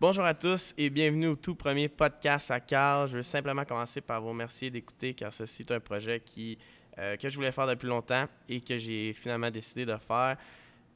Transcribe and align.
Bonjour 0.00 0.24
à 0.24 0.32
tous 0.32 0.74
et 0.78 0.90
bienvenue 0.90 1.26
au 1.26 1.34
tout 1.34 1.56
premier 1.56 1.88
podcast 1.88 2.52
à 2.52 2.60
Carl. 2.60 3.08
Je 3.08 3.16
veux 3.16 3.22
simplement 3.24 3.64
commencer 3.64 4.00
par 4.00 4.22
vous 4.22 4.28
remercier 4.28 4.70
d'écouter 4.70 5.12
car 5.12 5.32
ceci 5.32 5.62
est 5.62 5.72
un 5.72 5.80
projet 5.80 6.20
qui, 6.20 6.56
euh, 7.00 7.16
que 7.16 7.28
je 7.28 7.34
voulais 7.34 7.50
faire 7.50 7.66
depuis 7.66 7.88
longtemps 7.88 8.26
et 8.48 8.60
que 8.60 8.78
j'ai 8.78 9.12
finalement 9.12 9.50
décidé 9.50 9.84
de 9.84 9.96
faire. 9.96 10.36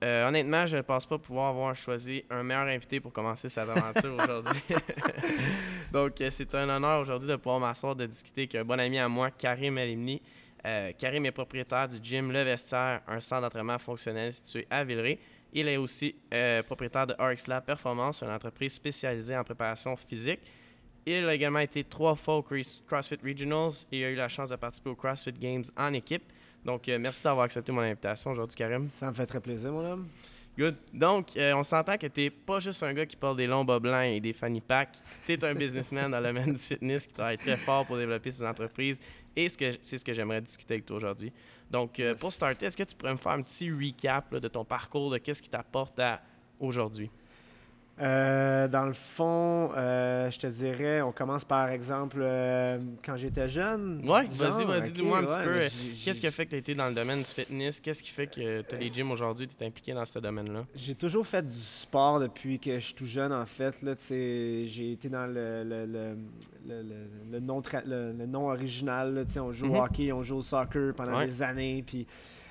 Euh, 0.05 0.29
honnêtement, 0.29 0.67
je 0.67 0.77
ne 0.77 0.83
pense 0.83 1.05
pas 1.05 1.19
pouvoir 1.19 1.49
avoir 1.49 1.75
choisi 1.75 2.23
un 2.31 2.45
meilleur 2.45 2.69
invité 2.69 3.01
pour 3.01 3.13
commencer 3.13 3.49
cette 3.49 3.69
aventure 3.69 4.15
aujourd'hui. 4.15 4.63
Donc, 5.93 6.21
euh, 6.21 6.29
c'est 6.31 6.55
un 6.55 6.69
honneur 6.69 7.01
aujourd'hui 7.01 7.29
de 7.29 7.35
pouvoir 7.35 7.59
m'asseoir, 7.59 7.97
de 7.97 8.07
discuter 8.07 8.43
avec 8.43 8.55
un 8.55 8.65
bon 8.65 8.79
ami 8.79 9.01
à 9.01 9.09
moi, 9.09 9.33
Karim 9.33 9.79
Elimni. 9.79 10.23
Karim 10.97 11.27
est 11.27 11.33
propriétaire 11.33 11.89
du 11.89 11.97
gym 12.01 12.31
Le 12.31 12.43
Vestiaire, 12.43 13.01
un 13.09 13.19
centre 13.19 13.43
d'entraînement 13.43 13.81
fonctionnel 13.81 14.33
situé 14.33 14.65
à 14.71 14.85
Villeray. 14.85 15.19
Il 15.53 15.69
est 15.69 15.77
aussi 15.77 16.15
euh, 16.33 16.63
propriétaire 16.63 17.07
de 17.07 17.15
RX 17.19 17.47
Lab 17.47 17.65
Performance, 17.65 18.23
une 18.23 18.31
entreprise 18.31 18.73
spécialisée 18.73 19.37
en 19.37 19.45
préparation 19.45 19.95
physique. 19.97 20.41
Il 21.05 21.29
a 21.29 21.35
également 21.35 21.59
été 21.59 21.85
trois 21.85 22.15
fois 22.15 22.37
au 22.37 22.43
CrossFit 22.43 23.19
Regionals 23.25 23.73
et 23.91 24.05
a 24.05 24.11
eu 24.11 24.15
la 24.15 24.29
chance 24.29 24.51
de 24.51 24.57
participer 24.57 24.91
aux 24.91 24.95
CrossFit 24.95 25.33
Games 25.33 25.65
en 25.77 25.93
équipe. 25.93 26.23
Donc, 26.65 26.89
euh, 26.89 26.99
merci 26.99 27.23
d'avoir 27.23 27.45
accepté 27.45 27.73
mon 27.73 27.81
invitation 27.81 28.31
aujourd'hui, 28.31 28.57
Karim. 28.57 28.89
Ça 28.89 29.09
me 29.09 29.13
fait 29.13 29.27
très 29.27 29.41
plaisir, 29.41 29.73
mon 29.73 29.85
homme. 29.85 30.09
Good. 30.57 30.77
Donc, 30.93 31.37
euh, 31.37 31.55
on 31.55 31.65
s'entend 31.65 31.97
que 31.97 32.07
tu 32.07 32.21
n'es 32.21 32.31
pas 32.31 32.61
juste 32.61 32.83
un 32.83 32.93
gars 32.93 33.07
qui 33.07 33.17
porte 33.17 33.39
des 33.39 33.47
longs 33.47 33.65
bas 33.65 33.81
blancs 33.81 34.05
et 34.05 34.21
des 34.21 34.33
fanny 34.35 34.61
packs. 34.61 34.99
Tu 35.27 35.33
es 35.33 35.45
un 35.45 35.55
businessman 35.57 36.11
dans 36.11 36.21
le 36.21 36.27
domaine 36.27 36.53
du 36.53 36.59
fitness 36.59 37.07
qui 37.07 37.15
travaille 37.15 37.39
très 37.39 37.57
fort 37.57 37.87
pour 37.87 37.97
développer 37.97 38.31
ses 38.31 38.45
entreprises. 38.45 39.01
Et 39.35 39.49
c'est 39.49 39.97
ce 39.97 40.05
que 40.05 40.13
j'aimerais 40.13 40.43
discuter 40.43 40.75
avec 40.75 40.87
toi 40.87 40.97
aujourd'hui. 40.97 41.33
Donc, 41.73 41.99
euh, 41.99 42.15
pour 42.15 42.31
starter, 42.33 42.67
est-ce 42.67 42.77
que 42.77 42.83
tu 42.83 42.95
pourrais 42.95 43.13
me 43.13 43.19
faire 43.19 43.33
un 43.33 43.41
petit 43.41 43.71
recap 43.73 44.35
de 44.35 44.47
ton 44.47 44.63
parcours, 44.63 45.11
de 45.11 45.17
qu'est-ce 45.17 45.41
qui 45.41 45.49
t'apporte 45.49 45.99
à 45.99 46.21
aujourd'hui? 46.61 47.11
Euh, 48.01 48.69
dans 48.69 48.87
le 48.87 48.95
fond, 48.95 49.71
euh, 49.77 50.31
je 50.31 50.39
te 50.39 50.47
dirais, 50.47 51.03
on 51.03 51.13
commence 51.13 51.45
par 51.45 51.69
exemple 51.69 52.19
euh, 52.21 52.79
quand 53.05 53.17
j'étais 53.17 53.49
jeune. 53.49 54.01
Oui, 54.03 54.27
vas-y, 54.31 54.65
vas-y, 54.65 54.93
dis-moi 54.93 55.19
un 55.19 55.25
petit 55.25 55.45
peu. 55.45 55.61
Qu'est-ce 56.05 56.21
qui 56.21 56.27
a 56.27 56.31
fait 56.31 56.47
que 56.47 56.51
tu 56.51 56.57
as 56.57 56.59
été 56.59 56.75
dans 56.75 56.89
le 56.89 56.95
domaine 56.95 57.19
du 57.19 57.25
fitness? 57.25 57.81
Qu'est-ce 57.81 58.03
qui 58.03 58.11
fait 58.11 58.27
que 58.27 58.63
tu 58.63 58.75
as 58.75 58.79
les 58.79 58.93
gyms 58.93 59.11
aujourd'hui, 59.11 59.47
tu 59.47 59.55
es 59.63 59.67
impliqué 59.67 59.93
dans 59.93 60.07
ce 60.07 60.19
domaine-là? 60.19 60.65
J'ai 60.75 60.95
toujours 60.95 61.27
fait 61.27 61.43
du 61.43 61.61
sport 61.61 62.19
depuis 62.19 62.59
que 62.59 62.79
je 62.79 62.85
suis 62.85 62.95
tout 62.95 63.07
jeune, 63.07 63.33
en 63.33 63.45
fait. 63.45 63.79
J'ai 64.09 64.93
été 64.93 65.09
dans 65.11 65.27
le, 65.27 65.63
le, 65.63 65.87
le, 65.87 66.17
le 67.31 67.41
nom, 67.41 67.61
le, 67.85 68.27
nom 68.27 68.49
original. 68.49 69.27
on 69.37 69.53
joue 69.53 69.67
au 69.67 69.69
mm-hmm. 69.69 69.85
hockey, 69.85 70.13
on 70.13 70.23
joue 70.23 70.37
au 70.37 70.43
soccer 70.43 70.95
pendant 70.95 71.25
des 71.25 71.43
années. 71.43 71.85
Puis 71.87 72.07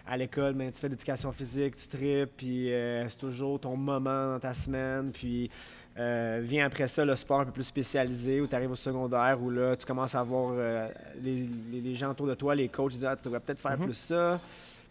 à 0.07 0.17
l'école, 0.17 0.53
mais 0.53 0.71
tu 0.71 0.79
fais 0.79 0.87
de 0.87 0.93
l'éducation 0.93 1.31
physique, 1.31 1.75
tu 1.75 1.87
tripes, 1.87 2.31
puis 2.37 2.71
euh, 2.71 3.07
c'est 3.07 3.17
toujours 3.17 3.59
ton 3.59 3.75
moment 3.75 4.33
dans 4.33 4.39
ta 4.39 4.53
semaine. 4.53 5.11
Puis 5.11 5.49
euh, 5.97 6.41
vient 6.43 6.65
après 6.65 6.87
ça 6.87 7.03
le 7.03 7.15
sport 7.15 7.41
un 7.41 7.45
peu 7.45 7.51
plus 7.51 7.63
spécialisé, 7.63 8.41
où 8.41 8.47
tu 8.47 8.55
arrives 8.55 8.71
au 8.71 8.75
secondaire, 8.75 9.41
où 9.41 9.49
là, 9.49 9.75
tu 9.75 9.85
commences 9.85 10.15
à 10.15 10.23
voir 10.23 10.53
euh, 10.55 10.87
les, 11.21 11.95
gens 11.95 12.11
autour 12.11 12.27
de 12.27 12.33
toi, 12.33 12.55
les 12.55 12.69
coachs, 12.69 12.93
ils 12.93 12.95
disent 12.95 13.05
ah, 13.05 13.15
tu 13.15 13.23
devrais 13.25 13.39
peut-être 13.39 13.59
faire 13.59 13.77
mhm. 13.77 13.85
plus 13.85 13.93
ça. 13.93 14.39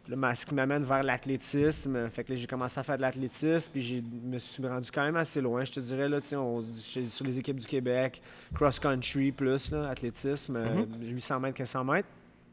Puis 0.04 0.14
là, 0.14 0.34
ce 0.34 0.46
qui 0.46 0.54
m'amène 0.54 0.82
vers 0.82 1.02
l'athlétisme. 1.02 2.08
Fait 2.08 2.24
que 2.24 2.34
j'ai 2.34 2.46
commencé 2.46 2.80
à 2.80 2.82
faire 2.82 2.96
de 2.96 3.02
l'athlétisme, 3.02 3.70
puis 3.70 3.82
je 3.82 3.96
me 4.26 4.38
suis 4.38 4.66
rendu 4.66 4.90
quand 4.90 5.04
même 5.04 5.16
assez 5.16 5.40
loin, 5.40 5.64
je 5.64 5.72
te 5.72 5.80
dirais. 5.80 6.08
Là, 6.08 6.18
on, 6.32 6.62
sur 6.72 7.26
les 7.26 7.38
équipes 7.38 7.58
du 7.58 7.66
Québec, 7.66 8.22
cross-country 8.54 9.32
plus, 9.32 9.72
athlétisme, 9.72 10.58
800 11.02 11.34
mhm. 11.36 11.42
mètres, 11.42 11.58
1500 11.58 11.84
mètres. 11.84 12.08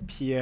Puis 0.06 0.34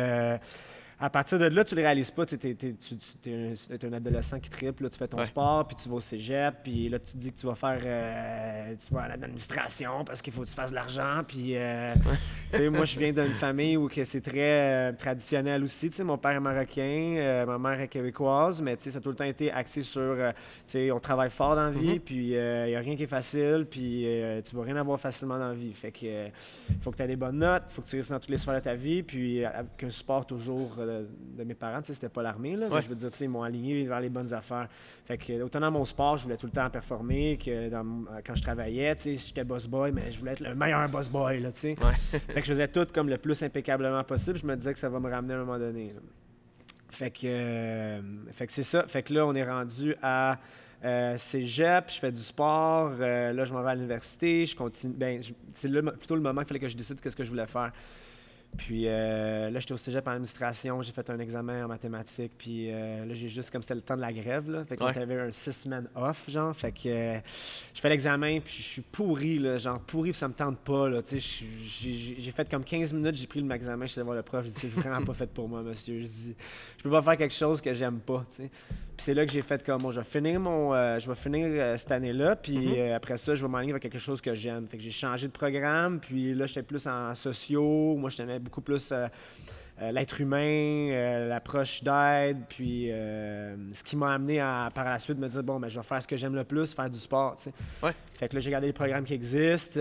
à 1.00 1.10
partir 1.10 1.38
de 1.38 1.46
là, 1.46 1.66
tu 1.66 1.76
ne 1.76 1.82
le 1.82 1.86
réalises 1.86 2.12
pas. 2.12 2.26
Tu 2.26 2.36
es, 2.36 3.86
un, 3.86 3.94
adolescent 3.94 4.40
qui 4.40 4.50
triple, 4.50 4.90
tu 4.90 4.98
fais 4.98 5.08
ton 5.08 5.24
sport, 5.26 5.68
puis 5.68 5.76
tu 5.76 5.90
vas 5.90 5.96
au 5.96 6.00
cégep, 6.00 6.56
puis 6.64 6.88
là, 6.88 7.00
tu 7.00 7.12
te 7.12 7.18
dis 7.18 7.32
que 7.34 7.38
tu 7.38 7.46
vas 7.46 7.56
faire. 7.56 7.80
Euh, 7.84 8.76
tu 8.76 8.94
vas 8.94 9.02
à 9.02 9.08
l'administration 9.10 10.06
parce 10.06 10.22
qu'il 10.22 10.32
faut 10.32 10.44
que 10.44 10.48
tu 10.48 10.54
fasses 10.54 10.70
de 10.70 10.76
l'argent. 10.76 11.22
Puis, 11.28 11.58
euh, 11.58 11.94
moi, 12.72 12.86
je 12.86 12.98
viens 12.98 13.12
d'une 13.12 13.34
famille 13.34 13.76
où 13.76 13.90
c'est 14.04 14.22
très 14.22 14.32
euh, 14.36 14.92
traditionnel 14.94 15.64
aussi. 15.64 15.92
mon 16.04 16.18
père 16.18 16.32
est 16.32 16.40
marocain, 16.40 17.46
ma 17.46 17.58
mère 17.58 17.82
est 17.82 17.88
québécoise, 17.90 18.62
mais 18.62 18.78
ça 18.80 18.98
a 18.98 19.02
tout 19.02 19.10
le 19.10 19.16
temps 19.16 19.26
été 19.26 19.52
axé 19.52 19.82
sur. 19.82 20.16
on 20.76 21.00
travaille 21.00 21.30
fort 21.30 21.56
dans 21.56 21.66
la 21.66 21.72
vie, 21.72 21.96
mm-hmm. 21.96 22.00
puis 22.00 22.28
il 22.30 22.68
n'y 22.68 22.76
a 22.76 22.80
rien 22.80 22.96
qui 22.96 23.04
est 23.04 23.08
facile, 23.08 23.68
puis 23.70 24.08
tu 24.46 24.56
vas 24.56 24.64
rien 24.64 24.78
avoir 24.78 25.00
facilement 25.00 25.38
dans 25.38 25.50
la 25.50 25.54
vie. 25.54 25.74
Fait 25.74 25.92
que 25.92 26.30
faut 26.82 26.92
que 26.92 26.98
tu 26.98 27.04
aies 27.04 27.08
des 27.08 27.16
bonnes 27.18 27.40
notes, 27.40 27.64
faut 27.68 27.82
que 27.82 27.88
tu 27.90 27.98
restes 27.98 28.12
dans 28.12 28.20
toutes 28.20 28.30
les 28.30 28.38
sphères 28.38 28.56
de 28.56 28.60
ta 28.62 28.76
vie, 28.76 29.04
puis 29.04 29.44
avec 29.44 29.84
un 29.84 29.90
sport 29.90 30.26
toujours 30.26 30.85
de, 30.86 31.44
mes 31.44 31.54
parents, 31.54 31.80
c'était 31.84 32.10
pas 32.10 32.24
l'armée, 32.24 32.56
là. 32.56 32.68
Je 32.82 32.90
veux 32.90 32.96
dire, 32.96 33.10
ils 33.20 33.30
m'ont 33.30 33.44
aligné 33.44 33.86
vers 33.86 34.00
les 34.00 34.10
bonnes 34.10 34.34
affaires. 34.34 34.68
Fait 35.06 35.18
que, 35.18 35.42
autant 35.42 35.60
dans 35.60 35.72
mon 35.72 35.86
sport, 35.86 36.18
je 36.18 36.24
voulais 36.24 36.38
tout 36.38 36.48
le 36.48 36.52
temps 36.52 36.70
performer, 36.70 37.38
que 37.38 37.70
quand 38.26 38.36
je 38.36 38.42
travaillais, 38.42 38.96
tu 38.96 39.18
sais, 39.18 39.28
j'étais 39.28 39.44
boss 39.44 39.68
boy, 39.68 39.92
mais 39.92 40.12
je 40.12 40.20
voulais 40.20 40.34
être 40.34 40.42
le 40.42 40.56
meilleur 40.56 40.88
boss 40.90 41.10
boy, 41.10 41.40
là, 41.40 41.52
tu 41.52 41.60
sais. 41.60 41.76
fait 42.10 42.42
que 42.42 42.42
je 42.42 42.54
faisais 42.54 42.68
tout 42.68 42.88
comme 42.94 43.10
le 43.10 43.18
plus 43.18 43.42
impeccablement 43.44 44.04
possible. 44.04 44.38
Je 44.38 44.46
me 44.46 44.56
disais 44.56 44.74
que 44.74 44.80
ça 44.80 44.90
va 44.90 45.00
me 45.00 45.10
ramener 45.10 45.34
à 45.34 45.38
un 45.38 45.40
moment 45.46 45.60
donné. 45.60 45.92
Fait 46.90 47.12
que, 47.12 47.26
euh, 47.26 48.02
fait 48.32 48.48
que 48.48 48.54
c'est 48.54 48.64
ça. 48.64 48.88
Fait 48.88 49.04
que 49.04 49.14
là, 49.14 49.26
on 49.26 49.36
est 49.36 49.44
rendu 49.44 49.96
à 50.02 50.40
euh, 50.84 51.18
cégep, 51.18 51.90
je 51.90 52.00
fais 52.00 52.12
du 52.12 52.22
sport. 52.22 52.94
Euh, 53.00 53.34
là, 53.34 53.44
je 53.44 53.54
m'en 53.54 53.62
vais 53.62 53.72
à 53.72 53.76
l'université. 53.76 54.46
Je 54.46 54.56
continue. 54.56 54.94
Ben, 54.96 55.22
c'est 55.54 55.70
plutôt 55.70 56.16
le 56.16 56.22
moment 56.22 56.42
qu'il 56.42 56.50
fallait 56.50 56.60
que 56.60 56.68
je 56.68 56.78
décide 56.78 57.02
qu'est-ce 57.02 57.16
que 57.16 57.24
je 57.24 57.30
voulais 57.30 57.48
faire. 57.48 57.72
Puis 58.58 58.84
euh, 58.88 59.50
là, 59.50 59.60
j'étais 59.60 59.74
au 59.74 59.78
cégep 59.78 60.08
en 60.08 60.12
administration, 60.12 60.82
j'ai 60.82 60.92
fait 60.92 61.10
un 61.10 61.20
examen 61.20 61.66
en 61.66 61.68
mathématiques, 61.68 62.32
puis 62.38 62.72
euh, 62.72 63.06
là, 63.06 63.14
j'ai 63.14 63.28
juste, 63.28 63.52
comme 63.52 63.62
c'était 63.62 63.76
le 63.76 63.82
temps 63.82 63.96
de 63.96 64.02
la 64.02 64.14
grève, 64.14 64.50
là, 64.50 64.66
fait 64.66 64.76
que 64.76 64.84
j'avais 64.94 65.20
un 65.20 65.32
six 65.32 65.52
semaines 65.52 65.88
off, 65.96 66.30
genre, 66.30 66.56
fait 66.56 66.72
que 66.72 66.88
euh, 66.88 67.20
je 67.74 67.80
fais 67.80 67.90
l'examen, 67.90 68.40
puis 68.40 68.56
je 68.58 68.64
suis 68.64 68.82
pourri, 68.82 69.38
là, 69.38 69.58
genre 69.58 69.80
pourri, 69.80 70.12
puis 70.12 70.20
ça 70.20 70.28
me 70.28 70.34
tente 70.34 70.60
pas, 70.60 70.90
là, 70.90 71.02
tu 71.02 71.20
sais, 71.20 71.46
j'ai 71.68 72.32
fait 72.32 72.50
comme 72.50 72.64
15 72.64 72.94
minutes, 72.94 73.16
j'ai 73.16 73.28
pris 73.28 73.42
le 73.42 73.54
examen, 73.54 73.86
je 73.86 73.92
suis 73.92 74.00
allé 74.00 74.06
voir 74.06 74.18
le 74.18 74.24
prof, 74.24 74.44
je 74.44 74.50
dis, 74.50 74.56
c'est 74.56 74.68
vraiment 74.70 75.04
pas 75.06 75.14
fait 75.14 75.28
pour 75.28 75.48
moi, 75.48 75.62
monsieur, 75.62 76.00
je 76.00 76.06
dis, 76.06 76.36
je 76.78 76.84
peux 76.84 76.92
pas 76.92 77.02
faire 77.02 77.18
quelque 77.18 77.36
chose 77.36 77.62
que 77.62 77.74
j'aime 77.74 78.00
pas, 78.00 78.26
tu 78.30 78.44
sais. 78.44 78.52
Puis 78.98 79.04
c'est 79.04 79.14
là 79.14 79.26
que 79.26 79.32
j'ai 79.32 79.42
fait 79.42 79.64
comme, 79.66 79.80
bon, 79.80 79.92
je 79.92 80.00
vais 80.00 80.06
finir 80.06 80.40
mon, 80.40 80.74
je 81.00 81.08
vais 81.08 81.16
finir 81.16 81.78
cette 81.78 81.92
année-là, 81.92 82.36
puis 82.36 82.58
mm-hmm. 82.58 82.96
après 82.96 83.18
ça, 83.18 83.36
je 83.36 83.46
vais 83.46 83.52
m'aligner 83.52 83.74
vers 83.74 83.82
quelque 83.82 84.00
chose 84.00 84.22
que 84.22 84.34
j'aime, 84.34 84.68
fait 84.68 84.78
que 84.78 84.84
j'ai 84.84 84.92
changé 84.92 85.28
de 85.28 85.34
programme, 85.34 86.00
puis 86.00 86.34
là, 86.34 86.46
j'étais 86.46 86.64
plus 86.64 86.88
en 86.88 87.14
sociaux, 87.16 87.96
moi, 87.98 88.10
je 88.10 88.18
tenais 88.18 88.40
beaucoup 88.40 88.62
plus 88.62 88.92
euh, 88.92 89.08
euh, 89.82 89.92
l'être 89.92 90.22
humain, 90.22 90.90
euh, 90.92 91.28
l'approche 91.28 91.84
d'aide, 91.84 92.38
puis 92.48 92.88
ce 92.90 93.84
qui 93.84 93.98
m'a 93.98 94.14
amené 94.14 94.40
à, 94.40 94.70
par 94.74 94.86
la 94.86 95.00
suite, 95.00 95.18
me 95.18 95.28
dire 95.28 95.44
bon, 95.44 95.60
ben, 95.60 95.68
je 95.68 95.80
vais 95.80 95.86
faire 95.86 96.02
ce 96.02 96.08
que 96.08 96.16
j'aime 96.16 96.36
le 96.36 96.44
plus, 96.44 96.74
faire 96.74 96.90
du 96.90 97.00
sport. 97.00 97.36
Ouais. 97.84 97.92
Fait 98.14 98.30
que 98.30 98.36
là, 98.36 98.40
j'ai 98.40 98.50
regardé 98.50 98.68
les 98.68 98.74
programmes 98.74 99.04
qui 99.04 99.14
existent, 99.14 99.80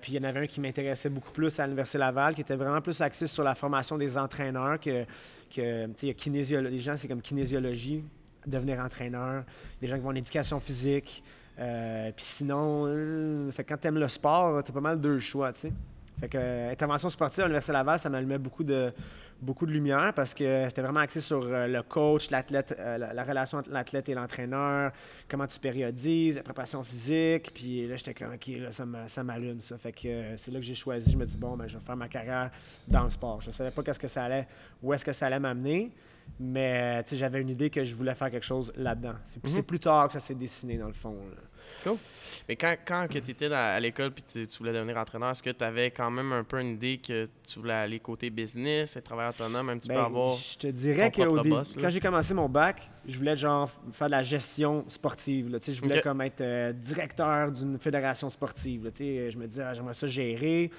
puis 0.00 0.12
il 0.12 0.16
y 0.16 0.24
en 0.24 0.28
avait 0.28 0.40
un 0.40 0.46
qui 0.46 0.60
m'intéressait 0.60 1.08
beaucoup 1.08 1.32
plus 1.32 1.58
à 1.58 1.64
l'Université 1.64 1.98
Laval, 1.98 2.34
qui 2.34 2.42
était 2.42 2.56
vraiment 2.56 2.80
plus 2.80 3.00
axé 3.00 3.26
sur 3.26 3.42
la 3.42 3.54
formation 3.54 3.98
des 3.98 4.16
entraîneurs, 4.16 4.78
que, 4.78 5.04
que 5.54 5.88
les 5.98 6.78
gens, 6.78 6.96
c'est 6.96 7.08
comme 7.08 7.22
kinésiologie, 7.22 8.04
devenir 8.46 8.80
entraîneur, 8.80 9.44
des 9.80 9.86
gens 9.86 9.96
qui 9.96 10.02
vont 10.02 10.10
en 10.10 10.14
éducation 10.14 10.60
physique. 10.60 11.22
puis 11.56 12.24
sinon, 12.24 13.50
fait 13.52 13.64
quand 13.64 13.76
tu 13.76 13.88
aimes 13.88 13.98
le 13.98 14.08
sport, 14.08 14.62
tu 14.64 14.70
as 14.70 14.74
pas 14.74 14.80
mal 14.80 15.00
deux 15.00 15.18
choix, 15.18 15.52
tu 15.52 15.60
sais. 15.60 15.72
Fait 16.22 16.28
que 16.28 16.38
euh, 16.38 16.70
intervention 16.70 17.08
sportive 17.08 17.40
à 17.40 17.46
l'Université 17.46 17.72
Laval, 17.72 17.98
ça 17.98 18.08
m'allumait 18.08 18.38
beaucoup 18.38 18.62
de, 18.62 18.92
beaucoup 19.40 19.66
de 19.66 19.72
lumière 19.72 20.12
parce 20.14 20.34
que 20.34 20.66
c'était 20.68 20.82
vraiment 20.82 21.00
axé 21.00 21.20
sur 21.20 21.42
euh, 21.42 21.66
le 21.66 21.82
coach, 21.82 22.30
l'athlète, 22.30 22.76
euh, 22.78 22.96
la, 22.96 23.24
relation 23.24 23.58
entre 23.58 23.72
l'athlète 23.72 24.08
et 24.08 24.14
l'entraîneur, 24.14 24.92
comment 25.28 25.48
tu 25.48 25.58
périodises, 25.58 26.36
la 26.36 26.44
préparation 26.44 26.84
physique. 26.84 27.50
Puis 27.52 27.88
là, 27.88 27.96
j'étais 27.96 28.14
comme, 28.14 28.34
OK, 28.34 28.46
là, 28.46 28.70
ça 29.08 29.24
m'allume, 29.24 29.60
ça. 29.60 29.76
Fait 29.78 29.92
que 29.92 30.36
c'est 30.36 30.52
là 30.52 30.60
que 30.60 30.64
j'ai 30.64 30.76
choisi. 30.76 31.10
Je 31.10 31.16
me 31.16 31.26
dis, 31.26 31.36
bon, 31.36 31.56
ben, 31.56 31.66
je 31.66 31.76
vais 31.76 31.84
faire 31.84 31.96
ma 31.96 32.08
carrière 32.08 32.50
dans 32.86 33.02
le 33.02 33.10
sport. 33.10 33.40
Je 33.40 33.48
ne 33.48 33.52
savais 33.52 33.72
pas 33.72 33.82
qu'est-ce 33.82 33.98
que 33.98 34.06
ça 34.06 34.24
allait, 34.24 34.46
où 34.80 34.92
est-ce 34.92 35.04
que 35.04 35.12
ça 35.12 35.26
allait 35.26 35.40
m'amener. 35.40 35.90
Mais 36.40 37.04
j'avais 37.12 37.40
une 37.40 37.50
idée 37.50 37.70
que 37.70 37.84
je 37.84 37.94
voulais 37.94 38.14
faire 38.14 38.30
quelque 38.30 38.44
chose 38.44 38.72
là-dedans. 38.76 39.14
C'est 39.44 39.62
plus 39.62 39.80
tard 39.80 40.08
que 40.08 40.14
ça 40.14 40.20
s'est 40.20 40.34
dessiné, 40.34 40.76
dans 40.76 40.86
le 40.86 40.92
fond. 40.92 41.16
Cool. 41.84 41.96
Mais 42.48 42.56
quand, 42.56 42.74
quand 42.84 43.06
tu 43.08 43.18
étais 43.18 43.52
à 43.52 43.78
l'école 43.78 44.12
et 44.34 44.46
tu, 44.46 44.58
voulais 44.58 44.72
devenir 44.72 44.96
entraîneur, 44.96 45.30
est-ce 45.30 45.42
que 45.42 45.50
tu 45.50 45.64
avais 45.64 45.90
quand 45.90 46.10
même 46.10 46.32
un 46.32 46.44
peu 46.44 46.60
une 46.60 46.74
idée 46.74 46.98
que 46.98 47.28
tu 47.46 47.60
voulais 47.60 47.74
aller 47.74 48.00
côté 48.00 48.30
business, 48.30 48.96
être 48.96 49.04
travailleur 49.04 49.32
autonome, 49.32 49.68
un 49.68 49.78
petit 49.78 49.88
peu 49.88 49.96
avoir. 49.96 50.36
Je 50.36 50.58
te 50.58 50.66
dirais 50.68 51.10
que 51.10 51.80
quand 51.80 51.90
j'ai 51.90 52.00
commencé 52.00 52.34
mon 52.34 52.48
bac, 52.48 52.90
je 53.06 53.18
voulais 53.18 53.36
genre 53.36 53.70
faire 53.92 54.08
de 54.08 54.12
la 54.12 54.22
gestion 54.22 54.84
sportive. 54.88 55.50
Là, 55.50 55.58
je 55.66 55.80
voulais 55.80 56.02
comme 56.02 56.20
être 56.20 56.40
euh, 56.40 56.72
directeur 56.72 57.52
d'une 57.52 57.78
fédération 57.78 58.28
sportive. 58.28 58.84
Là, 58.84 58.90
je 58.96 59.38
me 59.38 59.46
disais, 59.46 59.62
ah, 59.62 59.74
j'aimerais 59.74 59.94
ça 59.94 60.06
gérer. 60.06 60.70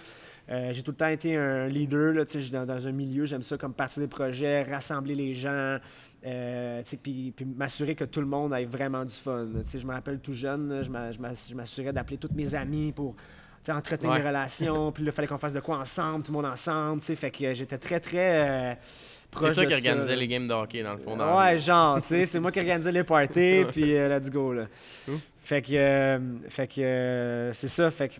Euh, 0.49 0.73
j'ai 0.73 0.83
tout 0.83 0.91
le 0.91 0.97
temps 0.97 1.07
été 1.07 1.35
un 1.37 1.67
leader 1.67 2.13
là, 2.13 2.23
dans, 2.51 2.65
dans 2.65 2.87
un 2.87 2.91
milieu, 2.91 3.25
j'aime 3.25 3.43
ça 3.43 3.57
comme 3.57 3.73
partir 3.73 4.01
des 4.01 4.09
projets, 4.09 4.63
rassembler 4.63 5.15
les 5.15 5.33
gens, 5.33 5.77
euh, 6.25 6.81
puis, 7.01 7.33
m'assurer 7.55 7.95
que 7.95 8.03
tout 8.03 8.19
le 8.19 8.25
monde 8.25 8.53
ait 8.53 8.65
vraiment 8.65 9.05
du 9.05 9.13
fun. 9.13 9.47
Je 9.73 9.85
me 9.85 9.93
rappelle 9.93 10.19
tout 10.19 10.33
jeune, 10.33 10.81
je 10.83 11.55
m'assurais 11.55 11.93
d'appeler 11.93 12.17
tous 12.17 12.33
mes 12.33 12.55
amis 12.55 12.91
pour 12.91 13.15
entretenir 13.71 14.13
mes 14.13 14.21
relations. 14.21 14.91
Puis 14.91 15.03
là, 15.03 15.11
il 15.11 15.13
fallait 15.13 15.27
qu'on 15.27 15.37
fasse 15.37 15.53
de 15.53 15.59
quoi 15.59 15.77
ensemble, 15.77 16.23
tout 16.23 16.31
le 16.31 16.37
monde 16.37 16.51
ensemble. 16.51 17.01
Fait 17.01 17.31
que 17.31 17.53
j'étais 17.53 17.77
très, 17.77 17.99
très. 17.99 18.49
Euh, 18.49 18.75
C'est 19.39 19.53
toi 19.53 19.65
qui 19.65 19.73
organisais 19.73 20.15
les 20.15 20.27
games 20.27 20.47
de 20.47 20.53
hockey, 20.53 20.83
dans 20.83 20.93
le 20.93 20.99
fond. 20.99 21.15
Dans 21.15 21.37
ouais, 21.37 21.59
genre, 21.59 22.01
tu 22.01 22.07
sais, 22.07 22.25
c'est 22.25 22.39
moi 22.39 22.51
qui 22.51 22.59
organisais 22.59 22.91
les 22.91 23.03
parties, 23.03 23.63
puis 23.71 23.95
euh, 23.95 24.17
let's 24.17 24.29
go, 24.29 24.53
là. 24.53 24.65
Fait 25.39 25.61
que, 25.61 25.73
euh, 25.73 26.19
fait 26.47 26.67
que 26.67 26.81
euh, 26.81 27.53
c'est 27.53 27.67
ça, 27.67 27.91
fait 27.91 28.09
que 28.09 28.13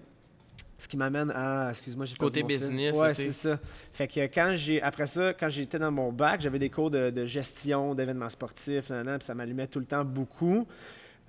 ce 0.83 0.88
qui 0.88 0.97
m'amène 0.97 1.31
à, 1.31 1.69
excuse-moi, 1.69 2.06
j'ai 2.06 2.15
Côté 2.15 2.44
business, 2.44 2.95
Ouais, 2.95 3.13
c'est 3.13 3.31
ça. 3.31 3.57
Fait 3.94 4.07
que 4.07 4.19
quand 4.27 4.51
j'ai, 4.53 4.81
après 4.81 5.07
ça, 5.07 5.33
quand 5.33 5.50
j'étais 5.50 5.80
dans 5.80 5.91
mon 5.91 6.12
bac, 6.12 6.41
j'avais 6.41 6.59
des 6.59 6.69
cours 6.69 6.91
de, 6.91 7.25
gestion 7.25 7.95
d'événements 7.95 8.30
sportifs, 8.30 8.88
puis 8.88 9.18
ça 9.21 9.33
m'allumait 9.33 9.68
tout 9.68 9.80
le 9.80 9.85
temps 9.85 10.03
beaucoup. 10.03 10.68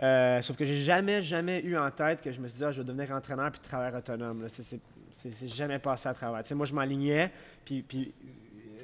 sauf 0.01 0.57
que 0.57 0.65
j'ai 0.65 0.83
jamais, 0.83 1.23
jamais 1.23 1.63
eu 1.63 1.77
en 1.77 1.91
tête 1.91 2.21
que 2.21 2.33
je 2.33 2.41
me 2.41 2.49
suis 2.49 2.59
dit, 2.59 2.65
ah, 2.65 2.73
je 2.73 2.83
vais 2.83 2.87
devenir 2.87 3.13
entraîneur 3.13 3.51
puis 3.53 3.61
travailleur 3.61 3.99
autonome. 3.99 4.47
C'est 4.49 5.49
jamais 5.49 5.79
passé 5.79 6.09
à 6.09 6.15
travers. 6.15 6.45
sais, 6.47 6.55
moi, 6.55 6.67
je 6.67 6.75
m'alignais, 6.75 7.31
puis, 7.65 7.83
puis 7.83 8.13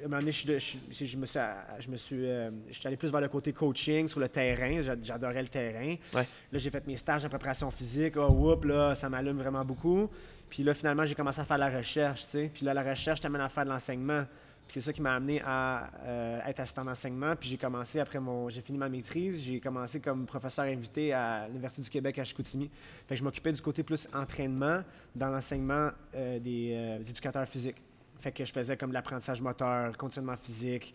à 0.01 0.05
un 0.05 0.07
moment 0.07 0.19
donné, 0.19 0.31
je, 0.31 0.57
je, 0.57 0.77
me 1.17 1.25
suis, 1.25 1.39
je 1.79 1.89
me 1.89 1.95
suis, 1.95 2.25
euh, 2.25 2.49
allé 2.85 2.97
plus 2.97 3.11
vers 3.11 3.21
le 3.21 3.27
côté 3.27 3.53
coaching 3.53 4.07
sur 4.07 4.19
le 4.19 4.29
terrain. 4.29 4.81
J'adorais 5.01 5.41
le 5.41 5.47
terrain. 5.47 5.95
Là, 6.13 6.23
j'ai 6.53 6.69
fait 6.69 6.85
mes 6.87 6.97
stages 6.97 7.23
en 7.25 7.29
préparation 7.29 7.69
physique. 7.69 8.15
Oh, 8.17 8.27
whoop, 8.29 8.65
là, 8.65 8.95
ça 8.95 9.09
m'allume 9.09 9.37
vraiment 9.37 9.63
beaucoup. 9.63 10.09
Puis 10.49 10.63
là, 10.63 10.73
finalement, 10.73 11.05
j'ai 11.05 11.15
commencé 11.15 11.39
à 11.39 11.45
faire 11.45 11.57
la 11.57 11.69
recherche, 11.69 12.23
tu 12.23 12.29
sais. 12.29 12.51
Puis 12.53 12.65
là, 12.65 12.73
la 12.73 12.83
recherche 12.83 13.21
t'amène 13.21 13.41
à 13.41 13.49
faire 13.49 13.63
de 13.63 13.69
l'enseignement. 13.69 14.23
Puis 14.67 14.79
c'est 14.79 14.81
ça 14.81 14.93
qui 14.93 15.01
m'a 15.01 15.15
amené 15.15 15.41
à 15.45 15.89
euh, 16.03 16.39
être 16.47 16.59
assistant 16.61 16.83
d'enseignement. 16.83 17.35
Puis 17.35 17.49
j'ai 17.49 17.57
commencé, 17.57 17.99
après 17.99 18.19
mon... 18.19 18.49
J'ai 18.49 18.61
fini 18.61 18.77
ma 18.77 18.89
maîtrise, 18.89 19.39
j'ai 19.39 19.59
commencé 19.59 19.99
comme 19.99 20.25
professeur 20.25 20.65
invité 20.65 21.13
à 21.13 21.47
l'Université 21.47 21.83
du 21.83 21.89
Québec 21.89 22.19
à 22.19 22.23
Chicoutimi. 22.23 22.69
Fait 23.07 23.15
que 23.15 23.19
je 23.19 23.23
m'occupais 23.23 23.51
du 23.51 23.61
côté 23.61 23.83
plus 23.83 24.07
entraînement 24.13 24.81
dans 25.15 25.27
l'enseignement 25.27 25.89
euh, 26.15 26.39
des 26.39 27.09
éducateurs 27.09 27.47
physiques. 27.47 27.81
Fait 28.21 28.31
que 28.31 28.45
je 28.45 28.53
faisais 28.53 28.77
comme 28.77 28.93
l'apprentissage 28.93 29.41
moteur, 29.41 29.97
conditionnement 29.97 30.37
physique, 30.37 30.93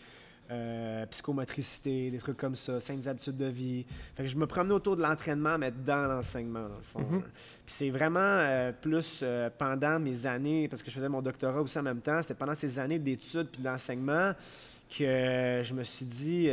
euh, 0.49 1.05
psychomotricité, 1.07 2.09
des 2.09 2.19
trucs 2.19 2.37
comme 2.37 2.55
ça, 2.55 2.79
saines 2.79 3.09
habitudes 3.09 3.37
de 3.37 3.47
vie. 3.47 3.85
Fait 4.15 4.23
que 4.23 4.29
je 4.29 4.37
me 4.37 4.47
promenais 4.47 4.75
autour 4.75 4.97
de 4.97 5.03
l'entraînement, 5.03 5.59
mais 5.59 5.73
dans 5.73 6.07
l'enseignement, 6.07 6.69
dans 6.69 6.77
le 6.77 6.83
fond. 6.83 7.01
Mm-hmm. 7.01 7.21
Puis 7.21 7.31
c'est 7.67 7.91
vraiment 7.91 8.21
euh, 8.21 8.71
plus 8.73 9.21
euh, 9.25 9.51
pendant 9.59 9.99
mes 9.99 10.25
années, 10.25 10.69
parce 10.69 10.85
que 10.85 10.91
je 10.91 10.95
faisais 10.95 11.09
mon 11.09 11.21
doctorat 11.21 11.61
aussi 11.61 11.77
en 11.81 11.83
même 11.83 12.01
temps, 12.01 12.23
c'était 12.23 12.35
pendant 12.35 12.55
ces 12.55 12.79
années 12.79 13.01
d'études 13.01 13.49
puis 13.49 13.61
d'enseignement 13.61 14.35
que 14.89 15.63
je 15.65 15.75
me 15.75 15.83
suis 15.83 16.07
dit, 16.07 16.49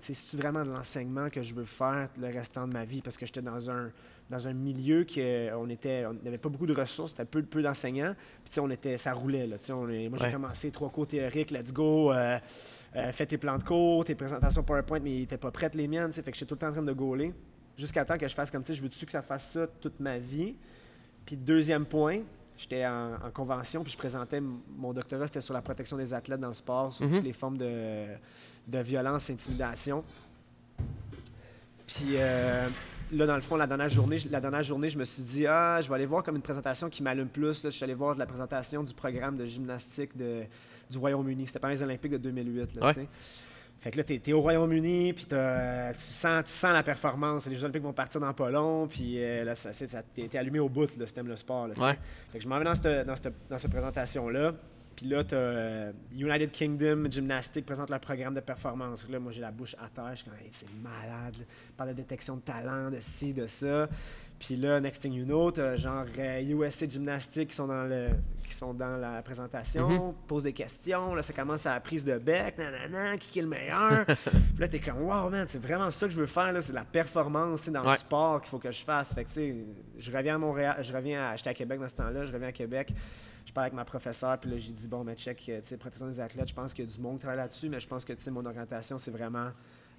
c'est 0.00 0.36
vraiment 0.36 0.64
de 0.64 0.70
l'enseignement 0.70 1.26
que 1.28 1.42
je 1.42 1.54
veux 1.54 1.64
faire 1.64 2.08
le 2.20 2.26
restant 2.26 2.66
de 2.66 2.72
ma 2.72 2.84
vie, 2.84 3.02
parce 3.02 3.16
que 3.16 3.26
j'étais 3.26 3.42
dans 3.42 3.70
un 3.70 3.90
dans 4.28 4.48
un 4.48 4.52
milieu 4.52 5.04
qui 5.04 5.22
on 5.54 5.68
était 5.68 6.04
on 6.06 6.14
n'avait 6.14 6.38
pas 6.38 6.48
beaucoup 6.48 6.66
de 6.66 6.74
ressources, 6.74 7.12
c'était 7.12 7.24
peu 7.24 7.42
peu 7.42 7.62
d'enseignants. 7.62 8.14
Puis 8.44 8.58
on 8.60 8.70
était 8.70 8.96
ça 8.96 9.12
roulait 9.12 9.46
là, 9.46 9.56
on 9.70 9.86
moi 9.86 10.18
j'ai 10.18 10.32
commencé 10.32 10.70
trois 10.70 10.90
cours 10.90 11.06
théoriques, 11.06 11.50
let's 11.50 11.72
go, 11.72 12.12
euh, 12.12 12.38
euh, 12.96 13.12
fais 13.12 13.26
tes 13.26 13.38
plans 13.38 13.58
de 13.58 13.62
cours, 13.62 14.04
tes 14.04 14.14
présentations 14.14 14.62
PowerPoint 14.62 15.00
mais 15.00 15.18
ils 15.18 15.22
étaient 15.22 15.38
pas 15.38 15.50
prêtes 15.50 15.74
les 15.74 15.86
miennes, 15.86 16.12
fait 16.12 16.22
que 16.22 16.36
j'étais 16.36 16.46
tout 16.46 16.54
le 16.54 16.58
temps 16.58 16.68
en 16.68 16.72
train 16.72 16.82
de 16.82 16.92
gauler 16.92 17.32
jusqu'à 17.76 18.04
temps 18.04 18.18
que 18.18 18.26
je 18.26 18.34
fasse 18.34 18.50
comme 18.50 18.64
ça, 18.64 18.72
je 18.72 18.82
veux 18.82 18.88
dessus 18.88 19.06
que 19.06 19.12
ça 19.12 19.22
fasse 19.22 19.50
ça 19.50 19.66
toute 19.66 20.00
ma 20.00 20.18
vie? 20.18 20.56
Puis 21.24 21.36
deuxième 21.36 21.84
point, 21.84 22.20
j'étais 22.56 22.86
en, 22.86 23.18
convention, 23.34 23.82
puis 23.82 23.92
je 23.92 23.98
présentais 23.98 24.40
mon 24.40 24.92
doctorat, 24.92 25.26
c'était 25.26 25.40
sur 25.40 25.54
la 25.54 25.62
protection 25.62 25.96
des 25.96 26.12
athlètes 26.14 26.40
dans 26.40 26.48
le 26.48 26.54
sport, 26.54 26.92
sur 26.92 27.08
toutes 27.08 27.24
les 27.24 27.32
formes 27.32 27.58
de, 27.58 28.06
de 28.66 28.78
violence, 28.78 29.30
intimidation. 29.30 30.04
Puis 31.86 32.14
euh, 32.14 32.68
là, 33.12 33.26
dans 33.26 33.36
le 33.36 33.40
fond, 33.40 33.56
la 33.56 33.66
dernière 33.66 33.88
journée, 33.88 34.16
la 34.30 34.40
dernière 34.40 34.62
journée, 34.62 34.88
je 34.88 34.98
me 34.98 35.04
suis 35.04 35.22
dit, 35.22 35.46
ah, 35.46 35.80
je 35.80 35.88
vais 35.88 35.94
aller 35.94 36.06
voir 36.06 36.22
comme 36.22 36.36
une 36.36 36.42
présentation 36.42 36.90
qui 36.90 37.02
m'allume 37.02 37.28
plus. 37.28 37.62
je 37.62 37.68
suis 37.68 37.84
allé 37.84 37.94
voir 37.94 38.16
la 38.16 38.26
présentation 38.26 38.82
du 38.82 38.92
programme 38.92 39.36
de 39.36 39.46
gymnastique 39.46 40.16
de, 40.16 40.42
du 40.90 40.98
Royaume-Uni. 40.98 41.46
C'était 41.46 41.60
pendant 41.60 41.74
les 41.74 41.82
Olympiques 41.82 42.12
de 42.12 42.18
2008. 42.18 42.76
Là, 42.76 42.92
Fait 43.80 43.90
que 43.90 43.98
là, 43.98 44.04
tu 44.04 44.14
es, 44.14 44.32
au 44.32 44.40
Royaume-Uni, 44.40 45.12
puis 45.12 45.26
tu 45.26 45.34
sens, 45.96 46.44
tu 46.44 46.50
sens 46.50 46.72
la 46.72 46.82
performance. 46.82 47.46
Les 47.46 47.54
Jeux 47.54 47.64
Olympiques 47.64 47.82
vont 47.82 47.92
partir 47.92 48.20
dans 48.20 48.32
pas 48.32 48.50
long, 48.50 48.88
puis 48.88 49.22
euh, 49.22 49.44
là, 49.44 49.54
ça, 49.54 49.72
ça, 49.72 50.02
t'es 50.02 50.36
allumé 50.36 50.58
au 50.58 50.68
bout, 50.68 50.96
là, 50.96 51.06
si 51.06 51.14
le 51.20 51.36
sport. 51.36 51.68
Là, 51.68 51.74
Fait 52.32 52.38
que 52.38 52.44
je 52.44 52.48
m'en 52.48 52.58
vais 52.58 52.64
dans 52.64 52.74
cette, 52.74 53.06
dans 53.06 53.16
cette, 53.16 53.34
dans 53.48 53.58
cette 53.58 53.70
présentation-là. 53.70 54.52
Puis 54.96 55.06
là, 55.06 55.22
tu 55.22 55.34
as 55.34 55.38
euh, 55.38 55.92
United 56.14 56.50
Kingdom 56.50 57.10
Gymnastics 57.10 57.66
présente 57.66 57.90
leur 57.90 58.00
programme 58.00 58.34
de 58.34 58.40
performance. 58.40 59.06
Là, 59.10 59.18
moi, 59.20 59.30
j'ai 59.30 59.42
la 59.42 59.50
bouche 59.50 59.76
à 59.78 59.90
terre. 59.90 60.10
Je 60.12 60.22
suis 60.22 60.24
comme, 60.24 60.38
c'est 60.50 60.66
malade. 60.82 61.46
Parle 61.76 61.90
de 61.90 61.96
détection 61.96 62.36
de 62.36 62.40
talent, 62.40 62.90
de 62.90 62.98
ci, 63.00 63.34
de 63.34 63.46
ça. 63.46 63.88
Puis 64.38 64.56
là, 64.56 64.80
next 64.80 65.02
thing 65.02 65.12
you 65.14 65.24
know, 65.24 65.50
t'as 65.50 65.76
genre 65.76 66.04
USC 66.06 66.82
euh, 66.82 66.90
Gymnastics 66.90 67.48
qui 67.48 67.56
sont 67.56 67.66
dans, 67.66 67.84
le, 67.84 68.08
qui 68.44 68.52
sont 68.52 68.74
dans 68.74 68.98
la 68.98 69.22
présentation, 69.22 69.88
mm-hmm. 69.88 70.14
pose 70.26 70.42
des 70.42 70.52
questions. 70.52 71.14
Là, 71.14 71.22
ça 71.22 71.32
commence 71.32 71.64
à 71.64 71.74
la 71.74 71.80
prise 71.80 72.04
de 72.04 72.18
bec, 72.18 72.58
nanana, 72.58 73.16
qui 73.16 73.38
est 73.38 73.42
le 73.42 73.48
meilleur. 73.48 74.04
puis 74.06 74.58
là, 74.58 74.68
t'es 74.68 74.78
comme, 74.78 75.00
wow, 75.02 75.30
man, 75.30 75.46
c'est 75.48 75.62
vraiment 75.62 75.90
ça 75.90 76.06
que 76.06 76.12
je 76.12 76.18
veux 76.18 76.26
faire. 76.26 76.54
C'est 76.62 76.74
la 76.74 76.84
performance 76.84 77.68
dans 77.68 77.82
le 77.82 77.96
sport 77.96 78.42
qu'il 78.42 78.50
faut 78.50 78.58
que 78.58 78.70
je 78.70 78.84
fasse. 78.84 79.14
Fait 79.14 79.24
que, 79.24 79.28
tu 79.28 79.34
sais, 79.34 79.56
je 79.98 80.12
reviens 80.12 80.34
à 80.34 80.38
Montréal, 80.38 80.76
je 80.80 80.92
reviens 80.92 81.30
à, 81.30 81.36
j'étais 81.36 81.50
à 81.50 81.54
Québec 81.54 81.80
dans 81.80 81.88
ce 81.88 81.96
temps-là, 81.96 82.24
je 82.26 82.32
reviens 82.32 82.48
à 82.48 82.52
Québec 82.52 82.92
je 83.46 83.52
parle 83.52 83.66
avec 83.66 83.74
ma 83.74 83.84
professeure, 83.84 84.38
puis 84.38 84.50
là, 84.50 84.58
j'ai 84.58 84.72
dit, 84.72 84.88
bon, 84.88 85.04
mais 85.04 85.14
check, 85.14 85.40
euh, 85.48 85.60
tu 85.60 85.68
sais, 85.68 85.76
protection 85.76 86.08
des 86.08 86.20
athlètes, 86.20 86.48
je 86.48 86.54
pense 86.54 86.74
qu'il 86.74 86.84
y 86.84 86.88
a 86.88 86.90
du 86.90 87.00
monde 87.00 87.14
qui 87.14 87.20
travaille 87.20 87.38
là-dessus, 87.38 87.68
mais 87.68 87.78
je 87.78 87.86
pense 87.86 88.04
que, 88.04 88.12
tu 88.12 88.22
sais, 88.22 88.30
mon 88.30 88.44
orientation, 88.44 88.98
c'est 88.98 89.12
vraiment 89.12 89.50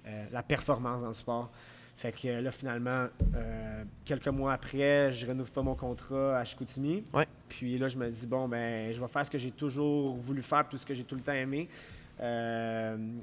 euh, 0.06 0.24
la 0.30 0.42
performance 0.42 1.00
dans 1.00 1.08
le 1.08 1.14
sport. 1.14 1.50
Fait 1.98 2.12
que 2.12 2.28
là, 2.28 2.52
finalement, 2.52 3.08
euh, 3.34 3.82
quelques 4.04 4.28
mois 4.28 4.52
après, 4.52 5.12
je 5.12 5.26
renouve 5.26 5.50
pas 5.50 5.62
mon 5.62 5.74
contrat 5.74 6.38
à 6.38 6.44
Chicoutimi. 6.44 7.02
Ouais. 7.12 7.26
Puis 7.48 7.76
là, 7.76 7.88
je 7.88 7.98
me 7.98 8.08
dis, 8.08 8.24
bon, 8.24 8.46
ben, 8.46 8.92
je 8.92 9.00
vais 9.00 9.08
faire 9.08 9.26
ce 9.26 9.30
que 9.32 9.36
j'ai 9.36 9.50
toujours 9.50 10.14
voulu 10.14 10.40
faire, 10.42 10.68
tout 10.68 10.76
ce 10.76 10.86
que 10.86 10.94
j'ai 10.94 11.02
tout 11.02 11.16
le 11.16 11.22
temps 11.22 11.32
aimé. 11.32 11.68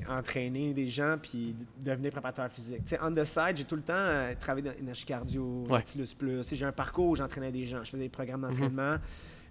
entraîner 0.10 0.74
des 0.74 0.90
gens 0.90 1.16
puis 1.22 1.56
devenir 1.86 2.12
préparateur 2.12 2.52
physique. 2.52 2.82
Sais, 2.84 3.00
on 3.02 3.14
the 3.14 3.24
side, 3.24 3.56
j'ai 3.56 3.64
tout 3.64 3.78
le 3.78 3.82
temps 3.82 4.36
travaillé 4.42 4.68
dans 4.70 4.76
l'énergie 4.76 5.06
cardio, 5.06 5.64
ouais. 5.70 5.84
Plus. 6.18 6.44
J'ai 6.52 6.66
un 6.66 6.74
parcours 6.74 7.08
où 7.08 7.16
j'entraînais 7.16 7.54
des 7.54 7.66
gens. 7.66 7.82
Je 7.82 7.92
faisais 7.92 8.04
des 8.04 8.10
programmes 8.10 8.42
mhm. 8.42 8.50
d'entraînement. 8.50 8.98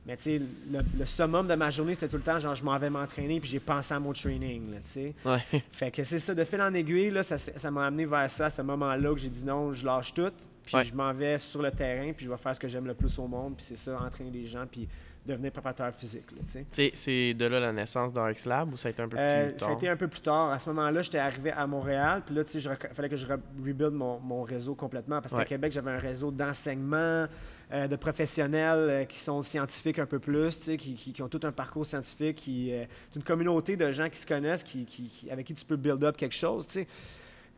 Mais 0.06 0.16
tu 0.16 0.22
sais, 0.22 0.42
le, 0.70 1.04
summum 1.06 1.48
de 1.48 1.54
ma 1.54 1.70
journée, 1.70 1.94
c'était 1.94 2.08
tout 2.08 2.18
le 2.18 2.22
temps 2.22 2.38
genre 2.38 2.54
je 2.54 2.62
m'en 2.62 2.76
vais 2.76 2.90
m'entraîner 2.90 3.40
puis 3.40 3.48
j'ai 3.48 3.60
pensé 3.60 3.94
à 3.94 3.98
mon 3.98 4.12
training, 4.12 4.74
tu 4.74 4.80
sais. 4.82 5.14
Fait 5.72 5.90
que 5.90 6.04
c'est 6.04 6.18
ça, 6.18 6.34
de 6.34 6.44
fil 6.44 6.60
en 6.60 6.74
aiguille, 6.74 7.10
là, 7.10 7.22
ça 7.22 7.70
m'a 7.70 7.86
amené 7.86 8.04
vers 8.04 8.28
ça, 8.28 8.46
à 8.46 8.50
ce 8.50 8.62
moment-là 8.62 9.14
que 9.14 9.20
j'ai 9.20 9.30
dit 9.30 9.46
non, 9.46 9.72
je 9.72 9.86
lâche 9.86 10.12
tout, 10.12 10.32
puis 10.62 10.84
je 10.84 10.94
m'en 10.94 11.12
vais 11.12 11.38
sur 11.38 11.62
le 11.62 11.70
terrain, 11.70 12.12
puis 12.12 12.26
je 12.26 12.30
vais 12.30 12.36
faire 12.36 12.54
ce 12.54 12.60
que 12.60 12.68
j'aime 12.68 12.86
le 12.86 12.94
plus 12.94 13.18
au 13.18 13.26
monde, 13.26 13.56
puis 13.56 13.64
c'est 13.64 13.76
ça, 13.76 13.98
entraîner 13.98 14.30
les 14.30 14.44
gens, 14.44 14.66
puis 14.70 14.88
devenir 15.26 15.52
préparateur 15.52 15.94
physique. 15.94 16.26
C'est 16.72 17.34
de 17.34 17.46
là 17.46 17.60
la 17.60 17.72
naissance 17.72 18.12
d'Arx 18.12 18.44
Lab 18.44 18.72
ou 18.72 18.76
ça 18.76 18.88
a 18.88 18.90
été 18.90 19.02
un 19.02 19.08
peu 19.08 19.16
euh, 19.18 19.48
plus 19.48 19.56
tard? 19.56 19.68
Ça 19.68 19.72
a 19.72 19.76
été 19.76 19.88
un 19.88 19.96
peu 19.96 20.08
plus 20.08 20.20
tard. 20.20 20.50
À 20.50 20.58
ce 20.58 20.68
moment-là, 20.70 21.02
j'étais 21.02 21.18
arrivé 21.18 21.50
à 21.50 21.66
Montréal, 21.66 22.22
puis 22.26 22.34
là, 22.34 22.42
il 22.52 22.94
fallait 22.94 23.08
que 23.08 23.16
je 23.16 23.26
rebuild 23.26 23.92
mon, 23.92 24.20
mon 24.20 24.42
réseau 24.42 24.74
complètement 24.74 25.20
parce 25.20 25.34
qu'à 25.34 25.44
Québec, 25.44 25.72
j'avais 25.72 25.92
un 25.92 25.98
réseau 25.98 26.30
d'enseignement, 26.30 27.26
euh, 27.72 27.88
de 27.88 27.96
professionnels 27.96 28.78
euh, 28.78 29.04
qui 29.04 29.18
sont 29.18 29.42
scientifiques 29.42 29.98
un 29.98 30.06
peu 30.06 30.18
plus, 30.18 30.56
qui, 30.56 30.76
qui, 30.76 31.12
qui, 31.12 31.22
ont 31.22 31.28
tout 31.28 31.40
un 31.44 31.52
parcours 31.52 31.86
scientifique, 31.86 32.36
qui, 32.36 32.72
euh, 32.72 32.84
une 33.16 33.22
communauté 33.22 33.76
de 33.76 33.90
gens 33.90 34.08
qui 34.10 34.18
se 34.18 34.26
connaissent, 34.26 34.62
qui, 34.62 34.86
avec 35.30 35.46
qui 35.46 35.54
tu 35.54 35.64
peux 35.64 35.76
build 35.76 36.04
up 36.04 36.16
quelque 36.16 36.34
chose. 36.34 36.66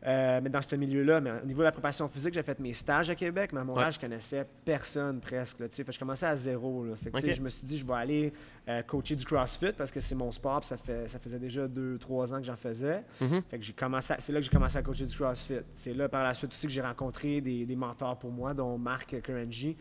Euh, 0.05 0.39
mais 0.43 0.49
dans 0.49 0.61
ce 0.61 0.75
milieu-là, 0.75 1.19
mais 1.19 1.31
au 1.43 1.45
niveau 1.45 1.59
de 1.59 1.65
la 1.65 1.71
préparation 1.71 2.07
physique, 2.07 2.33
j'ai 2.33 2.43
fait 2.43 2.59
mes 2.59 2.73
stages 2.73 3.09
à 3.09 3.15
Québec, 3.15 3.51
mais 3.51 3.61
à 3.61 3.63
Montréal, 3.63 3.91
je 3.91 3.99
connaissais 3.99 4.45
personne 4.63 5.19
presque. 5.19 5.59
Là, 5.59 5.67
je 5.69 5.99
commençais 5.99 6.27
à 6.27 6.35
zéro. 6.35 6.85
Là. 6.85 6.95
Fait 6.95 7.33
Je 7.33 7.41
me 7.41 7.49
suis 7.49 7.65
dit, 7.65 7.79
je 7.79 7.85
vais 7.85 7.93
aller 7.93 8.33
euh, 8.67 8.83
coacher 8.83 9.15
du 9.15 9.25
CrossFit 9.25 9.71
parce 9.71 9.91
que 9.91 9.99
c'est 9.99 10.15
mon 10.15 10.31
sport, 10.31 10.63
ça, 10.63 10.77
fait, 10.77 11.07
ça 11.07 11.19
faisait 11.19 11.39
déjà 11.39 11.67
deux, 11.67 11.97
trois 11.97 12.31
ans 12.33 12.37
que 12.37 12.45
j'en 12.45 12.55
faisais. 12.55 13.03
Mm-hmm. 13.21 13.41
fait 13.49 13.59
que 13.59 13.63
j'ai 13.65 13.73
commencé 13.73 14.13
c'est 14.19 14.31
là 14.31 14.39
que 14.39 14.45
j'ai 14.45 14.51
commencé 14.51 14.77
à 14.77 14.83
coacher 14.83 15.05
du 15.05 15.15
CrossFit. 15.15 15.61
C'est 15.73 15.93
là 15.93 16.07
par 16.07 16.23
la 16.23 16.33
suite 16.33 16.51
aussi 16.51 16.67
que 16.67 16.73
j'ai 16.73 16.81
rencontré 16.81 17.41
des, 17.41 17.65
des, 17.65 17.75
mentors 17.75 18.17
pour 18.19 18.31
moi, 18.31 18.53
dont 18.53 18.77
Marc 18.77 19.19
Kerenji, 19.21 19.77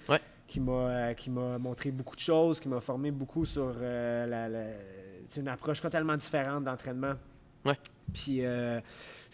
qui 0.46 0.60
m'a 0.60 0.72
euh, 0.72 1.14
qui 1.14 1.30
m'a 1.30 1.58
montré 1.58 1.90
beaucoup 1.90 2.16
de 2.16 2.20
choses, 2.20 2.58
qui 2.58 2.68
m'a 2.68 2.80
formé 2.80 3.10
beaucoup 3.10 3.44
sur 3.44 3.74
la, 3.78 4.48
une 5.36 5.48
approche 5.48 5.80
totalement 5.80 6.16
différente 6.16 6.64
d'entraînement. 6.64 7.14
Ouais. 7.66 7.78
Puis 8.12 8.42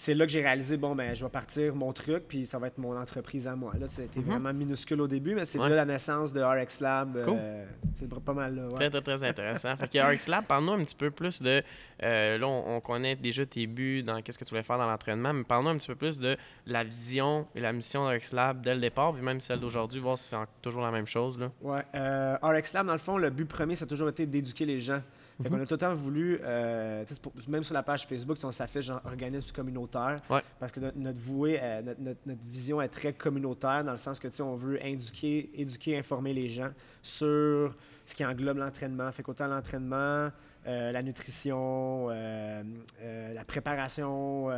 c'est 0.02 0.14
là 0.14 0.26
que 0.26 0.32
j'ai 0.32 0.40
réalisé, 0.40 0.76
bon, 0.76 0.96
ben, 0.96 1.14
je 1.14 1.24
vais 1.24 1.30
partir 1.30 1.76
mon 1.76 1.92
truc, 1.92 2.24
puis 2.26 2.44
ça 2.44 2.58
va 2.58 2.66
être 2.66 2.78
mon 2.78 2.98
entreprise 2.98 3.46
à 3.46 3.54
moi. 3.54 3.72
Là, 3.78 3.86
c'était 3.88 4.18
mhm. 4.18 4.26
vraiment 4.26 4.52
minuscule 4.52 5.00
au 5.00 5.06
début, 5.06 5.34
mais 5.36 5.44
c'est 5.44 5.58
là 5.58 5.68
la 5.68 5.84
naissance 5.84 6.32
de 6.32 6.42
RX 6.42 6.80
Lab. 6.80 7.16
Euh, 7.18 7.64
c'est 7.94 8.08
pas 8.08 8.32
mal 8.32 8.56
là. 8.56 8.68
Très, 8.74 8.90
très, 8.90 9.00
très 9.00 9.22
intéressant. 9.22 9.76
fait 9.76 9.88
que 9.88 9.98
RX 9.98 10.28
Lab, 10.28 10.44
parle-nous 10.46 10.72
un 10.72 10.84
petit 10.84 10.96
peu 10.96 11.12
plus 11.12 11.40
de. 11.40 11.62
Euh, 12.02 12.36
là, 12.36 12.48
on, 12.48 12.80
connaît 12.80 13.14
déjà 13.14 13.46
tes 13.46 13.68
buts 13.68 14.02
dans 14.02 14.20
qu'est-ce 14.22 14.38
que 14.38 14.44
tu 14.44 14.50
voulais 14.50 14.64
faire 14.64 14.78
dans 14.78 14.90
l'entraînement, 14.90 15.32
mais 15.32 15.44
parle-nous 15.44 15.70
un 15.70 15.76
petit 15.76 15.86
peu 15.86 15.94
plus 15.94 16.18
de 16.18 16.36
la 16.66 16.82
vision 16.82 17.46
et 17.54 17.60
la 17.60 17.72
mission 17.72 18.08
de 18.08 18.16
RX 18.16 18.32
Lab 18.32 18.60
dès 18.60 18.74
le 18.74 18.80
départ, 18.80 19.12
puis 19.12 19.22
même 19.22 19.38
celle 19.38 19.60
d'aujourd'hui, 19.60 20.00
voir 20.00 20.18
si 20.18 20.30
c'est 20.30 20.36
toujours 20.60 20.82
la 20.82 20.90
même 20.90 21.06
chose. 21.06 21.38
Là. 21.38 21.52
Ouais. 21.60 21.82
Euh, 21.94 22.36
RX 22.42 22.72
Lab, 22.74 22.86
dans 22.86 22.92
le 22.92 22.98
fond, 22.98 23.18
le 23.18 23.30
but 23.30 23.46
premier, 23.46 23.76
ça 23.76 23.84
a 23.84 23.88
toujours 23.88 24.08
été 24.08 24.26
d'éduquer 24.26 24.64
les 24.64 24.80
gens 24.80 25.00
Fait 25.40 25.48
qu'on 25.48 25.60
a 25.60 25.66
tout 25.66 25.74
le 25.74 25.78
temps 25.78 25.94
voulu, 25.94 26.38
euh, 26.42 27.04
pour- 27.22 27.32
même 27.48 27.62
sur 27.64 27.74
la 27.74 27.82
page 27.82 28.06
Facebook, 28.06 28.36
si 28.36 28.44
on 28.44 28.52
s'affiche 28.52 28.86
genre 28.86 29.00
organisme 29.04 29.50
communautaire, 29.52 30.16
Ouais. 30.28 30.42
parce 30.60 30.72
que 30.72 30.80
notre, 30.80 30.98
notre 30.98 31.18
vouée, 31.20 31.58
euh, 31.62 31.82
notre, 31.82 32.00
notre- 32.00 32.20
notre 32.26 32.46
vision 32.48 32.80
est 32.82 32.88
très 32.88 33.12
communautaire 33.12 33.82
dans 33.84 33.92
le 33.92 33.96
sens 33.98 34.18
que 34.18 34.28
on 34.42 34.56
veut 34.56 34.84
éduquer, 34.84 35.50
éduquer, 35.54 35.98
informer 35.98 36.32
les 36.32 36.48
gens 36.48 36.70
sur 37.02 37.74
ce 38.06 38.14
qui 38.14 38.24
englobe 38.24 38.58
l'entraînement. 38.58 39.10
Fait 39.12 39.22
qu'autant 39.22 39.46
l'entraînement, 39.46 40.30
euh, 40.66 40.92
la 40.92 41.02
nutrition, 41.02 42.08
la 42.08 43.44
préparation 43.46 44.50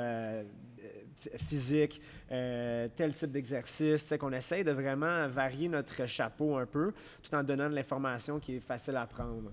physique, 1.37 2.00
euh, 2.31 2.88
tel 2.95 3.14
type 3.14 3.31
d'exercice, 3.31 4.12
qu'on 4.19 4.33
essaye 4.33 4.64
de 4.64 4.73
vraiment 4.73 5.28
varier 5.28 5.69
notre 5.69 6.07
chapeau 6.07 6.57
un 6.57 6.66
peu, 6.66 6.93
tout 7.23 7.35
en 7.35 7.43
donnant 7.43 7.69
de 7.69 7.75
l'information 7.75 8.38
qui 8.38 8.57
est 8.57 8.61
facile 8.61 8.97
à 8.97 9.07
prendre. 9.07 9.50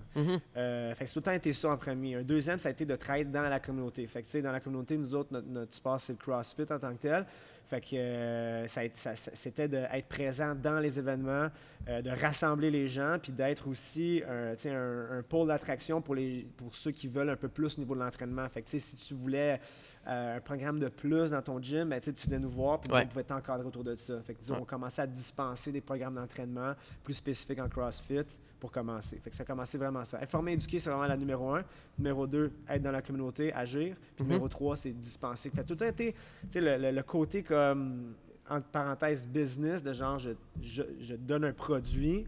Euh, 0.56 0.94
fait 0.94 1.04
que 1.04 1.08
c'est 1.08 1.14
tout 1.14 1.20
le 1.20 1.24
temps 1.24 1.32
été 1.32 1.52
ça 1.52 1.70
en 1.70 1.76
premier. 1.76 2.16
Un 2.16 2.22
deuxième, 2.22 2.58
ça 2.58 2.68
a 2.68 2.72
été 2.72 2.84
de 2.84 2.96
travailler 2.96 3.24
dans 3.24 3.42
la 3.42 3.60
communauté. 3.60 4.06
Fait 4.06 4.22
que, 4.22 4.38
dans 4.38 4.52
la 4.52 4.60
communauté, 4.60 4.96
nous 4.96 5.14
autres, 5.14 5.32
notre, 5.32 5.48
notre 5.48 5.74
sport, 5.74 6.00
c'est 6.00 6.12
le 6.12 6.18
CrossFit 6.18 6.62
en 6.70 6.78
tant 6.78 6.92
que 6.92 7.02
tel. 7.02 7.26
Fait 7.68 7.80
que 7.80 7.96
euh, 7.96 8.66
ça 8.66 8.82
c'était 9.16 9.66
d'être 9.68 10.06
présent 10.08 10.54
dans 10.54 10.78
les 10.78 10.98
événements, 10.98 11.48
euh, 11.88 12.02
de 12.02 12.10
rassembler 12.10 12.70
les 12.70 12.86
gens, 12.86 13.16
puis 13.22 13.32
d'être 13.32 13.66
aussi 13.66 14.22
un, 14.28 14.54
sais, 14.56 14.70
un, 14.70 15.18
un 15.18 15.22
pôle 15.22 15.48
d'attraction 15.48 16.02
pour, 16.02 16.14
les, 16.14 16.46
pour 16.56 16.74
ceux 16.74 16.90
qui 16.90 17.08
veulent 17.08 17.30
un 17.30 17.36
peu 17.36 17.48
plus 17.48 17.78
au 17.78 17.80
niveau 17.80 17.94
de 17.94 18.00
l'entraînement. 18.00 18.46
Fait 18.50 18.60
que, 18.62 18.68
si 18.78 18.96
tu 18.96 19.14
voulais 19.14 19.58
euh, 20.06 20.36
un 20.36 20.40
programme 20.40 20.78
de 20.80 20.88
plus 20.88 21.30
dans 21.30 21.40
ton 21.42 21.62
gym, 21.62 21.88
ben, 21.88 22.00
tu 22.00 22.10
venais 22.26 22.38
nous 22.40 22.50
voir, 22.50 22.80
puis 22.80 22.92
Ouais. 22.92 23.02
on 23.04 23.08
pouvait 23.08 23.24
t'encadrer 23.24 23.66
autour 23.66 23.84
de 23.84 23.94
ça. 23.94 24.20
Fait 24.22 24.34
que, 24.34 24.40
disons, 24.40 24.54
Ouais. 24.54 24.60
on 24.62 24.66
commençait 24.66 25.02
à 25.02 25.06
dispenser 25.06 25.72
des 25.72 25.80
programmes 25.80 26.16
d'entraînement 26.16 26.74
plus 27.02 27.14
spécifiques 27.14 27.58
en 27.60 27.68
CrossFit 27.68 28.26
pour 28.62 28.70
commencer. 28.70 29.18
Fait 29.18 29.28
que 29.28 29.34
ça 29.34 29.42
a 29.42 29.46
commencé 29.46 29.76
vraiment 29.76 30.04
ça. 30.04 30.20
Informer, 30.22 30.52
éduquer, 30.52 30.78
c'est 30.78 30.88
vraiment 30.88 31.08
la 31.08 31.16
numéro 31.16 31.50
un. 31.52 31.64
Numéro 31.98 32.28
deux, 32.28 32.52
être 32.68 32.80
dans 32.80 32.92
la 32.92 33.02
communauté, 33.02 33.52
agir. 33.52 33.96
Puis 34.14 34.22
Mhm. 34.24 34.30
numéro 34.30 34.48
trois, 34.48 34.76
c'est 34.76 34.92
dispenser. 34.92 35.50
Fait 35.50 35.64
tout 35.64 35.72
le 35.72 35.78
temps 35.78 35.86
été, 35.88 36.12
tu 36.12 36.18
sais, 36.48 36.60
le, 36.60 36.76
le- 36.78 36.92
le 36.92 37.02
côté 37.02 37.42
comme, 37.42 38.14
entre 38.48 38.66
parenthèses, 38.68 39.26
business, 39.26 39.82
de 39.82 39.92
genre, 39.92 40.16
je, 40.20 40.30
je, 40.62 40.84
je 41.00 41.16
donne 41.16 41.44
un 41.44 41.52
produit, 41.52 42.24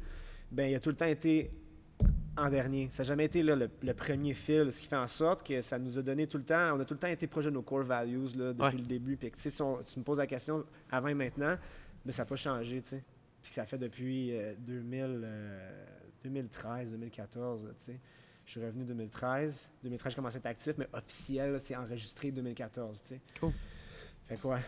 ben 0.51 0.69
il 0.69 0.75
a 0.75 0.81
tout 0.81 0.89
le 0.91 0.97
temps 0.97 1.07
été 1.07 1.53
en 2.37 2.51
dernier. 2.51 2.89
Ça 2.91 3.05
n'a 3.05 3.07
jamais 3.11 3.27
été 3.27 3.41
là, 3.45 3.55
le, 3.55 3.71
le 3.81 3.95
premier 3.95 4.35
fil, 4.35 4.73
ce 4.73 4.81
qui 4.81 4.89
fait 4.89 4.97
en 4.97 5.07
sorte 5.07 5.47
que 5.47 5.61
ça 5.61 5.79
nous 5.79 5.97
a 6.01 6.03
donné 6.03 6.27
tout 6.27 6.39
le 6.39 6.43
temps, 6.45 6.75
on 6.77 6.81
a 6.81 6.85
tout 6.85 6.95
le 6.95 6.99
temps 7.01 7.07
été 7.07 7.29
proche 7.29 7.45
de 7.45 7.51
nos 7.51 7.63
core 7.63 7.85
values 7.85 8.27
là, 8.37 8.53
depuis 8.53 8.61
Ouais. 8.65 8.73
le 8.73 8.83
début. 8.89 9.17
Puis 9.17 9.31
si 9.37 9.63
on- 9.63 9.79
tu 9.85 10.01
me 10.01 10.05
poses 10.05 10.19
la 10.19 10.27
question 10.27 10.65
avant 10.91 11.07
et 11.07 11.15
maintenant, 11.15 11.57
mais 12.05 12.11
ça 12.11 12.23
n'a 12.25 12.27
pas 12.27 12.35
changé, 12.35 12.83
tu 12.83 12.89
sais. 12.89 13.05
Puis 13.45 13.51
que 13.51 13.55
ça 13.57 13.67
fait 13.67 13.77
depuis 13.79 14.35
euh, 14.37 14.55
2000, 14.59 15.21
euh, 15.23 15.85
2013, 16.25 16.91
2014, 16.91 17.65
là, 17.65 17.71
tu 17.77 17.85
sais. 17.85 18.01
Je 18.47 18.51
suis 18.53 18.61
revenu 18.61 18.85
2013. 18.85 19.71
2013, 19.83 20.13
j'ai 20.13 20.17
commencé 20.17 20.37
à 20.37 20.39
être 20.39 20.47
actif, 20.47 20.73
mais 20.79 20.89
officiel, 20.93 21.61
c'est 21.61 21.77
enregistré 21.77 22.31
2014, 22.33 23.03
tu 23.03 23.09
sais. 23.11 23.21
Cool. 23.39 23.53
Fait 24.27 24.37
quoi? 24.39 24.59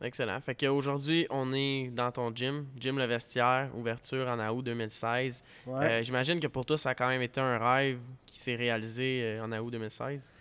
Excellent. 0.00 0.40
Fait 0.40 0.54
qu'aujourd'hui, 0.54 1.26
on 1.30 1.52
est 1.52 1.88
dans 1.90 2.10
ton 2.10 2.34
gym, 2.34 2.66
Gym 2.76 2.98
Le 2.98 3.04
Vestiaire, 3.04 3.70
ouverture 3.76 4.28
en 4.28 4.38
août 4.48 4.62
2016. 4.62 5.44
Ouais. 5.66 5.84
Euh, 5.84 6.02
J'imagine 6.02 6.38
que 6.40 6.46
pour 6.46 6.64
toi, 6.64 6.78
ça 6.78 6.90
a 6.90 6.94
quand 6.94 7.08
même 7.08 7.22
été 7.22 7.40
un 7.40 7.58
rêve 7.58 7.98
qui 8.26 8.40
s'est 8.40 8.56
réalisé 8.56 9.20
euh, 9.22 9.44
en 9.44 9.52
août 9.52 9.70
2016. 9.70 10.32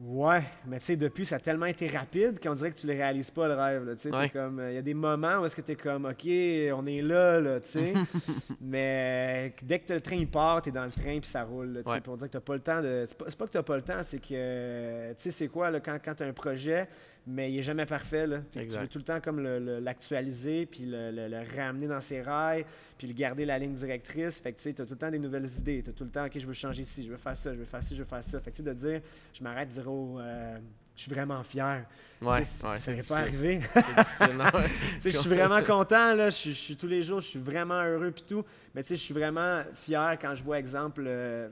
Ouais, 0.00 0.44
mais 0.64 0.78
tu 0.78 0.86
sais, 0.86 0.96
depuis, 0.96 1.26
ça 1.26 1.36
a 1.36 1.38
tellement 1.40 1.66
été 1.66 1.88
rapide 1.88 2.38
qu'on 2.40 2.54
dirait 2.54 2.70
que 2.70 2.78
tu 2.78 2.86
ne 2.86 2.92
réalises 2.92 3.32
pas 3.32 3.48
le 3.48 3.54
rêve. 3.54 3.96
tu 3.96 4.02
sais. 4.02 4.14
Ouais. 4.14 4.28
comme, 4.28 4.62
il 4.68 4.74
y 4.74 4.78
a 4.78 4.82
des 4.82 4.94
moments 4.94 5.38
où 5.38 5.44
est-ce 5.44 5.56
que 5.56 5.60
tu 5.60 5.72
es 5.72 5.76
comme, 5.76 6.04
OK, 6.04 6.24
on 6.24 6.86
est 6.86 7.02
là, 7.02 7.40
là, 7.40 7.58
tu 7.58 7.68
sais. 7.68 7.94
mais 8.60 9.48
euh, 9.48 9.62
dès 9.62 9.80
que 9.80 9.92
le 9.92 10.00
train 10.00 10.14
il 10.14 10.28
part, 10.28 10.62
tu 10.62 10.68
es 10.68 10.72
dans 10.72 10.84
le 10.84 10.92
train 10.92 11.18
puis 11.18 11.28
ça 11.28 11.42
roule. 11.42 11.82
tu 11.84 11.90
sais. 11.90 11.96
Ouais. 11.96 12.02
On 12.06 12.14
dirait 12.14 12.28
que 12.28 12.38
tu 12.38 12.44
pas 12.44 12.54
le 12.54 12.60
temps 12.60 12.80
de. 12.80 13.06
C'est 13.08 13.18
pas, 13.18 13.24
pas 13.24 13.46
que 13.46 13.58
tu 13.58 13.62
pas 13.64 13.76
le 13.76 13.82
temps, 13.82 14.02
c'est 14.04 14.20
que, 14.20 14.26
euh, 14.32 15.08
tu 15.14 15.22
sais, 15.22 15.30
c'est 15.32 15.48
quoi, 15.48 15.68
là, 15.72 15.80
quand, 15.80 15.98
quand 16.04 16.14
tu 16.14 16.22
as 16.22 16.26
un 16.26 16.32
projet, 16.32 16.88
mais 17.30 17.52
il 17.52 17.58
est 17.58 17.62
jamais 17.62 17.84
parfait. 17.86 18.26
Là. 18.26 18.38
Fait 18.52 18.60
que 18.66 18.72
tu 18.72 18.78
veux 18.78 18.88
tout 18.88 18.98
le 18.98 19.04
temps 19.04 19.20
comme 19.20 19.40
l'actualiser, 19.40 20.66
puis 20.66 20.84
le, 20.86 21.10
le- 21.10 21.28
le 21.28 21.40
ramener 21.56 21.86
dans 21.86 22.00
ses 22.00 22.22
rails, 22.22 22.64
puis 22.96 23.06
le 23.06 23.12
garder 23.14 23.44
la 23.44 23.58
ligne 23.58 23.74
directrice. 23.74 24.40
Fait 24.40 24.52
que 24.52 24.56
tu 24.56 24.62
sais, 24.64 24.80
as 24.80 24.84
tout 24.84 24.92
le 24.92 24.98
temps 24.98 25.10
des 25.10 25.18
nouvelles 25.18 25.48
idées. 25.58 25.82
Tu 25.82 25.90
as 25.90 25.92
tout 25.92 26.04
le 26.04 26.10
temps, 26.10 26.24
OK, 26.26 26.32
je 26.38 26.46
veux 26.46 26.52
changer 26.52 26.82
ici, 26.82 27.04
je 27.04 27.10
veux 27.10 27.16
faire 27.16 27.36
ça, 27.36 27.52
je 27.52 27.58
veux 27.58 27.64
faire 27.64 27.82
ci, 27.82 27.94
je 27.94 28.02
veux 28.02 28.08
faire 28.08 28.22
ça. 28.24 28.40
Fait 28.40 28.50
que 28.50 28.56
tu 28.56 28.62
sais, 28.62 28.68
de 28.68 28.74
dire, 28.74 29.00
je 29.32 29.42
m'arrête 29.44 29.68
de 29.68 29.74
dire, 29.74 29.90
oh, 29.90 30.18
euh, 30.18 30.56
je 30.96 31.02
suis 31.02 31.12
vraiment 31.12 31.42
fier. 31.44 31.84
Ouais, 32.22 32.44
ça 32.76 32.92
n'est 32.92 33.02
pas 33.08 33.18
arrivé. 33.18 33.60
Je 35.04 35.10
suis 35.10 35.28
vraiment 35.28 35.62
content, 35.62 36.14
là. 36.14 36.30
Je, 36.30 36.50
suis- 36.50 36.76
tous 36.76 36.88
les 36.88 37.02
jours, 37.02 37.20
je 37.20 37.26
suis 37.28 37.38
vraiment 37.38 37.80
heureux 37.84 38.10
puis 38.10 38.24
tout. 38.26 38.44
Mais 38.74 38.82
tu 38.82 38.88
sais, 38.88 38.96
je 38.96 39.02
suis 39.02 39.14
vraiment 39.14 39.62
fier 39.74 40.18
quand 40.20 40.34
je 40.34 40.42
vois, 40.42 40.58
exemple, 40.58 41.04
euh, 41.06 41.48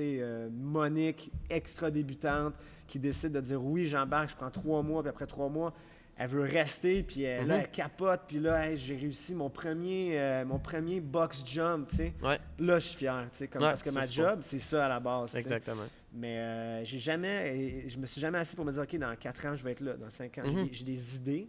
euh, 0.00 0.48
Monique, 0.52 1.30
extra 1.50 1.90
débutante, 1.90 2.54
qui 2.86 2.98
décide 2.98 3.32
de 3.32 3.40
dire 3.40 3.62
oui, 3.62 3.86
j'embarque, 3.86 4.30
je 4.30 4.36
prends 4.36 4.50
trois 4.50 4.82
mois, 4.82 5.02
puis 5.02 5.10
après 5.10 5.26
trois 5.26 5.48
mois, 5.48 5.72
elle 6.16 6.28
veut 6.28 6.42
rester, 6.42 7.02
puis 7.02 7.26
euh, 7.26 7.44
là, 7.44 7.56
Mhm. 7.56 7.60
elle 7.64 7.70
capote, 7.70 8.20
puis 8.28 8.38
là, 8.38 8.68
hey, 8.70 8.76
j'ai 8.76 8.94
réussi 8.96 9.34
mon 9.34 9.50
premier, 9.50 10.18
euh, 10.20 10.44
mon 10.44 10.58
premier 10.60 11.00
box 11.00 11.42
jump, 11.44 11.88
tu 11.88 11.96
sais. 11.96 12.12
Ouais, 12.22 12.38
Là, 12.60 12.78
je 12.78 12.86
suis 12.88 12.98
fier, 12.98 13.26
tu 13.32 13.38
sais, 13.38 13.44
Ouais, 13.52 13.58
parce 13.58 13.82
que 13.82 13.90
ma 13.90 14.06
job, 14.06 14.38
c'est 14.42 14.60
ça 14.60 14.86
à 14.86 14.88
la 14.88 15.00
base. 15.00 15.34
exactement. 15.34 15.82
Mais 16.12 16.38
euh, 16.38 16.84
j'ai 16.84 17.00
jamais, 17.00 17.88
je 17.88 17.98
me 17.98 18.06
suis 18.06 18.20
jamais 18.20 18.38
assis 18.38 18.54
pour 18.54 18.64
me 18.64 18.70
dire, 18.70 18.82
OK, 18.82 18.96
dans 18.96 19.16
4 19.16 19.46
ans, 19.46 19.56
je 19.56 19.64
vais 19.64 19.72
être 19.72 19.80
là. 19.80 19.94
Dans 19.94 20.08
5 20.10 20.38
ans, 20.38 20.42
Mhm. 20.44 20.68
j'ai 20.70 20.84
des 20.84 21.16
idées. 21.16 21.48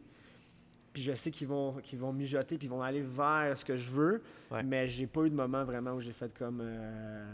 Puis 0.96 1.04
je 1.04 1.12
sais 1.14 1.30
qu'ils 1.30 1.50
vont, 1.50 1.74
qu'ils 1.84 2.00
vont 2.00 2.14
mijoter, 2.14 2.58
puis 2.58 2.68
ils 2.68 2.70
vont 2.70 2.82
aller 2.82 3.02
vers 3.02 3.58
ce 3.58 3.66
que 3.66 3.75
je 3.75 3.90
veux. 3.90 4.24
Ouais. 4.50 4.64
Mais 4.64 4.88
j'ai 4.88 5.08
pas 5.08 5.24
eu 5.25 5.30
de 5.30 5.36
moment 5.36 5.66
vraiment 5.66 5.92
où 5.92 6.00
j'ai 6.00 6.14
fait 6.14 6.34
comme, 6.34 6.62
euh, 6.64 7.25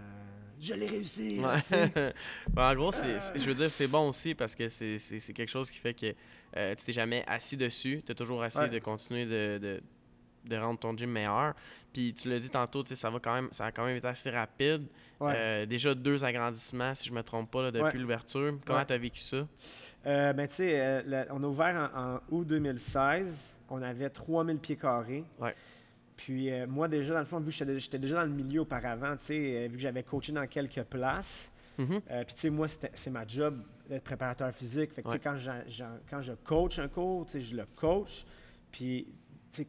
je 0.59 0.73
l'ai 0.73 0.87
réussi. 0.87 1.39
Ouais. 1.39 2.11
Ben, 2.49 2.71
en 2.71 2.73
gros, 2.73 2.91
c'est, 2.91 3.19
c'est- 3.19 3.37
je 3.37 3.45
veux 3.45 3.53
dire, 3.53 3.69
c'est 3.69 3.85
bon 3.87 4.09
aussi 4.09 4.33
parce 4.33 4.55
que 4.55 4.67
c'est, 4.67 4.97
quelque 5.35 5.47
chose 5.51 5.69
qui 5.69 5.77
fait 5.77 5.93
que 5.93 6.07
euh, 6.57 6.73
tu 6.73 6.85
t'es 6.85 6.91
jamais 6.91 7.23
assis 7.27 7.55
dessus. 7.55 8.01
Tu 8.03 8.11
as 8.11 8.15
toujours 8.15 8.43
essayé 8.43 8.65
Ouais. 8.65 8.71
de 8.71 8.79
continuer 8.79 9.25
de, 9.27 9.59
de, 9.59 9.81
de 10.45 10.55
rendre 10.57 10.79
ton 10.79 10.95
gym 10.97 11.11
meilleur. 11.11 11.53
Puis 11.93 12.13
tu 12.13 12.29
l'as 12.29 12.39
dit 12.39 12.49
tantôt, 12.49 12.83
ça, 12.85 13.09
va 13.09 13.19
quand 13.19 13.33
même, 13.35 13.49
ça 13.51 13.65
a 13.65 13.71
quand 13.71 13.85
même 13.85 13.97
été 13.97 14.07
assez 14.07 14.29
rapide. 14.29 14.85
Ouais. 15.19 15.33
Euh, 15.35 15.65
déjà 15.65 15.93
deux 15.93 16.23
agrandissements, 16.23 16.95
si 16.95 17.09
je 17.09 17.13
me 17.13 17.21
trompe 17.21 17.51
pas, 17.51 17.63
là, 17.63 17.71
depuis 17.71 17.83
Ouais. 17.83 17.97
l'ouverture. 17.97 18.53
Comment 18.65 18.79
Ouais. 18.79 18.85
tu 18.85 18.93
as 18.93 18.97
vécu 18.97 19.19
ça? 19.19 19.45
Euh, 20.07 20.33
ben, 20.33 20.47
tu 20.47 20.55
sais, 20.55 20.79
euh, 20.79 21.25
on 21.29 21.43
a 21.43 21.47
ouvert 21.47 21.91
en, 21.95 22.15
en 22.15 22.19
août 22.31 22.45
2016. 22.47 23.57
On 23.69 23.81
avait 23.81 24.09
3000 24.09 24.57
pieds 24.57 24.77
carrés. 24.77 25.23
Ouais. 25.39 25.53
Puis 26.17 26.49
moi, 26.67 26.87
déjà, 26.87 27.13
dans 27.13 27.19
le 27.19 27.25
fond, 27.25 27.39
vu 27.39 27.51
que 27.51 27.77
j'étais 27.79 27.97
déjà 27.99 28.15
dans 28.15 28.23
le 28.25 28.29
milieu 28.29 28.61
auparavant, 28.61 29.15
tu 29.17 29.25
sais, 29.25 29.67
vu 29.67 29.75
que 29.75 29.81
j'avais 29.81 30.03
coaché 30.03 30.31
dans 30.31 30.45
quelques 30.47 30.83
places. 30.83 31.51
Euh, 31.79 32.23
puis, 32.25 32.35
tu 32.35 32.41
sais, 32.41 32.49
moi, 32.51 32.67
c'est 32.67 33.09
ma 33.09 33.25
job 33.25 33.59
d'être 33.89 34.03
préparateur 34.03 34.51
physique. 34.53 34.93
Fait 34.93 35.01
que, 35.01 35.17
quand, 35.17 35.35
quand 36.09 36.21
je 36.21 36.33
coach 36.43 36.77
un 36.77 36.87
cours, 36.87 37.25
tu 37.25 37.31
sais, 37.33 37.41
je 37.41 37.55
le 37.55 37.65
coach. 37.75 38.23
Puis, 38.71 39.07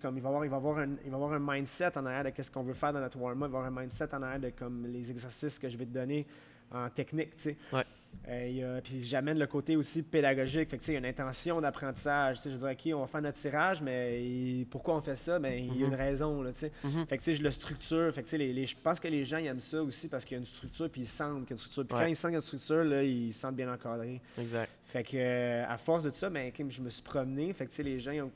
comme 0.00 0.16
il 0.16 0.22
va 0.22 0.28
avoir, 0.28 0.44
il 0.44 0.50
va 0.50 0.56
avoir 0.56 0.78
un, 0.78 0.90
il 1.04 1.10
va 1.10 1.16
avoir 1.16 1.32
un 1.32 1.38
mindset 1.40 1.96
en 1.98 2.06
arrière 2.06 2.24
de 2.24 2.30
qu'est-ce 2.30 2.50
qu'on 2.50 2.62
veut 2.62 2.74
faire 2.74 2.92
dans 2.92 3.00
notre 3.00 3.18
warm-up. 3.18 3.48
Il 3.48 3.52
va 3.52 3.58
avoir 3.58 3.66
un 3.66 3.80
mindset 3.80 4.14
en 4.14 4.22
arrière 4.22 4.40
de 4.40 4.50
comme 4.50 4.86
les 4.86 5.10
exercices 5.10 5.58
que 5.58 5.68
je 5.68 5.76
vais 5.76 5.86
te 5.86 5.92
donner 5.94 6.26
en 6.70 6.88
technique, 6.88 7.36
tu 7.36 7.42
sais. 7.42 7.56
Ouais. 7.72 7.82
Euh, 8.28 8.80
puis 8.82 9.00
j'amène 9.04 9.38
le 9.38 9.46
côté 9.46 9.74
aussi 9.74 10.02
pédagogique. 10.02 10.68
Fait 10.68 10.76
que, 10.76 10.82
tu 10.82 10.86
sais, 10.86 10.92
il 10.92 10.94
y 10.94 10.96
a 10.96 11.00
une 11.00 11.06
intention 11.06 11.60
d'apprentissage. 11.60 12.36
Tu 12.36 12.42
sais, 12.42 12.50
je 12.50 12.56
veux 12.56 12.68
dire, 12.68 12.78
OK, 12.92 12.96
on 12.98 13.00
va 13.00 13.06
faire 13.06 13.22
notre 13.22 13.38
tirage, 13.40 13.80
mais 13.82 14.22
il- 14.22 14.66
pourquoi 14.66 14.96
on 14.96 15.00
fait 15.00 15.16
ça? 15.16 15.38
Ben, 15.38 15.52
il 15.52 15.78
y 15.78 15.82
a 15.82 15.86
Mhm. 15.86 15.92
une 15.92 15.98
raison, 15.98 16.42
là, 16.42 16.52
tu 16.52 16.58
sais. 16.60 16.72
Mhm. 16.84 17.06
Fait 17.06 17.16
que, 17.18 17.22
tu 17.22 17.24
sais, 17.32 17.34
je 17.34 17.42
le 17.42 17.50
structure. 17.50 18.12
Fait 18.14 18.22
que, 18.22 18.36
les, 18.36 18.52
les- 18.52 18.66
je 18.66 18.76
pense 18.76 19.00
que 19.00 19.08
les 19.08 19.24
gens, 19.24 19.38
ils 19.38 19.46
aiment 19.46 19.60
ça 19.60 19.82
aussi 19.82 20.08
parce 20.08 20.24
qu'il 20.26 20.36
y 20.36 20.38
a 20.38 20.40
une 20.40 20.46
structure, 20.46 20.90
puis 20.90 21.02
ils 21.02 21.06
sentent 21.06 21.46
qu'il 21.46 21.50
y 21.50 21.52
a 21.52 21.54
une 21.54 21.56
structure. 21.58 21.86
Puis 21.86 21.94
Ouais. 21.96 22.02
quand 22.02 22.08
ils 22.08 22.16
sentent 22.16 22.28
qu'il 22.30 22.32
y 22.32 22.36
a 22.36 22.38
une 22.38 22.42
structure, 22.42 22.84
là, 22.84 23.02
ils 23.02 23.32
se 23.32 23.40
sentent 23.40 23.56
bien 23.56 23.72
encadrés. 23.72 24.20
Exact. 24.38 24.70
Fait 24.84 25.02
que, 25.04 25.10
euh, 25.16 25.64
à 25.66 25.78
force 25.78 26.02
de 26.04 26.10
ça, 26.10 26.28
ben, 26.28 26.52
je 26.68 26.82
me 26.82 26.88
suis 26.90 27.02
promené. 27.02 27.52
Fait 27.54 27.64
que, 27.64 27.70
tu 27.70 27.76
sais, 27.76 27.82
les 27.82 27.98
gens, 27.98 28.12
ils 28.12 28.20
ont 28.22 28.30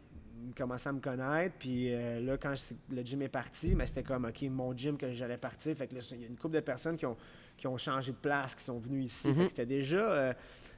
commencé 0.57 0.88
à 0.88 0.93
me 0.93 1.00
connaître. 1.00 1.55
Puis 1.59 1.93
euh, 1.93 2.21
là, 2.21 2.37
quand 2.38 2.55
le 2.90 3.02
gym 3.02 3.23
est 3.23 3.28
parti, 3.28 3.75
ben, 3.75 3.87
c'était 3.87 4.02
comme, 4.02 4.25
OK, 4.26 4.43
mon 4.43 4.76
gym 4.76 4.97
que 4.97 5.12
j'allais 5.12 5.37
partir. 5.38 5.76
Fait 5.76 5.87
que 5.87 5.95
là, 5.95 6.00
il 6.12 6.21
y 6.21 6.25
a 6.25 6.28
une 6.28 6.37
couple 6.37 6.55
de 6.57 6.61
personnes 6.61 6.97
qui 6.97 7.07
ont, 7.07 7.16
qui 7.57 7.66
ont 7.66 7.76
changé 7.78 8.12
de 8.12 8.16
place, 8.16 8.55
qui 8.55 8.62
sont 8.64 8.78
venues 8.78 9.02
ici. 9.02 9.28
Fait 9.28 9.35
Mhm. 9.35 9.45
que 9.45 9.50
c'était 9.50 9.66
déjà, 9.66 9.99
euh, 9.99 10.33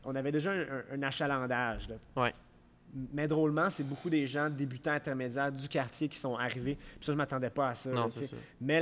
on 0.04 0.14
avait 0.14 0.32
déjà 0.32 0.52
un, 0.52 0.60
un- 0.62 0.84
un 0.92 1.02
achalandage, 1.02 1.88
là. 1.88 1.96
Ouais. 2.22 2.32
Mais 3.12 3.28
drôlement, 3.28 3.68
c'est 3.68 3.82
beaucoup 3.84 4.08
des 4.08 4.26
gens 4.26 4.48
débutants 4.48 4.92
intermédiaires 4.92 5.52
du 5.52 5.68
quartier 5.68 6.08
qui 6.08 6.16
sont 6.18 6.36
arrivés. 6.36 6.74
Puis 6.76 7.04
ça, 7.04 7.12
je 7.12 7.18
m'attendais 7.18 7.50
pas 7.50 7.68
à 7.68 7.74
ça. 7.74 7.90
là, 7.90 7.96
Non, 7.96 8.10
sais. 8.10 8.24
ça. 8.24 8.36
Mais 8.62 8.80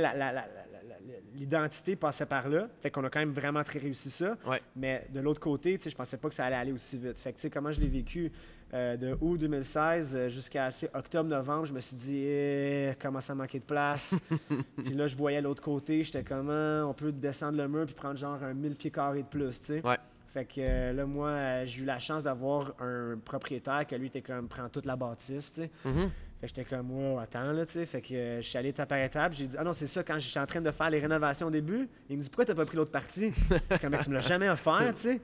l'identité 1.35 1.95
passait 1.95 2.25
par 2.25 2.47
là. 2.49 2.67
Fait 2.81 2.89
qu'on 2.91 3.03
a 3.03 3.09
quand 3.09 3.19
même 3.19 3.31
vraiment 3.33 3.63
très 3.63 3.79
réussi 3.79 4.09
ça. 4.09 4.37
Ouais. 4.45 4.61
Mais 4.75 5.07
de 5.13 5.19
l'autre 5.19 5.39
côté, 5.39 5.79
je 5.83 5.95
pensais 5.95 6.17
pas 6.17 6.29
que 6.29 6.35
ça 6.35 6.45
allait 6.45 6.55
aller 6.55 6.71
aussi 6.71 6.97
vite. 6.97 7.19
Fait 7.19 7.31
que, 7.31 7.37
tu 7.37 7.41
sais, 7.43 7.49
comment 7.49 7.71
je 7.71 7.81
l'ai 7.81 7.87
vécu? 7.87 8.31
Euh, 8.73 8.97
de 8.97 9.17
août 9.21 9.37
2016 9.37 10.15
euh, 10.15 10.29
jusqu'à 10.29 10.69
octobre-novembre, 10.93 11.65
je 11.65 11.73
me 11.73 11.79
suis 11.79 11.95
dit, 11.95 12.23
eh, 12.25 12.91
commence 13.01 13.29
à 13.29 13.35
manquer 13.35 13.59
de 13.59 13.63
place? 13.63 14.13
puis 14.77 14.93
là, 14.93 15.07
je 15.07 15.15
voyais 15.15 15.41
l'autre 15.41 15.61
côté, 15.61 16.03
j'étais 16.03 16.23
comment 16.23 16.89
on 16.89 16.93
peut 16.93 17.11
descendre 17.11 17.57
le 17.57 17.67
mur 17.67 17.85
puis 17.85 17.95
prendre 17.95 18.17
genre 18.17 18.41
un 18.43 18.53
1000 18.53 18.75
pieds 18.75 18.91
carrés 18.91 19.23
de 19.23 19.27
plus, 19.27 19.59
tu 19.59 19.65
sais. 19.65 19.87
Ouais. 19.87 19.97
Fait 20.33 20.45
que 20.45 20.59
euh, 20.59 20.93
là, 20.93 21.05
moi, 21.05 21.65
j'ai 21.65 21.81
eu 21.81 21.85
la 21.85 21.99
chance 21.99 22.25
d'avoir 22.25 22.73
un 22.79 23.17
propriétaire 23.23 23.87
que 23.87 23.95
lui 23.95 24.07
était 24.07 24.21
comme, 24.21 24.47
prend 24.47 24.67
toute 24.69 24.85
la 24.85 24.95
bâtisse, 24.95 25.53
tu 25.53 25.61
sais. 25.61 25.71
Mhm. 25.85 26.11
Fait 26.39 26.47
que 26.47 26.47
j'étais 26.47 26.65
comme, 26.65 26.91
wow, 26.91 27.17
attends, 27.17 27.51
là, 27.51 27.65
tu 27.65 27.71
sais. 27.71 27.85
Fait 27.85 28.01
que 28.01 28.13
euh, 28.13 28.41
je 28.41 28.47
suis 28.47 28.57
allé 28.57 28.69
étape 28.69 28.89
par 28.89 28.99
étape. 28.99 29.33
J'ai 29.33 29.47
dit, 29.47 29.55
ah 29.57 29.63
non, 29.63 29.73
c'est 29.73 29.87
ça, 29.87 30.03
quand 30.03 30.19
j'étais 30.19 30.39
en 30.39 30.45
train 30.45 30.61
de 30.61 30.69
faire 30.69 30.89
les 30.91 30.99
rénovations 30.99 31.47
au 31.47 31.51
début, 31.51 31.89
il 32.09 32.17
me 32.17 32.21
dit, 32.21 32.29
pourquoi 32.29 32.45
t'as 32.45 32.53
pas 32.53 32.65
pris 32.65 32.77
l'autre 32.77 32.91
partie? 32.91 33.31
Je 33.71 33.77
comme, 33.77 33.97
tu 33.97 34.09
me 34.09 34.15
l'as 34.15 34.21
jamais 34.21 34.49
offert, 34.49 34.93
tu 34.93 35.01
sais. 35.01 35.21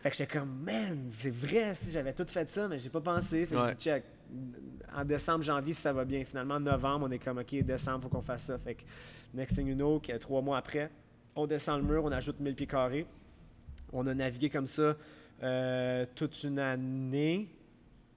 Fait 0.00 0.10
que 0.10 0.16
j'étais 0.16 0.38
comme, 0.38 0.62
man, 0.62 1.10
c'est 1.18 1.30
vrai, 1.30 1.74
si 1.74 1.90
j'avais 1.90 2.12
tout 2.12 2.26
fait 2.26 2.48
ça, 2.48 2.68
mais 2.68 2.78
j'ai 2.78 2.90
pas 2.90 3.00
pensé. 3.00 3.46
Fait 3.46 3.54
que 3.56 3.70
dit, 3.70 3.76
check, 3.76 4.04
en 4.94 5.04
décembre, 5.04 5.42
janvier, 5.42 5.72
si 5.72 5.80
ça 5.80 5.92
va 5.92 6.04
bien. 6.04 6.24
Finalement, 6.24 6.54
en 6.54 6.60
novembre, 6.60 7.06
on 7.08 7.10
est 7.10 7.18
comme, 7.18 7.38
OK, 7.38 7.54
décembre, 7.62 8.04
faut 8.04 8.08
qu'on 8.08 8.22
fasse 8.22 8.44
ça. 8.44 8.58
Fait 8.58 8.74
que, 8.74 8.82
next 9.34 9.56
thing 9.56 9.66
you 9.66 9.74
know, 9.74 10.00
trois 10.20 10.42
mois 10.42 10.58
après, 10.58 10.90
on 11.34 11.46
descend 11.46 11.80
le 11.80 11.86
mur, 11.86 12.04
on 12.04 12.12
ajoute 12.12 12.40
1000 12.40 12.54
pieds 12.54 12.66
carrés. 12.66 13.06
On 13.92 14.06
a 14.06 14.14
navigué 14.14 14.50
comme 14.50 14.66
ça 14.66 14.96
euh, 15.42 16.06
toute 16.14 16.42
une 16.44 16.58
année. 16.58 17.48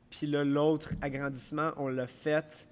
Puis 0.10 0.26
là, 0.28 0.44
l'autre 0.44 0.92
agrandissement, 1.02 1.72
on 1.78 1.88
l'a 1.88 2.08
fait. 2.08 2.68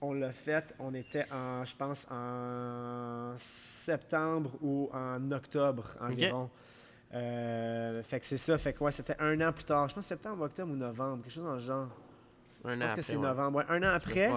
On 0.00 0.12
l'a 0.12 0.32
fait, 0.32 0.74
on 0.80 0.92
était 0.94 1.26
en, 1.32 1.64
je 1.64 1.76
pense, 1.76 2.06
en 2.10 3.34
septembre 3.36 4.50
ou 4.60 4.90
en 4.92 5.30
octobre 5.30 5.96
environ. 6.00 6.50
Euh, 7.14 8.02
fait 8.02 8.20
que 8.20 8.26
c'est 8.26 8.36
ça, 8.36 8.56
fait 8.56 8.72
que 8.72 8.82
ouais, 8.82 8.90
c'était 8.90 9.16
un 9.18 9.40
an 9.40 9.52
plus 9.52 9.64
tard. 9.64 9.88
Je 9.88 9.94
pense 9.94 10.06
septembre, 10.06 10.44
octobre 10.44 10.72
ou 10.72 10.76
novembre, 10.76 11.22
quelque 11.22 11.32
chose 11.32 11.44
dans 11.44 11.54
le 11.54 11.60
genre. 11.60 11.88
Un 12.64 12.74
je 12.74 12.80
pense 12.80 12.94
que 12.94 13.02
c'est 13.02 13.16
novembre. 13.16 13.64
un 13.68 13.82
an 13.82 13.94
après, 13.94 14.30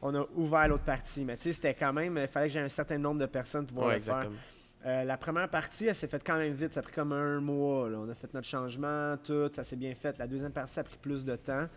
on 0.00 0.14
a 0.14 0.26
ouvert 0.34 0.68
l'autre 0.68 0.84
partie. 0.84 1.24
Mais 1.24 1.36
tu 1.36 1.44
sais, 1.44 1.52
c'était 1.52 1.74
quand 1.74 1.92
même, 1.92 2.18
il 2.18 2.28
fallait 2.28 2.46
que 2.46 2.52
j'ai 2.52 2.60
un 2.60 2.68
certain 2.68 2.98
nombre 2.98 3.20
de 3.20 3.26
personnes 3.26 3.66
pour 3.66 3.76
pouvoir 3.78 3.94
le 3.94 4.00
faire. 4.00 4.30
Euh, 4.84 5.04
la 5.04 5.16
première 5.16 5.48
partie, 5.48 5.86
elle 5.86 5.94
s'est 5.94 6.08
faite 6.08 6.22
quand 6.26 6.36
même 6.36 6.52
vite. 6.54 6.72
Ça 6.72 6.80
a 6.80 6.82
pris 6.82 6.92
comme 6.92 7.12
un 7.12 7.40
mois. 7.40 7.86
On 7.86 8.10
a 8.10 8.14
fait 8.14 8.32
notre 8.34 8.48
changement, 8.48 9.16
tout. 9.22 9.48
Ça 9.52 9.62
s'est 9.62 9.76
bien 9.76 9.94
fait. 9.94 10.18
La 10.18 10.26
deuxième 10.26 10.50
partie, 10.50 10.74
ça 10.74 10.80
a 10.80 10.84
pris 10.84 10.96
plus 11.00 11.24
de 11.24 11.36
temps. 11.36 11.68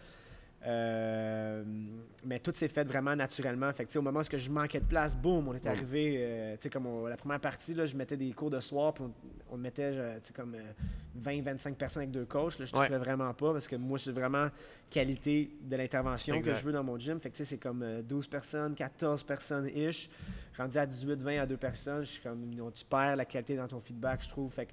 Euh, 0.65 1.63
mais 2.23 2.39
tout 2.39 2.51
s'est 2.53 2.67
fait 2.67 2.83
vraiment 2.83 3.15
naturellement. 3.15 3.71
Fait 3.73 3.95
au 3.97 4.01
moment 4.01 4.21
où 4.21 4.37
je 4.37 4.49
manquais 4.49 4.79
de 4.79 4.85
place, 4.85 5.15
boum, 5.15 5.47
on 5.47 5.53
est 5.53 5.67
arrivé. 5.67 6.15
Euh, 6.17 6.55
comme 6.71 7.07
la 7.07 7.17
première 7.17 7.39
partie, 7.39 7.73
là, 7.73 7.85
je 7.85 7.95
mettais 7.95 8.17
des 8.17 8.31
cours 8.31 8.49
de 8.49 8.59
soir, 8.59 8.93
puis 8.93 9.03
on, 9.51 9.57
mettait 9.57 10.19
comme 10.35 10.55
20-25 11.21 11.75
personnes 11.75 12.03
avec 12.03 12.11
deux 12.11 12.25
coachs. 12.25 12.57
Là, 12.57 12.65
je 12.65 12.75
ne 12.75 12.79
ouais. 12.79 12.97
vraiment 12.97 13.33
pas 13.33 13.53
parce 13.53 13.67
que 13.67 13.75
moi, 13.75 13.99
c'est 13.99 14.11
vraiment 14.11 14.49
qualité 14.89 15.51
de 15.61 15.75
l'intervention 15.75 16.41
que 16.41 16.53
je 16.53 16.65
veux 16.65 16.73
dans 16.73 16.83
mon 16.83 16.97
gym. 16.97 17.19
Fait 17.19 17.31
c'est 17.33 17.57
comme 17.57 18.01
12 18.01 18.27
personnes, 18.27 18.73
14 18.75 19.23
personnes-ish 19.23 20.09
rendu 20.57 20.77
à 20.77 20.85
18, 20.85 21.21
20 21.21 21.41
à 21.41 21.45
deux 21.45 21.57
personnes, 21.57 22.03
je 22.03 22.11
suis 22.11 22.21
comme, 22.21 22.49
tu 22.73 22.85
perds 22.85 23.15
la 23.15 23.25
qualité 23.25 23.55
dans 23.55 23.67
ton 23.67 23.79
feedback, 23.79 24.23
je 24.23 24.29
trouve. 24.29 24.51
Fait 24.51 24.67
que, 24.67 24.71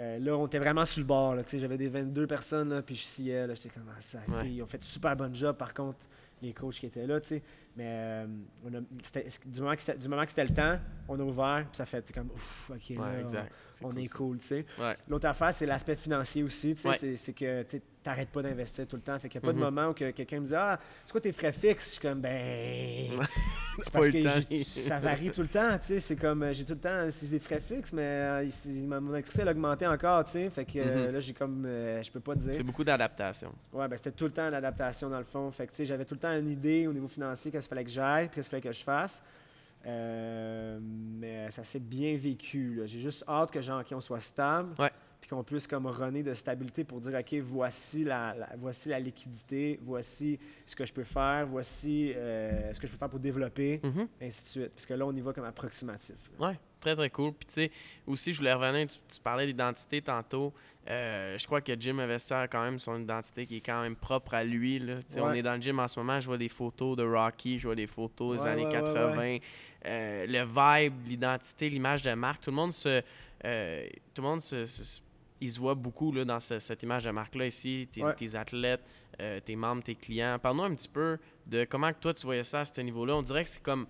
euh, 0.00 0.18
là, 0.18 0.36
on 0.36 0.46
était 0.46 0.58
vraiment 0.58 0.84
sur 0.84 1.00
le 1.00 1.06
bord. 1.06 1.36
J'avais 1.52 1.76
des 1.76 1.88
22 1.88 2.26
personnes, 2.26 2.82
puis 2.82 2.94
je 2.94 3.02
sciais. 3.02 3.46
J'étais 3.54 3.70
comme, 3.70 3.90
ah, 3.90 4.00
ça. 4.00 4.18
Ils 4.44 4.62
ont 4.62 4.66
fait 4.66 4.78
un 4.78 4.86
super 4.86 5.16
bon 5.16 5.34
job, 5.34 5.56
par 5.56 5.74
contre, 5.74 5.98
les 6.42 6.52
coachs 6.52 6.74
qui 6.74 6.86
étaient 6.86 7.06
là. 7.06 7.20
sais. 7.22 7.42
Mais 7.78 7.86
euh, 7.86 8.26
on 8.64 8.74
a, 8.74 8.80
du, 8.80 9.60
moment 9.60 9.76
que 9.76 9.96
du 9.96 10.08
moment 10.08 10.24
que 10.24 10.30
c'était 10.30 10.44
le 10.44 10.54
temps, 10.54 10.78
on 11.06 11.20
a 11.20 11.22
ouvert, 11.22 11.64
puis 11.70 11.76
ça 11.76 11.86
fait 11.86 12.12
comme, 12.12 12.28
ouf, 12.34 12.70
OK, 12.74 12.96
là, 12.96 13.44
on, 13.82 13.92
est 13.92 14.12
cool. 14.12 14.38
tu 14.38 14.46
sais. 14.46 14.66
L'autre 15.06 15.28
affaire, 15.28 15.54
c'est 15.54 15.66
l'aspect 15.66 15.94
financier 15.94 16.42
aussi. 16.42 16.74
C'est 16.74 17.32
que 17.32 17.62
tu 17.62 17.80
n'arrêtes 18.04 18.30
pas 18.30 18.42
d'investir 18.42 18.86
tout 18.88 18.96
le 18.96 19.02
temps. 19.02 19.16
Fait 19.20 19.28
qu'il 19.28 19.40
n'y 19.40 19.46
a 19.46 19.46
pas 19.46 19.52
de 19.52 19.58
mm-hmm. 19.58 19.70
moment 19.70 19.88
où 19.90 19.92
quelqu'un 19.92 20.40
me 20.40 20.46
dit 20.46 20.54
Ah, 20.56 20.80
c'est 21.04 21.12
quoi 21.12 21.20
tes 21.20 21.30
frais 21.30 21.52
fixes? 21.52 21.84
Je 21.84 21.90
suis 21.92 22.00
comme, 22.00 22.20
ben. 22.20 23.10
c'est 23.82 23.92
parce 23.92 24.08
que 24.08 24.64
ça 24.64 24.98
varie 24.98 25.30
tout 25.30 25.42
le 25.42 25.48
temps. 25.48 25.78
C'est 25.80 26.16
comme, 26.16 26.42
euh, 26.42 26.52
j'ai 26.52 26.64
tout 26.64 26.74
le 26.74 26.80
temps 26.80 27.06
des 27.06 27.38
frais 27.38 27.60
fixes, 27.60 27.92
mais 27.92 28.02
euh, 28.02 29.00
mon 29.00 29.12
électricité 29.12 29.46
a 29.46 29.52
augmenté 29.52 29.86
encore. 29.86 30.26
sais. 30.26 30.50
Fait 30.50 30.64
que 30.64 30.78
mm-hmm. 30.78 31.10
là, 31.12 31.20
j'ai 31.20 31.32
comme, 31.32 31.62
je 31.64 32.10
peux 32.10 32.20
pas 32.20 32.34
dire. 32.34 32.54
C'est 32.54 32.64
beaucoup 32.64 32.84
d'adaptation. 32.84 33.52
Ouais, 33.72 33.86
ben 33.86 33.96
c'était 33.96 34.12
tout 34.12 34.24
le 34.24 34.32
temps 34.32 34.50
l'adaptation 34.50 35.08
dans 35.08 35.18
le 35.18 35.24
fond. 35.24 35.48
Fait 35.52 35.68
que 35.68 35.84
j'avais 35.84 36.04
tout 36.04 36.14
le 36.14 36.20
temps 36.20 36.27
une 36.36 36.50
idée 36.50 36.86
au 36.86 36.92
niveau 36.92 37.08
financier 37.08 37.50
qu'il 37.50 37.60
fallait 37.62 37.84
que 37.84 37.90
j'aille, 37.90 38.28
qu'est-ce 38.28 38.48
qu'il 38.48 38.60
fallait 38.60 38.72
que 38.72 38.72
je 38.72 38.82
fasse. 38.82 39.22
Euh, 39.86 40.78
mais 40.82 41.50
ça 41.50 41.64
s'est 41.64 41.78
bien 41.80 42.16
vécu. 42.16 42.82
J'ai 42.86 42.98
juste 42.98 43.24
hâte 43.28 43.50
que 43.50 43.60
genre, 43.60 43.82
on 43.92 44.00
soit 44.00 44.20
stable. 44.20 44.74
Puis 45.20 45.30
qu'on 45.30 45.42
puisse 45.42 45.66
comme 45.66 45.86
runner 45.88 46.22
de 46.22 46.32
stabilité 46.32 46.84
pour 46.84 47.00
dire 47.00 47.18
OK, 47.18 47.34
voici 47.40 48.04
la, 48.04 48.36
voici 48.56 48.88
la 48.88 49.00
liquidité, 49.00 49.80
voici 49.82 50.38
ce 50.64 50.76
que 50.76 50.86
je 50.86 50.92
peux 50.92 51.02
faire, 51.02 51.44
voici 51.48 52.12
euh, 52.14 52.72
ce 52.72 52.78
que 52.78 52.86
je 52.86 52.92
peux 52.92 52.98
faire 52.98 53.08
pour 53.08 53.18
développer, 53.18 53.80
mm-hmm. 53.82 54.06
ainsi 54.22 54.44
de 54.44 54.48
suite. 54.48 54.70
Parce 54.70 54.86
que 54.86 54.94
là, 54.94 55.04
on 55.04 55.12
y 55.12 55.20
va 55.20 55.32
comme 55.32 55.44
approximatif. 55.44 56.30
Oui, 56.38 56.52
très 56.80 56.94
très 56.94 57.10
cool. 57.10 57.32
Puis 57.32 57.46
tu 57.46 57.54
sais, 57.54 57.70
aussi, 58.06 58.32
je 58.32 58.38
voulais 58.38 58.52
revenir, 58.52 58.86
tu, 58.86 59.20
parlais 59.22 59.46
d'identité 59.46 60.02
tantôt. 60.02 60.52
Euh, 60.88 61.36
je 61.36 61.44
crois 61.46 61.60
que 61.60 61.72
Jim 61.78 61.98
Investor 61.98 62.38
a 62.38 62.48
quand 62.48 62.62
même 62.62 62.78
son 62.78 62.98
identité 63.00 63.44
qui 63.46 63.56
est 63.56 63.60
quand 63.60 63.82
même 63.82 63.96
propre 63.96 64.34
à 64.34 64.44
lui. 64.44 64.78
Là. 64.78 64.94
On 65.18 65.32
est 65.32 65.42
dans 65.42 65.54
le 65.54 65.60
gym 65.60 65.78
en 65.78 65.88
ce 65.88 66.00
moment, 66.00 66.18
je 66.18 66.26
vois 66.26 66.38
des 66.38 66.48
photos 66.48 66.96
de 66.96 67.04
Rocky, 67.04 67.58
je 67.58 67.66
vois 67.66 67.74
des 67.74 67.86
photos 67.86 68.38
des 68.38 68.46
années 68.46 68.68
80. 68.70 69.38
Euh, 69.86 70.26
le 70.26 70.44
vibe, 70.44 70.94
l'identité, 71.06 71.70
l'image 71.70 72.02
de 72.02 72.12
marque, 72.14 72.42
tout 72.42 72.50
le 72.50 72.56
monde 72.56 72.72
se. 72.72 73.02
Euh, 73.44 73.86
tout 74.14 74.22
le 74.22 74.28
monde 74.28 74.42
se, 74.42 74.66
il 75.40 75.50
se 75.50 75.58
voit 75.58 75.74
beaucoup 75.74 76.12
là, 76.12 76.24
dans 76.24 76.40
cette 76.40 76.82
image 76.82 77.04
de 77.04 77.10
marque-là 77.10 77.46
ici, 77.46 77.88
tes, 77.92 78.34
athlètes, 78.34 78.82
euh, 79.20 79.40
tes 79.40 79.56
membres, 79.56 79.82
tes 79.82 79.94
clients. 79.94 80.38
Parle-nous 80.40 80.64
un 80.64 80.74
petit 80.74 80.88
peu 80.88 81.18
de 81.46 81.64
comment 81.64 81.92
toi 81.92 82.14
tu 82.14 82.26
voyais 82.26 82.44
ça 82.44 82.60
à 82.60 82.64
ce 82.64 82.80
niveau-là. 82.80 83.16
On 83.16 83.22
dirait 83.22 83.44
que 83.44 83.50
c'est 83.50 83.62
comme 83.62 83.86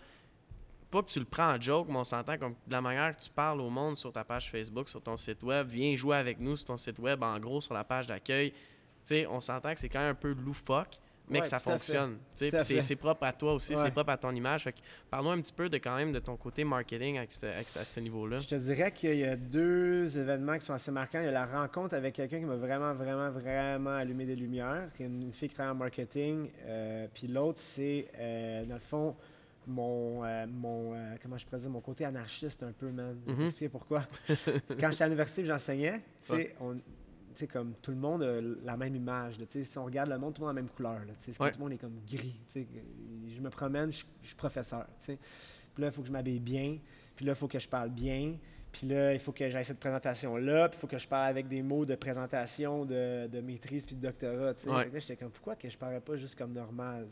pas 0.90 1.02
que 1.02 1.08
tu 1.08 1.18
le 1.18 1.24
prends 1.24 1.54
en 1.54 1.60
joke, 1.60 1.88
mais 1.88 1.96
on 1.96 2.04
s'entend 2.04 2.38
comme 2.38 2.54
de 2.66 2.72
la 2.72 2.80
manière 2.80 3.16
que 3.16 3.22
tu 3.22 3.30
parles 3.30 3.60
au 3.60 3.70
monde 3.70 3.96
sur 3.96 4.12
ta 4.12 4.24
page 4.24 4.50
Facebook, 4.50 4.88
sur 4.88 5.02
ton 5.02 5.16
site 5.16 5.42
web. 5.42 5.68
Viens 5.68 5.94
jouer 5.96 6.16
avec 6.16 6.40
nous 6.40 6.56
sur 6.56 6.66
ton 6.66 6.76
site 6.76 6.98
web, 6.98 7.22
en 7.22 7.38
gros, 7.38 7.60
sur 7.60 7.74
la 7.74 7.84
page 7.84 8.06
d'accueil. 8.06 8.52
On 9.28 9.40
s'entend 9.40 9.72
que 9.72 9.80
c'est 9.80 9.88
quand 9.88 10.00
même 10.00 10.10
un 10.10 10.14
peu 10.14 10.32
loufoque 10.32 10.98
mais 11.30 11.40
que 11.40 11.48
ça 11.48 11.58
fonctionne. 11.58 12.18
C'est 12.34 12.96
propre 12.96 13.24
à 13.24 13.32
toi 13.32 13.54
aussi, 13.54 13.76
c'est 13.76 13.90
propre 13.90 14.10
à 14.10 14.16
ton 14.16 14.34
image. 14.34 14.68
Parlons 15.10 15.30
un 15.30 15.40
petit 15.40 15.52
peu 15.52 15.68
de 15.68 15.76
quand 15.78 15.96
même 15.96 16.12
de 16.12 16.18
ton 16.18 16.36
côté 16.36 16.64
marketing 16.64 17.18
à 17.18 17.26
ce 17.28 18.00
niveau-là. 18.00 18.40
Je 18.40 18.48
te 18.48 18.54
dirais 18.54 18.92
qu'il 18.92 19.18
y 19.18 19.24
a 19.24 19.36
deux 19.36 20.18
événements 20.18 20.58
qui 20.58 20.66
sont 20.66 20.74
assez 20.74 20.90
marquants. 20.90 21.20
Il 21.20 21.26
y 21.26 21.28
a 21.28 21.32
la 21.32 21.46
rencontre 21.46 21.94
avec 21.94 22.14
quelqu'un 22.14 22.38
qui 22.38 22.44
m'a 22.44 22.56
vraiment, 22.56 22.94
vraiment, 22.94 23.30
vraiment 23.30 23.90
allumé 23.90 24.24
des 24.24 24.36
lumières, 24.36 24.88
qui 24.96 25.02
est 25.02 25.06
une 25.06 25.32
fille 25.32 25.48
qui 25.48 25.54
travaille 25.54 25.72
en 25.72 25.76
marketing. 25.76 26.50
Euh, 26.66 27.06
puis 27.12 27.28
l'autre, 27.28 27.58
c'est, 27.58 28.08
euh, 28.18 28.64
dans 28.64 28.74
le 28.74 28.80
fond, 28.80 29.16
mon, 29.68 30.24
euh, 30.24 30.46
mon 30.48 30.94
comment 31.22 31.38
je 31.38 31.46
pourrais 31.46 31.68
mon 31.68 31.80
côté 31.80 32.04
anarchiste 32.04 32.62
un 32.62 32.72
peu, 32.72 32.90
man. 32.90 33.18
Je 33.26 33.32
vais 33.32 33.48
mm-hmm. 33.48 33.68
pourquoi. 33.68 34.06
quand 34.80 34.90
j'étais 34.90 35.04
à 35.04 35.06
l'université, 35.06 35.44
j'enseignais, 35.44 36.02
tu 36.26 36.34
sais, 36.34 37.46
comme 37.46 37.74
tout 37.80 37.92
le 37.92 37.96
monde 37.96 38.22
a 38.22 38.40
la 38.64 38.76
même 38.76 38.96
image. 38.96 39.36
si 39.48 39.78
on 39.78 39.84
regarde 39.84 40.10
le 40.10 40.18
monde, 40.18 40.34
tout 40.34 40.42
le 40.42 40.48
monde 40.48 40.56
a 40.56 40.60
la 40.60 40.62
même 40.62 40.70
couleur. 40.70 41.00
Tout 41.24 41.32
le 41.38 41.58
monde 41.58 41.72
est 41.72 41.78
comme 41.78 42.00
gris. 42.06 42.40
Je 42.54 43.40
me 43.40 43.50
promène, 43.50 43.92
je, 43.92 44.04
suis 44.22 44.36
professeur. 44.36 44.86
Puis 45.06 45.16
là, 45.78 45.86
il 45.86 45.92
faut 45.92 46.02
que 46.02 46.08
je 46.08 46.12
m'habille 46.12 46.40
bien. 46.40 46.78
Puis 47.14 47.24
là, 47.24 47.32
il 47.32 47.36
faut 47.36 47.48
que 47.48 47.58
je 47.58 47.68
parle 47.68 47.90
bien. 47.90 48.36
Puis 48.72 48.86
là, 48.86 49.12
il 49.12 49.18
faut 49.18 49.32
que 49.32 49.48
j'aille 49.48 49.64
cette 49.64 49.78
présentation-là. 49.78 50.68
Puis 50.68 50.78
il 50.78 50.80
faut 50.80 50.86
que 50.86 50.98
je 50.98 51.06
parle 51.08 51.28
avec 51.28 51.48
des 51.48 51.62
mots 51.62 51.84
de 51.84 51.94
présentation, 51.94 52.84
de, 52.84 53.40
maîtrise 53.40 53.86
puis 53.86 53.94
de 53.94 54.00
doctorat. 54.00 54.54
j'étais 54.94 55.16
comme, 55.16 55.30
pourquoi 55.30 55.56
que 55.56 55.68
je 55.68 55.78
parlerais 55.78 56.00
pas 56.00 56.16
juste 56.16 56.36
comme 56.36 56.52
normal? 56.52 57.06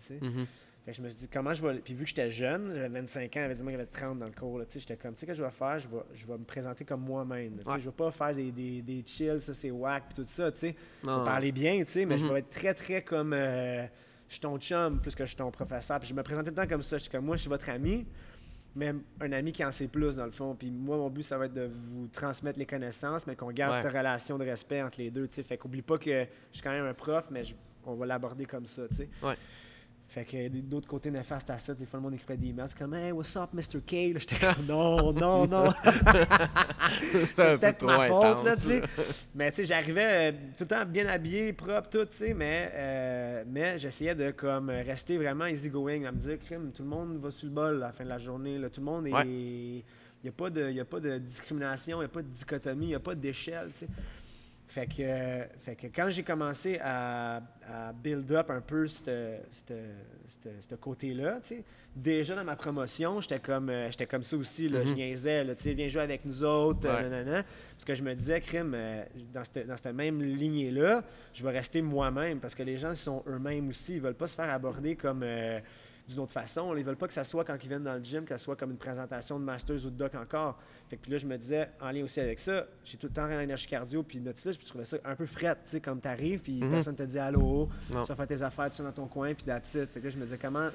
Je 0.88 1.02
me 1.02 1.08
suis 1.08 1.18
dit, 1.18 1.28
comment 1.28 1.52
je 1.52 1.66
vais. 1.66 1.80
Puis 1.80 1.94
vu 1.94 2.04
que 2.04 2.08
j'étais 2.08 2.30
jeune, 2.30 2.72
j'avais 2.72 2.88
25 2.88 3.36
ans, 3.36 3.40
avait 3.44 3.54
dit 3.54 3.62
moi 3.62 3.72
qu'il 3.72 3.80
avait 3.80 3.90
30 3.90 4.20
dans 4.20 4.26
le 4.26 4.32
cours. 4.32 4.60
J'étais 4.72 4.96
comme, 4.96 5.14
tu 5.14 5.20
sais, 5.20 5.26
que 5.26 5.34
je 5.34 5.42
vais 5.42 5.50
faire, 5.50 5.78
je 5.80 5.88
vais, 5.88 6.02
je 6.14 6.26
vais 6.26 6.38
me 6.38 6.44
présenter 6.44 6.84
comme 6.84 7.00
moi-même. 7.00 7.60
Je 7.78 7.84
vais 7.84 7.90
pas 7.90 8.10
faire 8.12 8.34
des, 8.34 8.52
des, 8.52 8.82
des 8.82 9.02
chills, 9.04 9.40
ça 9.40 9.52
c'est 9.52 9.70
whack, 9.70 10.04
puis 10.08 10.22
tout 10.22 10.28
ça. 10.28 10.54
sais. 10.54 10.76
Je 11.02 11.08
vais 11.08 11.24
parler 11.24 11.50
bien, 11.50 11.78
tu 11.80 11.86
sais, 11.86 12.04
mais 12.04 12.16
je 12.18 12.24
mm-hmm. 12.24 12.32
vais 12.32 12.38
être 12.38 12.50
très, 12.50 12.74
très 12.74 13.02
comme. 13.02 13.32
Euh, 13.32 13.84
je 14.28 14.34
suis 14.34 14.40
ton 14.40 14.58
chum 14.58 15.00
plus 15.00 15.14
que 15.14 15.24
je 15.24 15.28
suis 15.28 15.36
ton 15.36 15.50
professeur. 15.50 15.98
Puis 16.00 16.08
je 16.08 16.14
me 16.14 16.22
présentais 16.22 16.50
tout 16.50 16.56
le 16.56 16.62
temps 16.62 16.68
comme 16.68 16.82
ça. 16.82 16.98
Je 16.98 17.02
suis 17.02 17.10
comme, 17.10 17.24
moi, 17.24 17.36
je 17.36 17.42
suis 17.42 17.50
votre 17.50 17.68
ami, 17.68 18.06
mais 18.74 18.94
un 19.20 19.32
ami 19.32 19.52
qui 19.52 19.64
en 19.64 19.70
sait 19.70 19.88
plus, 19.88 20.16
dans 20.16 20.26
le 20.26 20.32
fond. 20.32 20.54
Puis 20.54 20.70
moi, 20.70 20.96
mon 20.96 21.10
but, 21.10 21.22
ça 21.22 21.38
va 21.38 21.46
être 21.46 21.54
de 21.54 21.70
vous 21.92 22.08
transmettre 22.08 22.58
les 22.58 22.66
connaissances, 22.66 23.26
mais 23.26 23.36
qu'on 23.36 23.50
garde 23.50 23.82
cette 23.82 23.92
relation 23.92 24.38
de 24.38 24.44
respect 24.44 24.82
entre 24.82 24.98
les 24.98 25.10
deux. 25.10 25.26
sais. 25.30 25.42
Fait 25.42 25.56
qu'oublie 25.56 25.82
pas 25.82 25.98
que 25.98 26.10
je 26.10 26.26
suis 26.52 26.62
quand 26.62 26.72
même 26.72 26.86
un 26.86 26.94
prof, 26.94 27.26
mais 27.30 27.42
on 27.84 27.94
va 27.94 28.06
l'aborder 28.06 28.46
comme 28.46 28.66
ça. 28.66 28.88
tu 28.88 28.96
sais. 28.96 29.08
Fait 30.08 30.24
que 30.24 30.48
d'autres 30.48 30.86
côtés 30.86 31.10
néfastes 31.10 31.50
à 31.50 31.58
ça, 31.58 31.74
des 31.74 31.84
fois 31.84 31.98
le 31.98 32.04
monde 32.04 32.14
écrivait 32.14 32.36
des 32.36 32.48
emails, 32.48 32.68
c'est 32.68 32.78
comme 32.78 32.94
Hey, 32.94 33.10
what's 33.10 33.36
up, 33.36 33.50
Mr. 33.52 33.80
K? 33.84 34.16
J'étais 34.18 34.36
comme 34.38 34.64
Non, 34.66 35.12
non, 35.12 35.46
non. 35.48 35.72
c'est 37.34 37.58
peut-être 37.58 37.84
ma 37.84 38.06
faute, 38.06 38.44
là, 38.44 38.54
tu 38.54 38.62
sais. 38.62 38.82
Mais 39.34 39.50
tu 39.50 39.56
sais, 39.56 39.66
j'arrivais 39.66 40.30
euh, 40.30 40.32
tout 40.56 40.62
le 40.62 40.66
temps 40.68 40.84
bien 40.86 41.06
habillé, 41.08 41.52
propre, 41.52 41.90
tout, 41.90 42.04
tu 42.04 42.16
sais, 42.16 42.34
mais, 42.34 42.70
euh, 42.74 43.44
mais 43.48 43.78
j'essayais 43.78 44.14
de 44.14 44.30
comme 44.30 44.70
rester 44.70 45.16
vraiment 45.18 45.46
easygoing, 45.46 46.04
à 46.04 46.12
me 46.12 46.18
dire, 46.18 46.38
crime, 46.38 46.70
tout 46.72 46.84
le 46.84 46.88
monde 46.88 47.18
va 47.18 47.30
sur 47.32 47.48
le 47.48 47.54
bol 47.54 47.76
à 47.82 47.86
la 47.86 47.92
fin 47.92 48.04
de 48.04 48.08
la 48.08 48.18
journée, 48.18 48.58
là. 48.58 48.70
Tout 48.70 48.80
le 48.80 48.86
monde 48.86 49.06
est. 49.08 49.84
Il 50.22 50.30
n'y 50.30 50.30
a, 50.30 50.32
pas 50.32 50.50
de, 50.50 50.80
a 50.80 50.84
pas 50.84 50.98
de 50.98 51.18
discrimination, 51.18 51.98
il 51.98 52.00
n'y 52.00 52.06
a 52.06 52.08
pas 52.08 52.22
de 52.22 52.28
dichotomie, 52.28 52.86
il 52.86 52.88
n'y 52.88 52.94
a 52.94 53.00
pas 53.00 53.14
d'échelle, 53.14 53.68
tu 53.72 53.80
sais. 53.80 53.88
Fait 54.76 54.86
que, 54.86 55.46
fait 55.62 55.74
que 55.74 55.86
quand 55.86 56.10
j'ai 56.10 56.22
commencé 56.22 56.78
à, 56.82 57.36
à 57.66 57.94
build 57.94 58.30
up 58.32 58.50
un 58.50 58.60
peu 58.60 58.86
ce 58.86 60.74
côté-là, 60.78 61.38
déjà 61.94 62.34
dans 62.36 62.44
ma 62.44 62.56
promotion, 62.56 63.22
j'étais 63.22 63.38
comme, 63.38 63.70
euh, 63.70 63.90
j'étais 63.90 64.04
comme 64.04 64.22
ça 64.22 64.36
aussi, 64.36 64.68
là, 64.68 64.84
je 64.84 64.90
Mhm. 64.90 64.96
niaisais, 64.96 65.44
là, 65.44 65.54
viens 65.64 65.88
jouer 65.88 66.02
avec 66.02 66.26
nous 66.26 66.44
autres, 66.44 66.86
Ouais. 66.90 67.04
nanana. 67.04 67.42
parce 67.72 67.86
que 67.86 67.94
je 67.94 68.02
me 68.02 68.12
disais, 68.14 68.38
crime, 68.42 68.72
euh, 68.74 69.02
dans 69.32 69.44
cette, 69.44 69.66
dans 69.66 69.78
cette 69.78 69.94
même 69.94 70.22
lignée-là, 70.22 71.02
je 71.32 71.42
vais 71.42 71.52
rester 71.52 71.80
moi-même, 71.80 72.38
parce 72.38 72.54
que 72.54 72.62
les 72.62 72.76
gens 72.76 72.94
sont 72.94 73.24
eux-mêmes 73.26 73.68
aussi, 73.70 73.94
ils 73.94 74.00
veulent 74.02 74.12
pas 74.14 74.26
se 74.26 74.36
faire 74.36 74.50
aborder 74.52 74.94
comme... 74.94 75.22
euh, 75.22 75.58
d'une 76.08 76.20
autre 76.20 76.32
façon. 76.32 76.74
Ils 76.76 76.84
veulent 76.84 76.96
pas 76.96 77.06
que 77.08 77.12
ça 77.12 77.24
soit 77.24 77.44
quand 77.44 77.56
ils 77.62 77.68
viennent 77.68 77.82
dans 77.82 77.94
le 77.94 78.02
gym, 78.04 78.22
que 78.24 78.28
ça 78.30 78.38
soit 78.38 78.54
comme 78.56 78.70
une 78.70 78.76
présentation 78.76 79.38
de 79.40 79.44
Masters 79.44 79.84
ou 79.84 79.90
de 79.90 79.96
Doc 79.96 80.14
encore. 80.14 80.58
Fait 80.88 80.96
que 80.96 81.02
puis 81.02 81.10
là, 81.12 81.18
je 81.18 81.26
me 81.26 81.36
disais, 81.36 81.68
en 81.80 81.90
lien 81.90 82.04
aussi 82.04 82.20
avec 82.20 82.38
ça, 82.38 82.64
j'ai 82.84 82.96
tout 82.96 83.06
le 83.08 83.12
temps 83.12 83.26
rien 83.26 83.40
d'énergie 83.40 83.66
cardio 83.66 84.02
puis 84.02 84.20
Nautilus, 84.20 84.54
puis 84.56 84.62
je 84.66 84.68
trouvais 84.70 84.84
ça 84.84 84.96
un 85.04 85.16
peu 85.16 85.26
fret, 85.26 85.54
tu 85.54 85.60
sais, 85.72 85.80
comme 85.80 85.98
t'arrives, 86.00 86.40
puis 86.40 86.60
Mhm. 86.62 86.70
personne 86.70 86.94
te 86.94 87.02
dit 87.02 87.18
allô, 87.18 87.68
Non. 87.90 88.02
tu 88.04 88.08
vas 88.08 88.14
faire 88.16 88.26
tes 88.28 88.42
affaires, 88.42 88.70
tu 88.70 88.80
es 88.82 88.84
dans 88.84 88.92
ton 88.92 89.06
coin, 89.06 89.34
puis 89.34 89.44
that's 89.44 89.74
it. 89.74 89.90
Fait 89.90 89.98
que 90.00 90.04
là, 90.04 90.10
je 90.10 90.16
me 90.18 90.24
disais, 90.24 90.38
comment, 90.40 90.68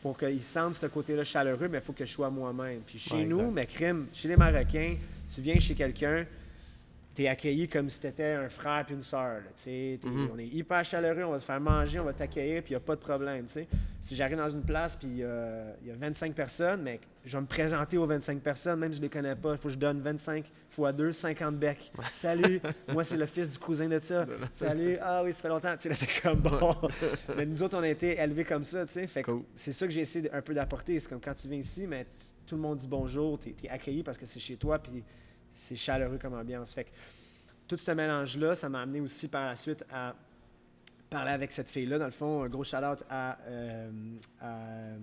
pour 0.00 0.16
qu'ils 0.16 0.42
sentent 0.42 0.76
ce 0.76 0.86
côté-là 0.86 1.24
chaleureux, 1.24 1.68
mais 1.68 1.78
il 1.78 1.84
faut 1.84 1.92
que 1.92 2.04
je 2.06 2.12
sois 2.12 2.30
moi-même. 2.30 2.80
Puis 2.86 2.98
chez 2.98 3.16
Ouais, 3.16 3.24
nous, 3.24 3.40
exact. 3.40 3.52
mais 3.52 3.66
crime, 3.66 4.06
chez 4.14 4.28
les 4.28 4.36
Marocains, 4.36 4.96
tu 5.34 5.40
viens 5.42 5.58
chez 5.58 5.74
quelqu'un, 5.74 6.24
t'es 7.18 7.26
accueilli 7.26 7.66
comme 7.66 7.90
si 7.90 7.98
t'étais 7.98 8.34
un 8.34 8.48
frère 8.48 8.84
puis 8.86 8.94
une 8.94 9.02
sœur. 9.02 9.40
tu 9.60 9.98
Mhm. 10.04 10.30
On 10.32 10.38
est 10.38 10.46
hyper 10.46 10.84
chaleureux, 10.84 11.24
on 11.24 11.32
va 11.32 11.38
te 11.40 11.42
faire 11.44 11.60
manger, 11.60 11.98
on 11.98 12.04
va 12.04 12.12
t'accueillir, 12.12 12.62
puis 12.62 12.70
il 12.70 12.76
n'y 12.76 12.76
a 12.76 12.80
pas 12.80 12.94
de 12.94 13.00
problème. 13.00 13.44
tu. 13.52 13.66
Si 14.00 14.14
j'arrive 14.14 14.36
dans 14.36 14.48
une 14.48 14.62
place, 14.62 14.94
puis 14.94 15.16
euh, 15.22 15.72
il 15.82 15.88
y 15.88 15.90
a 15.90 15.96
25 15.96 16.32
personnes, 16.32 16.82
mais 16.82 17.00
je 17.24 17.36
vais 17.36 17.40
me 17.40 17.46
présenter 17.48 17.98
aux 17.98 18.06
25 18.06 18.40
personnes, 18.40 18.78
même 18.78 18.92
si 18.92 18.98
je 18.98 19.02
les 19.02 19.08
connais 19.08 19.34
pas. 19.34 19.50
Il 19.52 19.58
faut 19.58 19.66
que 19.66 19.74
je 19.74 19.78
donne 19.78 20.00
25 20.00 20.44
fois 20.70 20.92
2, 20.92 21.10
50 21.10 21.56
becs. 21.58 21.90
Salut, 22.18 22.60
moi 22.86 23.02
c'est 23.02 23.16
le 23.16 23.26
fils 23.26 23.50
du 23.50 23.58
cousin 23.58 23.88
de 23.88 23.98
ça. 23.98 24.24
Salut, 24.54 24.96
ah 25.02 25.22
oui, 25.24 25.32
ça 25.32 25.42
fait 25.42 25.48
longtemps. 25.48 25.74
Tu 25.76 25.82
sais, 25.82 25.88
là, 25.88 25.96
t'es 25.96 26.20
comme 26.22 26.38
bon. 26.40 26.76
mais 27.36 27.46
nous 27.46 27.60
autres, 27.64 27.76
on 27.76 27.82
a 27.82 27.88
été 27.88 28.16
élevés 28.16 28.44
comme 28.44 28.62
ça, 28.62 28.86
tu 28.86 28.92
sais. 28.92 29.06
Fait 29.08 29.22
que 29.22 29.30
Cool. 29.32 29.42
c'est 29.56 29.72
ça 29.72 29.86
que 29.86 29.92
j'ai 29.92 30.02
essayé 30.02 30.32
un 30.32 30.40
peu 30.40 30.54
d'apporter. 30.54 31.00
C'est 31.00 31.08
comme 31.08 31.20
quand 31.20 31.34
tu 31.34 31.48
viens 31.48 31.58
ici, 31.58 31.84
mais 31.88 32.04
tu- 32.04 32.46
tout 32.46 32.54
le 32.54 32.62
monde 32.62 32.78
dit 32.78 32.86
bonjour, 32.86 33.40
tu 33.40 33.56
es, 33.64 33.68
accueilli 33.68 34.04
parce 34.04 34.16
que 34.18 34.24
c'est 34.26 34.38
chez 34.40 34.56
toi, 34.56 34.78
puis 34.78 35.02
c'est 35.58 35.76
chaleureux 35.76 36.18
comme 36.18 36.34
ambiance. 36.34 36.72
Fait 36.74 36.86
tout 37.66 37.76
ce 37.76 37.90
mélange-là, 37.90 38.54
ça 38.54 38.68
m'a 38.68 38.82
amené 38.82 39.00
aussi 39.00 39.28
par 39.28 39.44
la 39.44 39.56
suite 39.56 39.84
à 39.92 40.14
parler 41.10 41.32
avec 41.32 41.52
cette 41.52 41.68
fille-là. 41.68 41.98
Dans 41.98 42.06
le 42.06 42.10
fond, 42.10 42.42
un 42.44 42.48
gros 42.48 42.64
shout-out 42.64 43.04
à, 43.10 43.38
euh, 43.46 43.90
euh, 44.42 44.96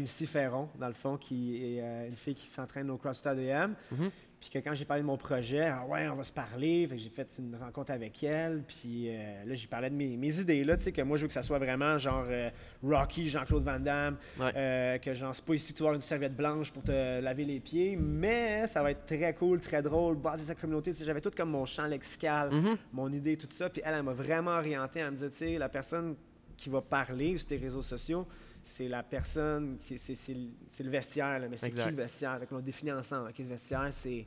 MC 0.00 0.26
Ferron, 0.26 0.68
dans 0.78 0.88
le 0.88 0.94
fond, 0.94 1.16
qui 1.16 1.56
est 1.76 1.80
euh, 1.82 2.08
une 2.08 2.16
fille 2.16 2.34
qui 2.34 2.48
s'entraîne 2.48 2.90
au 2.90 2.96
CrossFit 2.96 3.28
ADM. 3.28 3.72
Mhm. 3.92 4.10
Puis 4.38 4.50
que 4.50 4.58
quand 4.58 4.74
j'ai 4.74 4.84
parlé 4.84 5.02
de 5.02 5.06
mon 5.06 5.16
projet, 5.16 5.64
ah 5.66 5.86
ouais, 5.88 6.06
on 6.08 6.14
va 6.14 6.22
se 6.22 6.32
parler. 6.32 6.86
Fait 6.86 6.96
que 6.96 7.00
j'ai 7.02 7.08
fait 7.08 7.26
une 7.38 7.56
rencontre 7.56 7.90
avec 7.90 8.22
elle. 8.22 8.62
Puis 8.68 9.06
euh, 9.08 9.44
là, 9.46 9.54
j'ai 9.54 9.66
parlé 9.66 9.88
de 9.88 9.94
mes, 9.94 10.14
mes 10.18 10.40
idées, 10.40 10.62
là, 10.62 10.76
tu 10.76 10.84
sais, 10.84 10.92
que 10.92 11.00
moi, 11.00 11.16
je 11.16 11.22
veux 11.22 11.28
que 11.28 11.32
ça 11.32 11.42
soit 11.42 11.58
vraiment 11.58 11.96
genre 11.96 12.26
euh, 12.28 12.50
Rocky, 12.82 13.30
Jean-Claude 13.30 13.64
Van 13.64 13.80
Damme. 13.80 14.18
Ouais. 14.38 15.00
Que 15.02 15.14
genre, 15.14 15.34
c'est 15.34 15.44
pas 15.44 15.54
ici 15.54 15.72
tu 15.72 15.82
vas 15.82 15.86
avoir 15.88 15.94
une 15.96 16.02
serviette 16.02 16.36
blanche 16.36 16.70
pour 16.70 16.82
te 16.82 17.20
laver 17.20 17.44
les 17.46 17.60
pieds, 17.60 17.96
mais 17.96 18.66
ça 18.66 18.82
va 18.82 18.90
être 18.90 19.06
très 19.06 19.32
cool, 19.34 19.58
très 19.60 19.80
drôle, 19.80 20.16
basé 20.16 20.44
sur 20.44 20.48
sa 20.48 20.54
communauté. 20.54 20.90
Tu 20.90 20.98
sais, 20.98 21.04
J'avais 21.06 21.22
tout 21.22 21.30
comme 21.34 21.50
mon 21.50 21.64
champ 21.64 21.86
lexical, 21.86 22.50
Mhm. 22.52 22.76
mon 22.92 23.10
idée, 23.12 23.38
tout 23.38 23.48
ça. 23.50 23.70
Puis 23.70 23.80
elle, 23.86 23.94
elle 23.94 24.02
m'a 24.02 24.12
vraiment 24.12 24.52
orienté. 24.58 25.00
Elle 25.00 25.06
me 25.12 25.14
disait, 25.16 25.30
tu 25.30 25.36
sais, 25.38 25.58
la 25.58 25.70
personne 25.70 26.14
qui 26.58 26.68
va 26.68 26.82
parler 26.82 27.38
sur 27.38 27.48
tes 27.48 27.56
réseaux 27.56 27.82
sociaux, 27.82 28.26
c'est 28.66 28.88
la 28.88 29.02
personne, 29.02 29.76
c'est- 29.80 30.34
le- 30.82 30.90
vestiaire, 30.90 31.38
là, 31.38 31.48
mais 31.48 31.56
c'est 31.56 31.70
qui 31.70 31.76
le 31.90 31.96
vestiaire? 31.96 32.38
Fait 32.40 32.46
qu'on 32.46 32.56
le 32.56 32.62
définit 32.62 32.92
ensemble. 32.92 33.30
le 33.38 33.44
vestiaire, 33.44 33.88
c'est 33.92 34.26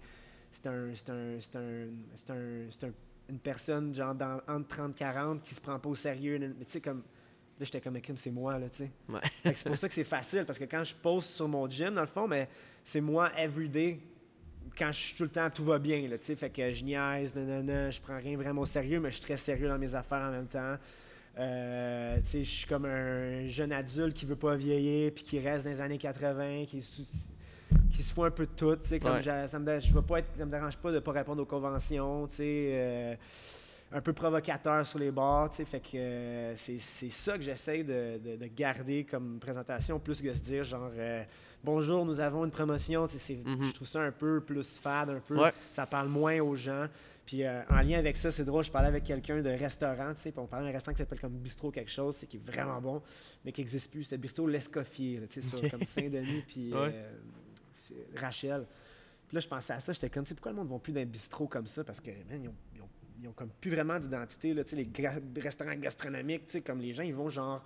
un, 0.65 0.91
c'est 0.93 1.09
un, 1.09 1.37
un, 1.59 2.33
un, 2.33 2.91
une 3.29 3.39
personne 3.39 3.93
genre 3.93 4.15
dans, 4.15 4.41
entre 4.47 4.67
30 4.67 4.95
40 4.95 5.43
qui 5.43 5.53
se 5.53 5.61
prend 5.61 5.77
pas 5.77 5.89
au 5.89 5.95
sérieux. 5.95 6.39
Mais 6.39 6.65
tu 6.65 6.71
sais, 6.71 6.81
comme. 6.81 6.99
Là, 7.59 7.65
j'étais 7.65 7.81
comme, 7.81 7.99
Kim, 7.99 8.15
c'est 8.15 8.31
moi, 8.31 8.57
là, 8.57 8.69
tu 8.69 8.77
sais. 8.77 8.91
Ouais. 9.09 9.19
C'est 9.53 9.67
pour 9.67 9.77
ça 9.77 9.89
que 9.89 9.93
c'est 9.93 10.05
facile, 10.05 10.45
parce 10.45 10.57
que 10.57 10.63
quand 10.63 10.83
je 10.85 10.95
poste 10.95 11.31
sur 11.31 11.49
mon 11.49 11.69
gym, 11.69 11.93
dans 11.93 12.01
le 12.01 12.07
fond, 12.07 12.25
mais 12.25 12.47
c'est 12.85 13.01
moi 13.01 13.31
everyday. 13.37 13.99
Quand 14.77 14.93
je 14.93 14.99
suis 14.99 15.17
tout 15.17 15.23
le 15.23 15.29
temps, 15.29 15.49
tout 15.49 15.65
va 15.65 15.77
bien, 15.79 16.07
là, 16.07 16.17
tu 16.17 16.23
sais. 16.27 16.35
Fait 16.37 16.49
que 16.49 16.71
je 16.71 16.85
niaise, 16.85 17.35
nanana, 17.35 17.89
je 17.89 17.99
prends 17.99 18.17
rien 18.17 18.37
vraiment 18.37 18.61
au 18.61 18.65
sérieux, 18.65 19.01
mais 19.01 19.09
je 19.09 19.15
suis 19.15 19.25
très 19.25 19.35
sérieux 19.35 19.67
dans 19.67 19.77
mes 19.77 19.93
affaires 19.93 20.21
en 20.21 20.31
même 20.31 20.47
temps. 20.47 20.77
Euh, 21.37 22.17
je 22.33 22.43
suis 22.43 22.67
comme 22.67 22.85
un 22.85 23.47
jeune 23.47 23.71
adulte 23.71 24.13
qui 24.15 24.25
veut 24.25 24.35
pas 24.35 24.55
vieillir, 24.55 25.11
puis 25.13 25.23
qui 25.23 25.39
reste 25.39 25.65
dans 25.65 25.71
les 25.71 25.81
années 25.81 25.97
80, 25.97 26.65
qui, 26.67 26.81
se 26.81 28.13
fout 28.13 28.25
un 28.25 28.31
peu 28.31 28.45
de 28.45 28.51
tout. 28.51 28.77
Comme 29.01 29.11
Ouais. 29.13 29.47
ça 29.47 29.59
me, 29.59 29.65
dé- 29.65 29.79
je 29.79 29.93
veux 29.93 30.01
pas 30.01 30.19
être, 30.19 30.27
ça 30.37 30.45
me 30.45 30.51
dérange 30.51 30.77
pas 30.77 30.91
de 30.91 30.99
pas 30.99 31.11
répondre 31.11 31.41
aux 31.41 31.45
conventions, 31.45 32.27
euh, 32.39 33.15
un 33.91 34.01
peu 34.01 34.13
provocateur 34.13 34.85
sur 34.85 34.99
les 34.99 35.11
bords, 35.11 35.53
fait 35.53 35.79
que 35.79 35.97
euh, 35.97 36.55
c'est 36.55 36.77
ça 37.09 37.37
que 37.37 37.43
j'essaie 37.43 37.83
de, 37.83 38.19
de- 38.23 38.35
de 38.35 38.45
garder 38.55 39.03
comme 39.05 39.39
présentation, 39.39 39.99
plus 39.99 40.21
que 40.21 40.31
se 40.33 40.43
dire 40.43 40.63
genre 40.63 40.91
bonjour, 41.63 42.05
nous 42.05 42.19
avons 42.19 42.45
une 42.45 42.51
promotion, 42.51 43.03
Mhm. 43.03 43.63
je 43.63 43.73
trouve 43.73 43.87
ça 43.87 44.01
un 44.01 44.11
peu 44.11 44.41
plus 44.41 44.77
fade, 44.79 45.09
un 45.09 45.19
peu, 45.19 45.37
Ouais. 45.39 45.53
ça 45.71 45.85
parle 45.85 46.07
moins 46.07 46.39
aux 46.39 46.55
gens. 46.55 46.85
Puis 47.29 47.43
euh, 47.43 47.61
en 47.69 47.81
lien 47.81 47.99
avec 47.99 48.17
ça, 48.17 48.31
c'est 48.31 48.43
drôle, 48.43 48.63
je 48.63 48.71
parlais 48.71 48.87
avec 48.87 49.03
quelqu'un 49.03 49.39
de 49.43 49.49
restaurant, 49.51 50.15
tu 50.15 50.21
sais, 50.21 50.31
puis 50.31 50.39
on 50.39 50.47
parlait 50.47 50.65
d'un 50.65 50.73
restaurant 50.73 50.95
qui 50.95 50.97
s'appelle 51.03 51.19
comme 51.19 51.37
Bistrot 51.37 51.69
quelque 51.69 51.91
chose, 51.91 52.15
c'est 52.15 52.25
qui 52.25 52.37
est 52.37 52.43
vraiment 52.51 52.81
bon, 52.81 53.03
mais 53.45 53.51
qui 53.51 53.61
n'existe 53.61 53.91
plus, 53.91 54.05
c'était 54.05 54.17
Bistrot 54.17 54.47
L'Escoffier, 54.47 55.21
tu 55.31 55.39
sais, 55.39 55.69
comme 55.69 55.85
Saint-Denis, 55.85 56.43
puis 56.47 56.73
Ouais. 56.73 56.91
euh, 56.91 57.13
Rachel. 58.15 58.65
Puis 59.27 59.35
là, 59.35 59.41
je 59.41 59.47
pensais 59.47 59.73
à 59.73 59.79
ça, 59.79 59.93
j'étais 59.93 60.09
comme, 60.09 60.23
tu 60.23 60.29
sais, 60.29 60.33
pourquoi 60.33 60.53
le 60.53 60.57
monde 60.57 60.69
ne 60.69 60.73
va 60.73 60.79
plus 60.79 60.91
dans 60.91 61.01
les 61.01 61.05
bistrots 61.05 61.45
comme 61.47 61.67
ça? 61.67 61.83
Parce 61.83 62.01
que, 62.01 62.09
man, 62.09 62.41
ils 62.43 62.47
ont, 62.49 62.55
ils 62.75 62.81
ont- 62.81 62.89
ils 63.21 63.27
ont 63.27 63.33
comme 63.33 63.49
plus 63.61 63.69
vraiment 63.69 63.99
d'identité, 63.99 64.55
là, 64.55 64.63
tu 64.63 64.71
sais, 64.71 64.75
les 64.77 65.39
restaurants 65.41 65.75
gastronomiques, 65.75 66.47
tu 66.47 66.53
sais, 66.53 66.61
comme 66.61 66.79
les 66.79 66.93
gens, 66.93 67.03
ils 67.03 67.13
vont 67.13 67.29
genre, 67.29 67.63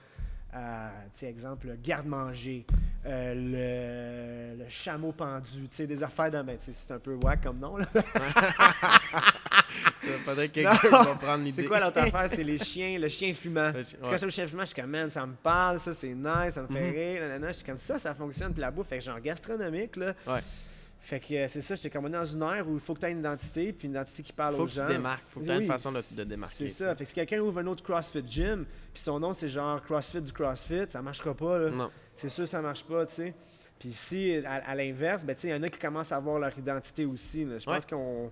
à, 0.51 0.91
tu 1.13 1.19
sais, 1.19 1.27
exemple, 1.27 1.67
le 1.67 1.75
garde-manger, 1.77 2.65
euh, 3.05 4.55
le, 4.57 4.63
le 4.63 4.69
chameau 4.69 5.13
pendu, 5.13 5.69
tu 5.69 5.75
sais, 5.77 5.87
des 5.87 6.03
affaires 6.03 6.31
de, 6.31 6.41
ben, 6.41 6.57
tu 6.57 6.65
sais, 6.65 6.73
c'est 6.73 6.91
un 6.91 6.99
peu 6.99 7.13
wack 7.23 7.43
comme 7.43 7.59
nom, 7.59 7.77
là. 7.77 7.85
Peut-être 10.25 10.51
que 10.51 10.61
quelqu'un 10.61 11.03
va 11.03 11.15
prendre 11.15 11.43
l'idée. 11.43 11.61
C'est 11.63 11.67
quoi 11.67 11.79
l'autre 11.79 11.97
affaire? 12.01 12.27
C'est 12.29 12.43
les 12.43 12.57
chiens, 12.57 12.97
le 12.99 13.07
chien 13.09 13.33
fumant. 13.33 13.71
Le 13.71 13.83
chien- 13.83 13.99
ouais. 13.99 14.05
Quand 14.05 14.11
je 14.11 14.17
suis 14.17 14.25
le 14.25 14.31
chien 14.31 14.47
fumant, 14.47 14.61
je 14.61 14.67
suis 14.67 14.81
comme, 14.81 14.89
man, 14.91 15.09
ça 15.09 15.25
me 15.25 15.33
parle, 15.35 15.79
ça 15.79 15.93
c'est 15.93 16.13
nice, 16.13 16.53
ça 16.55 16.61
me 16.61 16.67
fait 16.67 16.81
Mhm. 16.91 16.95
rire, 16.95 17.21
nanana. 17.21 17.47
Je 17.49 17.53
suis 17.53 17.65
comme 17.65 17.77
ça, 17.77 17.97
ça 17.97 18.13
fonctionne, 18.13 18.51
puis 18.53 18.61
la 18.61 18.71
bouffe, 18.71 18.87
fait 18.87 18.99
que 18.99 19.03
genre 19.03 19.19
gastronomique, 19.19 19.95
là. 19.95 20.13
Ouais. 20.27 20.39
Fait 20.99 21.19
que 21.19 21.33
euh, 21.33 21.47
c'est 21.49 21.59
ça, 21.59 21.75
j'étais 21.75 21.89
comme 21.89 22.05
on 22.05 22.07
est 22.07 22.11
dans 22.11 22.23
une 22.25 22.41
ère 22.43 22.65
où 22.65 22.75
il 22.75 22.79
faut 22.79 22.93
que 22.93 23.01
tu 23.01 23.05
aies 23.07 23.11
une 23.11 23.19
identité, 23.19 23.73
puis 23.73 23.87
une 23.87 23.93
identité 23.93 24.23
qui 24.23 24.31
parle 24.31 24.55
Faut 24.55 24.61
aux 24.61 24.65
que 24.67 24.71
gens. 24.71 24.87
tu 24.87 24.93
démarques. 24.93 25.23
Faut 25.27 25.41
que 25.41 25.45
tu 25.45 25.51
aies 25.51 25.57
Oui, 25.57 25.63
une 25.63 25.67
façon 25.71 25.91
de, 25.91 26.01
de 26.15 26.23
démarquer. 26.23 26.55
C'est 26.59 26.65
tu 26.65 26.71
ça. 26.71 26.95
Fait 26.95 27.03
que 27.03 27.09
si 27.09 27.13
quelqu'un 27.13 27.39
ouvre 27.39 27.59
un 27.59 27.67
autre 27.67 27.83
CrossFit 27.83 28.23
gym, 28.25 28.65
puis 28.93 29.03
son 29.03 29.19
nom 29.19 29.33
c'est 29.33 29.49
genre 29.49 29.81
CrossFit 29.83 30.21
du 30.21 30.31
CrossFit, 30.31 30.85
ça 30.87 31.01
marchera 31.01 31.33
pas, 31.33 31.57
là. 31.59 31.69
Non. 31.71 31.91
C'est 32.15 32.29
sûr 32.29 32.45
que 32.45 32.49
ça 32.49 32.61
marche 32.61 32.85
pas, 32.85 33.05
tu 33.05 33.15
sais. 33.15 33.33
Puis 33.79 33.91
si, 33.91 34.37
à, 34.45 34.53
à 34.69 34.75
l'inverse, 34.75 35.25
ben, 35.25 35.35
tu 35.35 35.41
sais, 35.41 35.47
il 35.49 35.51
y 35.51 35.53
en 35.53 35.63
a 35.63 35.69
qui 35.69 35.77
commencent 35.79 36.13
à 36.13 36.15
avoir 36.15 36.39
leur 36.39 36.57
identité 36.57 37.03
aussi. 37.03 37.43
là. 37.43 37.57
Je 37.57 37.65
pense 37.65 37.83
Ouais. 37.83 37.89
qu'on 37.89 38.31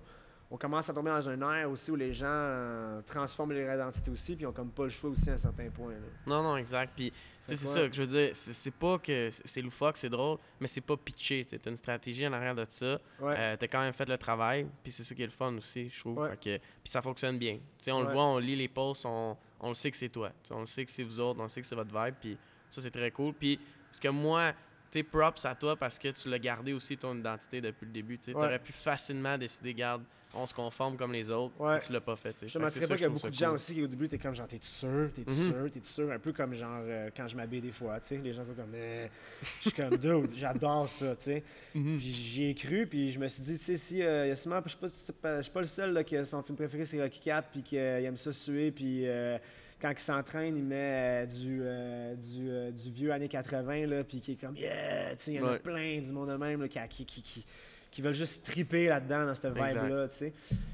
on 0.52 0.58
commence 0.58 0.90
à 0.90 0.92
tomber 0.92 1.10
dans 1.10 1.28
un 1.30 1.54
air 1.54 1.70
aussi 1.70 1.90
où 1.90 1.96
les 1.96 2.12
gens 2.12 2.26
euh, 2.28 3.00
transforment 3.06 3.54
leur 3.54 3.74
identité 3.74 4.10
aussi, 4.10 4.36
puis 4.36 4.44
ils 4.44 4.46
ont 4.46 4.52
comme 4.52 4.70
pas 4.70 4.82
le 4.82 4.90
choix 4.90 5.08
aussi 5.08 5.30
à 5.30 5.32
un 5.32 5.38
certain 5.38 5.70
point. 5.70 5.92
là. 5.92 6.06
Non, 6.26 6.42
non, 6.42 6.58
exact. 6.58 6.92
Puis, 6.94 7.10
tu 7.10 7.56
c'est 7.56 7.56
ça 7.56 7.88
que 7.88 7.94
je 7.94 8.02
veux 8.02 8.08
dire. 8.08 8.36
C'est 8.36 8.52
c'est 8.52 8.70
pas 8.70 8.98
que 8.98 9.30
c'est 9.32 9.62
loufoque, 9.62 9.96
c'est 9.96 10.10
drôle, 10.10 10.36
mais 10.60 10.68
c'est 10.68 10.82
pas 10.82 10.94
pitché. 10.98 11.46
Tu 11.46 11.54
as 11.54 11.70
une 11.70 11.76
stratégie 11.76 12.26
en 12.26 12.34
arrière 12.34 12.54
de 12.54 12.66
ça. 12.68 13.00
Ouais. 13.18 13.34
Euh, 13.36 13.56
t'as 13.58 13.66
quand 13.66 13.80
même 13.80 13.94
fait 13.94 14.06
le 14.06 14.18
travail, 14.18 14.66
puis 14.82 14.92
c'est 14.92 15.04
ça 15.04 15.14
qui 15.14 15.22
est 15.22 15.26
le 15.26 15.32
fun 15.32 15.56
aussi, 15.56 15.88
je 15.88 16.00
trouve. 16.00 16.18
Ouais. 16.18 16.36
Puis 16.36 16.60
ça 16.84 17.00
fonctionne 17.00 17.38
bien. 17.38 17.54
Tu 17.54 17.62
sais, 17.78 17.92
on 17.92 18.02
le 18.02 18.12
voit, 18.12 18.26
on 18.26 18.36
lit 18.36 18.54
les 18.54 18.68
posts, 18.68 19.06
on, 19.06 19.34
on 19.58 19.68
le 19.68 19.74
sait 19.74 19.90
que 19.90 19.96
c'est 19.96 20.10
toi. 20.10 20.30
Tu 20.44 20.52
on 20.52 20.60
le 20.60 20.66
sait 20.66 20.84
que 20.84 20.90
c'est 20.90 21.02
vous 21.02 21.18
autres, 21.18 21.40
on 21.40 21.44
le 21.44 21.48
sait 21.48 21.62
que 21.62 21.66
c'est 21.66 21.74
votre 21.74 21.98
vibe, 21.98 22.14
puis 22.20 22.36
ça, 22.68 22.82
c'est 22.82 22.90
très 22.90 23.10
cool. 23.10 23.32
Puis, 23.32 23.58
ce 23.90 24.00
que 24.02 24.08
moi, 24.08 24.52
tu 24.90 25.02
props 25.02 25.46
à 25.46 25.54
toi 25.54 25.76
parce 25.76 25.98
que 25.98 26.08
tu 26.08 26.28
l'as 26.28 26.38
gardé 26.38 26.74
aussi 26.74 26.98
ton 26.98 27.16
identité 27.16 27.62
depuis 27.62 27.86
le 27.86 27.92
début. 27.92 28.18
Tu 28.18 28.34
aurais 28.34 28.58
pu 28.58 28.72
facilement 28.72 29.38
décider, 29.38 29.72
garde, 29.72 30.02
on 30.34 30.46
se 30.46 30.54
conforme 30.54 30.96
comme 30.96 31.12
les 31.12 31.30
autres, 31.30 31.52
Ouais. 31.60 31.78
tu 31.78 31.92
l'as 31.92 32.00
pas 32.00 32.16
fait. 32.16 32.34
Je 32.42 32.46
c'est 32.48 32.58
mentirais 32.58 32.86
pas 32.86 32.94
qu'il 32.94 33.02
y 33.02 33.06
a 33.06 33.08
beaucoup 33.10 33.28
de 33.28 33.34
gens 33.34 33.46
cool. 33.46 33.54
aussi 33.56 33.74
qui 33.74 33.82
au 33.82 33.86
début, 33.86 34.08
t'es 34.08 34.18
comme 34.18 34.34
genre, 34.34 34.48
t'es-tu 34.48 34.66
sûr? 34.66 35.10
T'es-tu 35.14 35.30
Mhm. 35.30 35.50
sûr? 35.52 35.70
T'es-tu 35.72 35.88
sûr? 35.88 36.10
Un 36.10 36.18
peu 36.18 36.32
comme 36.32 36.54
genre 36.54 36.80
euh, 36.84 37.10
quand 37.16 37.28
je 37.28 37.36
m'habille 37.36 37.60
des 37.60 37.70
fois, 37.72 38.00
tu 38.00 38.08
sais. 38.08 38.16
Les 38.18 38.32
gens 38.32 38.44
sont 38.44 38.54
comme, 38.54 38.74
Eh. 38.74 39.08
je 39.62 39.68
suis 39.68 39.72
comme, 39.72 39.96
dude, 39.96 40.30
j'adore 40.36 40.88
ça, 40.88 41.14
tu 41.16 41.24
sais. 41.24 41.42
Mhm. 41.74 41.98
Puis 41.98 42.06
j'y 42.12 42.44
ai 42.46 42.54
cru, 42.54 42.86
puis 42.86 43.10
je 43.10 43.18
me 43.18 43.28
suis 43.28 43.42
dit, 43.42 43.58
tu 43.58 43.64
sais, 43.64 43.74
si, 43.74 44.02
euh, 44.02 44.26
y 44.28 44.30
a 44.30 44.36
sûrement, 44.36 44.60
je 44.64 44.70
suis 44.70 45.12
pas, 45.52 45.60
le 45.60 45.66
seul 45.66 45.92
là, 45.92 46.04
que 46.04 46.24
son 46.24 46.42
film 46.42 46.56
préféré 46.56 46.84
c'est 46.84 47.00
Rocky 47.02 47.20
4, 47.20 47.48
puis 47.50 47.62
qu'il 47.62 47.78
aime 47.78 48.16
ça 48.16 48.32
suer, 48.32 48.70
puis 48.70 49.06
euh, 49.06 49.36
quand 49.80 49.90
il 49.90 49.98
s'entraîne, 49.98 50.56
il 50.56 50.62
met 50.64 50.76
euh, 50.76 51.26
du, 51.26 51.60
euh, 51.62 52.14
du, 52.14 52.48
euh, 52.50 52.70
du 52.70 52.90
vieux 52.90 53.12
années 53.12 53.28
80, 53.28 53.86
là, 53.86 54.04
puis 54.04 54.20
qui 54.20 54.32
est 54.32 54.36
comme, 54.40 54.56
yeah, 54.56 55.12
il 55.26 55.32
y 55.34 55.40
en 55.40 55.46
a 55.46 55.50
Ouais. 55.52 55.58
plein 55.58 56.00
du 56.00 56.12
monde 56.12 56.30
de 56.30 56.36
même, 56.36 56.62
là, 56.62 56.68
qui, 56.68 57.04
qui, 57.04 57.04
qui, 57.22 57.44
qui, 57.92 58.02
veulent 58.02 58.14
juste 58.14 58.44
triper 58.44 58.86
là-dedans, 58.86 59.26
dans 59.26 59.34
cette 59.34 59.54
vibe-là, 59.54 60.08
tu 60.08 60.16
sais. 60.16 60.32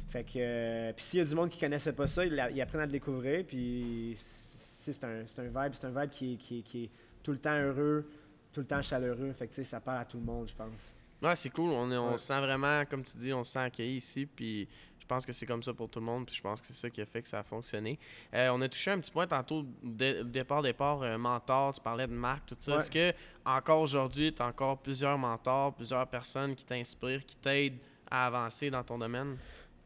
Fait 0.09 0.25
que, 0.25 0.31
euh, 0.37 0.93
puis 0.95 1.05
s'il 1.05 1.19
y 1.19 1.23
a 1.23 1.27
du 1.27 1.35
monde 1.35 1.51
qui 1.51 1.59
connaissait 1.61 1.93
pas 1.93 2.07
ça, 2.07 2.25
ils, 2.25 2.41
apprennent 2.63 2.81
à 2.81 2.87
le 2.87 2.93
découvrir, 2.93 3.45
puis 3.45 4.13
c'est 4.17 5.05
un, 5.05 5.21
un 5.21 5.65
vibe, 5.65 5.75
c'est 5.75 5.85
un 5.85 6.01
vibe 6.01 6.11
qui 6.11 6.33
est, 6.33 6.37
qui, 6.37 6.59
est, 6.61 6.63
qui 6.63 6.85
est 6.85 6.91
tout 7.23 7.33
le 7.33 7.39
temps 7.39 7.59
heureux, 7.61 8.09
tout 8.53 8.61
le 8.61 8.67
temps 8.67 8.81
chaleureux, 8.81 9.33
fait 9.33 9.47
que, 9.47 9.51
tu 9.51 9.57
sais, 9.57 9.65
ça 9.65 9.81
parle 9.81 9.99
à 10.01 10.05
tout 10.07 10.17
le 10.17 10.25
monde, 10.25 10.49
je 10.49 10.55
pense. 10.55 10.97
Ouais, 11.21 11.35
c'est 11.35 11.51
cool. 11.51 11.71
On, 11.71 11.91
est- 11.91 11.97
on 11.97 12.13
Ouais. 12.13 12.19
sent 12.19 12.41
vraiment, 12.41 12.85
comme 12.85 13.03
tu 13.03 13.19
dis, 13.19 13.33
on 13.33 13.43
se 13.43 13.53
sent 13.53 13.59
accueilli 13.59 13.97
ici. 13.97 14.25
Puis 14.25 14.69
pense 15.09 15.27
que 15.27 15.33
c'est 15.33 15.47
comme 15.47 15.63
ça 15.63 15.73
pour 15.73 15.89
tout 15.89 15.99
le 16.01 16.07
monde, 16.07 16.27
puis 16.27 16.35
je 16.35 16.43
pense 16.43 16.61
que 16.61 16.67
c'est 16.67 16.75
ça 16.75 16.91
qui 16.91 17.01
a 17.01 17.07
fait 17.07 17.23
que 17.23 17.29
ça 17.29 17.41
a 17.41 17.43
fonctionné. 17.43 17.99
Euh, 18.35 18.51
on 18.53 18.61
a 18.61 18.69
touché 18.69 18.91
un 18.91 19.01
petit 19.01 19.11
point 19.11 19.27
tantôt, 19.27 19.65
départ, 19.83 20.63
départ, 20.63 21.03
euh, 21.03 21.19
mentor, 21.19 21.73
tu 21.75 21.81
parlais 21.81 22.07
de 22.07 22.13
marque, 22.13 22.47
tout 22.47 22.57
ça. 22.59 22.77
Est-ce 22.77 22.91
que 22.91 23.13
encore 23.45 23.81
aujourd'hui, 23.81 24.33
tu 24.33 24.43
as 24.43 24.47
encore 24.47 24.79
plusieurs 24.79 25.19
mentors, 25.19 25.75
plusieurs 25.75 26.07
personnes 26.07 26.55
qui 26.55 26.65
t'inspirent, 26.65 27.25
qui 27.25 27.37
t'aident 27.37 27.79
à 28.11 28.27
avancer 28.27 28.71
dans 28.71 28.85
ton 28.85 28.99
domaine? 28.99 29.37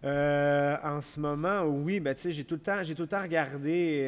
Euh, 0.05 0.77
en 0.83 1.01
ce 1.01 1.21
moment, 1.21 1.63
oui, 1.63 2.01
ben 2.01 2.13
tu 2.13 2.23
sais, 2.23 2.33
j'ai 2.33 2.45
tout 2.45 2.57
le 2.57 2.61
temps, 2.61 2.83
j'ai 2.83 2.95
tout 2.95 3.03
le 3.03 3.09
temps 3.09 3.23
regardé, 3.23 4.03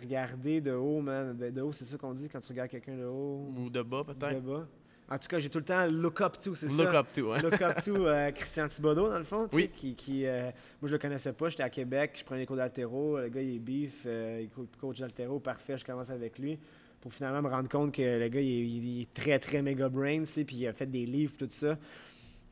de 0.00 0.72
haut, 0.72 1.02
man. 1.02 1.34
Ben, 1.34 1.52
de 1.52 1.60
haut, 1.60 1.72
c'est 1.72 1.84
ça 1.84 1.98
qu'on 1.98 2.14
dit 2.14 2.28
quand 2.30 2.40
tu 2.40 2.48
regardes 2.48 2.70
quelqu'un 2.70 2.96
de 2.96 3.04
haut. 3.04 3.46
Ou 3.58 3.68
de 3.68 3.82
bas, 3.82 4.02
peut-être. 4.02 4.36
De 4.36 4.40
bas. 4.40 4.66
En 5.10 5.18
tout 5.18 5.26
cas, 5.26 5.40
j'ai 5.40 5.48
tout 5.50 5.58
le 5.58 5.64
temps 5.64 5.86
look 5.86 6.20
up 6.20 6.38
to, 6.40 6.54
c'est 6.54 6.68
ça? 6.68 6.84
Look 6.84 6.94
up 6.94 7.12
to, 7.12 7.32
ouais. 7.32 7.42
Look 7.42 7.60
up 7.60 7.82
to 7.82 8.06
euh, 8.06 8.30
Christian 8.30 8.68
Thibodeau, 8.68 9.08
dans 9.08 9.18
le 9.18 9.24
fond, 9.24 9.48
oui. 9.52 9.68
qui, 9.74 9.96
qui 9.96 10.24
euh, 10.24 10.50
moi 10.80 10.88
je 10.88 10.92
le 10.92 10.98
connaissais 10.98 11.32
pas, 11.32 11.48
j'étais 11.48 11.64
à 11.64 11.70
Québec, 11.70 12.12
je 12.14 12.24
prenais 12.24 12.42
des 12.42 12.46
cours 12.46 12.56
d'altéro, 12.56 13.18
le 13.18 13.28
gars 13.28 13.42
il 13.42 13.56
est 13.56 13.58
beef, 13.58 14.02
euh, 14.06 14.44
il 14.44 14.66
coach 14.80 15.00
d'altéro, 15.00 15.40
parfait, 15.40 15.76
je 15.76 15.84
commence 15.84 16.10
avec 16.10 16.38
lui, 16.38 16.60
pour 17.00 17.12
finalement 17.12 17.42
me 17.42 17.48
rendre 17.48 17.68
compte 17.68 17.92
que 17.92 18.20
le 18.20 18.28
gars 18.28 18.40
il 18.40 19.00
est, 19.02 19.12
très 19.12 19.40
très 19.40 19.62
méga 19.62 19.88
brain, 19.88 20.22
puis 20.46 20.56
il 20.56 20.66
a 20.68 20.72
fait 20.72 20.86
des 20.86 21.06
livres, 21.06 21.34
tout 21.36 21.48
ça. 21.50 21.76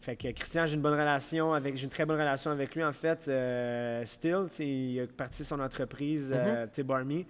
Fait 0.01 0.15
que 0.15 0.29
Christian, 0.31 0.65
j'ai 0.67 0.77
une 0.77 0.81
bonne 0.81 0.99
relation 0.99 1.53
avec, 1.53 1.77
j'ai 1.77 1.85
une 1.85 1.91
très 1.91 2.07
bonne 2.07 2.19
relation 2.19 2.53
avec 2.53 2.75
lui 2.75 2.85
en 2.85 2.93
fait. 2.93 3.27
Euh, 3.27 4.05
still, 4.05 4.47
il 4.61 5.01
a 5.01 5.07
parti 5.09 5.45
son 5.45 5.59
entreprise, 5.59 6.33
euh, 6.35 6.67
mm 6.67 7.25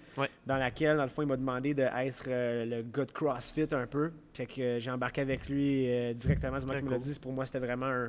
dans 0.47 0.57
laquelle, 0.57 0.97
dans 0.97 1.03
le 1.03 1.09
fond, 1.09 1.23
il 1.23 1.29
m'a 1.29 1.37
demandé 1.37 1.73
d'être 1.73 2.25
euh, 2.29 2.65
le 2.65 2.83
gars 2.83 3.05
de 3.07 3.13
CrossFit 3.13 3.69
un 3.73 3.87
peu. 3.87 4.13
Fait 4.35 4.47
que 4.47 4.79
j'ai 4.79 4.91
embarqué 4.91 5.23
avec 5.23 5.49
lui 5.49 6.15
directement. 6.15 6.59
Du 6.59 6.67
moment 6.67 6.79
qu'il 6.79 6.89
me 6.89 6.91
l'a 6.91 6.99
dit, 6.99 7.19
pour 7.19 7.33
moi, 7.33 7.47
c'était 7.47 7.59
vraiment 7.59 8.09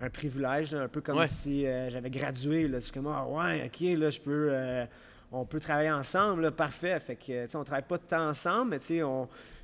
un, 0.00 0.10
privilège, 0.10 0.74
un 0.74 0.88
peu 0.88 1.00
comme 1.00 1.26
si 1.26 1.64
j'avais 1.88 2.10
gradué. 2.10 2.66
Là. 2.66 2.78
Je 2.78 2.92
comme, 2.92 3.08
ah 3.08 3.26
ouais, 3.26 3.66
ok, 3.66 3.98
là, 3.98 4.10
je 4.10 4.20
peux 4.20 4.86
on 5.30 5.44
peut 5.44 5.60
travailler 5.60 5.90
ensemble, 5.90 6.50
parfait. 6.52 6.98
Fait 7.00 7.16
que, 7.16 7.56
on 7.56 7.64
travaille 7.64 7.86
pas 7.86 7.98
de 7.98 8.04
temps 8.04 8.28
ensemble, 8.28 8.70
mais 8.70 8.96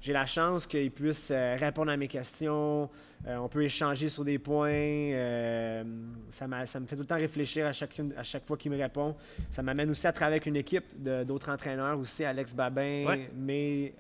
j'ai 0.01 0.13
la 0.13 0.27
chance 0.27 0.67
qu'il 0.67 0.91
puisse 0.91 1.31
euh, 1.31 1.57
répondre 1.59 1.91
à 1.91 1.97
mes 1.97 2.09
questions. 2.09 2.91
Euh, 3.27 3.37
on 3.37 3.49
peut 3.49 3.63
échanger 3.63 4.09
sur 4.09 4.25
des 4.25 4.39
points. 4.39 4.69
Euh, 4.69 5.83
ça, 6.29 6.47
me 6.47 6.87
fait 6.87 6.97
tout 6.97 7.03
le 7.03 7.07
temps 7.07 7.15
réfléchir 7.17 7.67
à, 7.67 7.73
chacune, 7.73 8.13
à 8.17 8.23
chaque 8.23 8.45
fois 8.47 8.59
qu'il 8.59 8.73
me 8.73 8.77
répond. 8.77 9.17
Ça 9.51 9.63
m'amène 9.63 9.89
aussi 9.89 10.07
à 10.07 10.13
travailler 10.13 10.37
avec 10.37 10.47
une 10.47 10.57
équipe 10.57 10.85
d'autres 11.03 11.51
entraîneurs 11.51 11.99
aussi, 11.99 12.25
Alex 12.25 12.55
Babin, 12.55 13.17
mais 13.35 13.95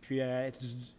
puis, 0.00 0.20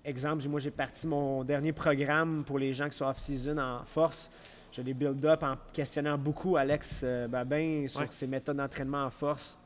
exemple, 0.03 0.47
moi, 0.47 0.59
j'ai 0.59 0.71
parti 0.71 1.05
mon 1.05 1.43
dernier 1.43 1.73
programme 1.73 2.43
pour 2.43 2.57
les 2.57 2.73
gens 2.73 2.89
qui 2.89 2.97
sont 2.97 3.05
off-season 3.05 3.57
en 3.57 3.85
force. 3.85 4.31
Je 4.71 4.81
l'ai 4.81 4.95
build 4.95 5.23
up 5.25 5.43
en 5.43 5.55
questionnant 5.71 6.17
beaucoup 6.17 6.57
Alex 6.57 7.05
Babin 7.29 7.85
sur 7.87 8.11
ses 8.11 8.25
méthodes 8.25 8.57
d'entraînement 8.57 9.03
en 9.03 9.11
force 9.11 9.57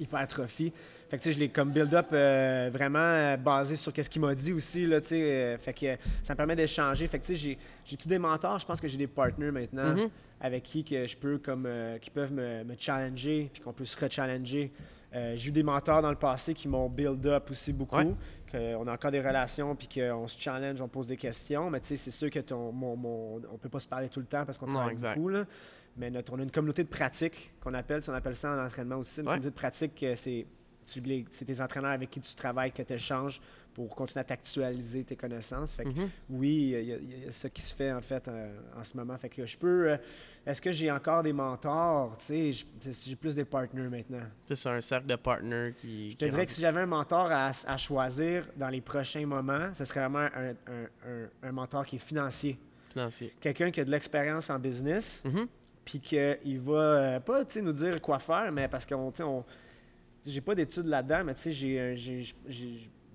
hypertrophie. 0.00 0.72
Fait 1.08 1.18
que, 1.18 1.22
tu 1.22 1.28
sais, 1.28 1.32
je 1.34 1.38
l'ai 1.38 1.48
comme 1.48 1.70
build-up 1.70 2.08
euh, 2.12 2.68
vraiment 2.72 2.98
euh, 2.98 3.36
basé 3.36 3.76
sur 3.76 3.92
ce 3.94 4.08
qu'il 4.08 4.20
m'a 4.20 4.34
dit 4.34 4.52
aussi, 4.52 4.86
là, 4.86 5.00
tu 5.00 5.08
sais. 5.08 5.22
Euh, 5.22 5.58
fait 5.58 5.72
que 5.72 5.96
ça 6.22 6.34
me 6.34 6.36
permet 6.36 6.56
d'échanger. 6.56 7.06
Fait 7.06 7.18
que, 7.20 7.26
tu 7.26 7.36
sais, 7.36 7.58
j'ai 7.84 7.96
tous 7.96 8.08
des 8.08 8.18
mentors. 8.18 8.58
Je 8.58 8.66
pense 8.66 8.80
que 8.80 8.88
j'ai 8.88 8.98
des 8.98 9.06
partners 9.06 9.52
maintenant 9.52 9.94
mm-hmm. 9.94 10.10
avec 10.40 10.64
qui 10.64 10.84
que 10.84 11.06
je 11.06 11.16
peux, 11.16 11.38
comme, 11.38 11.68
qui 12.00 12.10
peuvent 12.10 12.32
me, 12.32 12.64
challenger 12.78 13.50
puis 13.52 13.62
qu'on 13.62 13.72
peut 13.72 13.84
se 13.84 13.98
rechallenger. 13.98 14.72
j'ai 15.12 15.48
eu 15.48 15.52
des 15.52 15.62
mentors 15.62 16.02
dans 16.02 16.10
le 16.10 16.16
passé 16.16 16.54
qui 16.54 16.66
m'ont 16.66 16.88
build-up 16.88 17.50
aussi 17.50 17.72
beaucoup. 17.72 18.16
qu'on 18.50 18.86
a 18.86 18.92
encore 18.92 19.10
des 19.12 19.20
relations 19.20 19.76
puis 19.76 19.88
qu'on 19.88 20.26
se 20.26 20.38
challenge, 20.38 20.80
on 20.80 20.88
pose 20.88 21.06
des 21.06 21.16
questions. 21.16 21.70
Mais, 21.70 21.78
tu 21.80 21.88
sais, 21.88 21.96
c'est 21.96 22.10
sûr 22.10 22.30
que 22.30 22.40
ton, 22.40 22.72
mon, 22.72 23.40
on 23.52 23.58
peut 23.58 23.68
pas 23.68 23.80
se 23.80 23.88
parler 23.88 24.08
tout 24.08 24.20
le 24.20 24.26
temps 24.26 24.44
parce 24.44 24.58
qu'on 24.58 24.66
travaille 24.66 24.96
beaucoup, 24.96 25.28
là. 25.28 25.44
Mais 25.96 26.10
notre, 26.10 26.32
on 26.32 26.38
a 26.38 26.42
une 26.42 26.50
communauté 26.50 26.84
de 26.84 26.88
pratique 26.88 27.54
qu'on 27.60 27.74
appelle, 27.74 28.02
si 28.02 28.10
on 28.10 28.14
appelle 28.14 28.36
ça 28.36 28.52
en 28.52 28.64
entraînement 28.64 28.96
aussi. 28.96 29.20
Une 29.20 29.26
communauté 29.26 29.50
de 29.50 29.54
pratique, 29.54 30.04
c'est 30.16 30.46
c'est 30.86 31.44
tes 31.44 31.60
entraîneurs 31.60 31.90
avec 31.90 32.10
qui 32.10 32.20
tu 32.20 32.34
travailles, 32.34 32.72
que 32.72 32.82
tu 32.82 32.92
échanges 32.92 33.40
pour 33.74 33.94
continuer 33.94 34.20
à 34.20 34.24
t'actualiser 34.24 35.04
tes 35.04 35.16
connaissances. 35.16 35.76
Fait 35.76 35.84
mm-hmm. 35.84 36.08
Oui, 36.30 36.74
il 36.78 37.24
y, 37.24 37.28
a 37.28 37.30
ça 37.32 37.50
qui 37.50 37.60
se 37.60 37.74
fait 37.74 37.92
en 37.92 38.00
fait 38.00 38.26
euh, 38.26 38.56
en 38.78 38.84
ce 38.84 38.96
moment. 38.96 39.16
Fait 39.18 39.28
que 39.28 39.44
je 39.44 39.58
peux. 39.58 39.90
Euh, 39.90 39.96
est-ce 40.46 40.62
que 40.62 40.72
j'ai 40.72 40.90
encore 40.90 41.22
des 41.22 41.32
mentors? 41.32 42.16
J'ai 42.28 43.16
plus 43.16 43.34
des 43.34 43.44
partenaires 43.44 43.90
maintenant. 43.90 44.22
C'est 44.46 44.68
un 44.68 44.80
cercle 44.80 45.06
de 45.06 45.16
partenaires 45.16 45.74
qui. 45.76 46.12
Je 46.12 46.16
te 46.16 46.24
dirais 46.24 46.46
que 46.46 46.52
si 46.52 46.60
j'avais 46.60 46.80
un 46.80 46.86
mentor 46.86 47.30
à, 47.30 47.76
choisir 47.76 48.48
dans 48.56 48.68
les 48.68 48.80
prochains 48.80 49.26
moments, 49.26 49.74
ce 49.74 49.84
serait 49.84 50.00
vraiment 50.00 50.28
un, 50.34 50.54
un, 51.42 51.52
mentor 51.52 51.84
qui 51.84 51.96
est 51.96 51.98
financier. 51.98 52.58
Financier. 52.90 53.34
Quelqu'un 53.40 53.70
qui 53.70 53.80
a 53.80 53.84
de 53.84 53.90
l'expérience 53.90 54.48
en 54.48 54.58
business. 54.58 55.22
Mm-hmm 55.26 55.48
puis 55.86 56.00
qu'il 56.00 56.60
va 56.60 56.74
euh, 56.74 57.20
pas 57.20 57.44
nous 57.62 57.72
dire 57.72 58.02
quoi 58.02 58.18
faire, 58.18 58.50
mais 58.50 58.66
parce 58.66 58.84
qu'on 58.84 59.12
on, 59.20 59.44
j'ai 60.26 60.40
pas 60.40 60.56
d'études 60.56 60.86
là-dedans, 60.86 61.22
mais 61.24 61.34
tu 61.34 61.52
sais, 61.52 61.52
j'ai, 61.52 62.24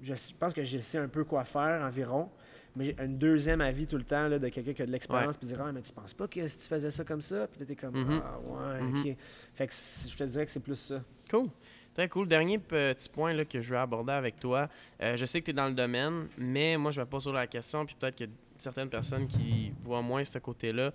je 0.02 0.14
pense 0.40 0.54
que 0.54 0.64
je 0.64 0.78
sais 0.80 0.98
un 0.98 1.10
peu 1.10 1.26
quoi 1.26 1.44
faire 1.44 1.84
environ. 1.84 2.30
Mais 2.74 2.86
j'ai 2.86 2.96
un 3.00 3.10
deuxième 3.10 3.60
avis 3.60 3.86
tout 3.86 3.98
le 3.98 4.06
temps 4.06 4.30
là, 4.30 4.40
de 4.40 4.48
quelqu'un 4.48 4.72
qui 4.72 4.82
a 4.82 4.86
de 4.86 4.92
l'expérience, 4.92 5.36
puis 5.36 5.46
dire 5.46 5.62
Ah, 5.62 5.74
mais 5.74 5.82
tu 5.82 5.92
penses 5.92 6.14
pas 6.14 6.26
que 6.30 6.48
si 6.48 6.58
tu 6.58 6.64
faisais 6.64 6.90
ça 6.90 7.04
comme 7.04 7.20
ça, 7.20 7.46
puis 7.48 7.60
là, 7.60 7.66
t'es 7.66 7.76
comme 7.76 7.94
mm-hmm. 7.94 8.22
Ah, 8.24 8.40
ouais, 8.40 8.82
mm-hmm. 8.82 9.10
ok. 9.10 9.18
Fait 9.54 9.68
que 9.68 9.74
je 9.74 10.16
te 10.16 10.24
dirais 10.24 10.46
que 10.46 10.52
c'est 10.52 10.62
plus 10.62 10.80
ça. 10.80 11.04
Cool. 11.30 11.50
Très 11.94 12.08
cool. 12.08 12.30
Dernier 12.30 12.58
petit 12.58 13.10
point 13.10 13.34
là, 13.34 13.44
que 13.44 13.60
je 13.60 13.72
veux 13.72 13.78
aborder 13.78 14.14
avec 14.14 14.40
toi. 14.40 14.70
Euh, 15.02 15.18
je 15.18 15.26
sais 15.26 15.42
que 15.42 15.46
tu 15.46 15.52
es 15.52 15.54
dans 15.54 15.68
le 15.68 15.74
domaine, 15.74 16.30
mais 16.38 16.78
moi, 16.78 16.92
je 16.92 17.02
vais 17.02 17.06
pas 17.06 17.20
sur 17.20 17.34
la 17.34 17.46
question, 17.46 17.86
puis 17.86 17.98
peut-être 18.00 18.16
qu'il 18.16 18.28
y 18.28 18.30
a 18.30 18.34
certaines 18.58 18.90
personnes 18.90 19.28
qui 19.28 19.74
voient 19.84 20.02
moins 20.02 20.24
ce 20.24 20.40
côté-là 20.40 20.94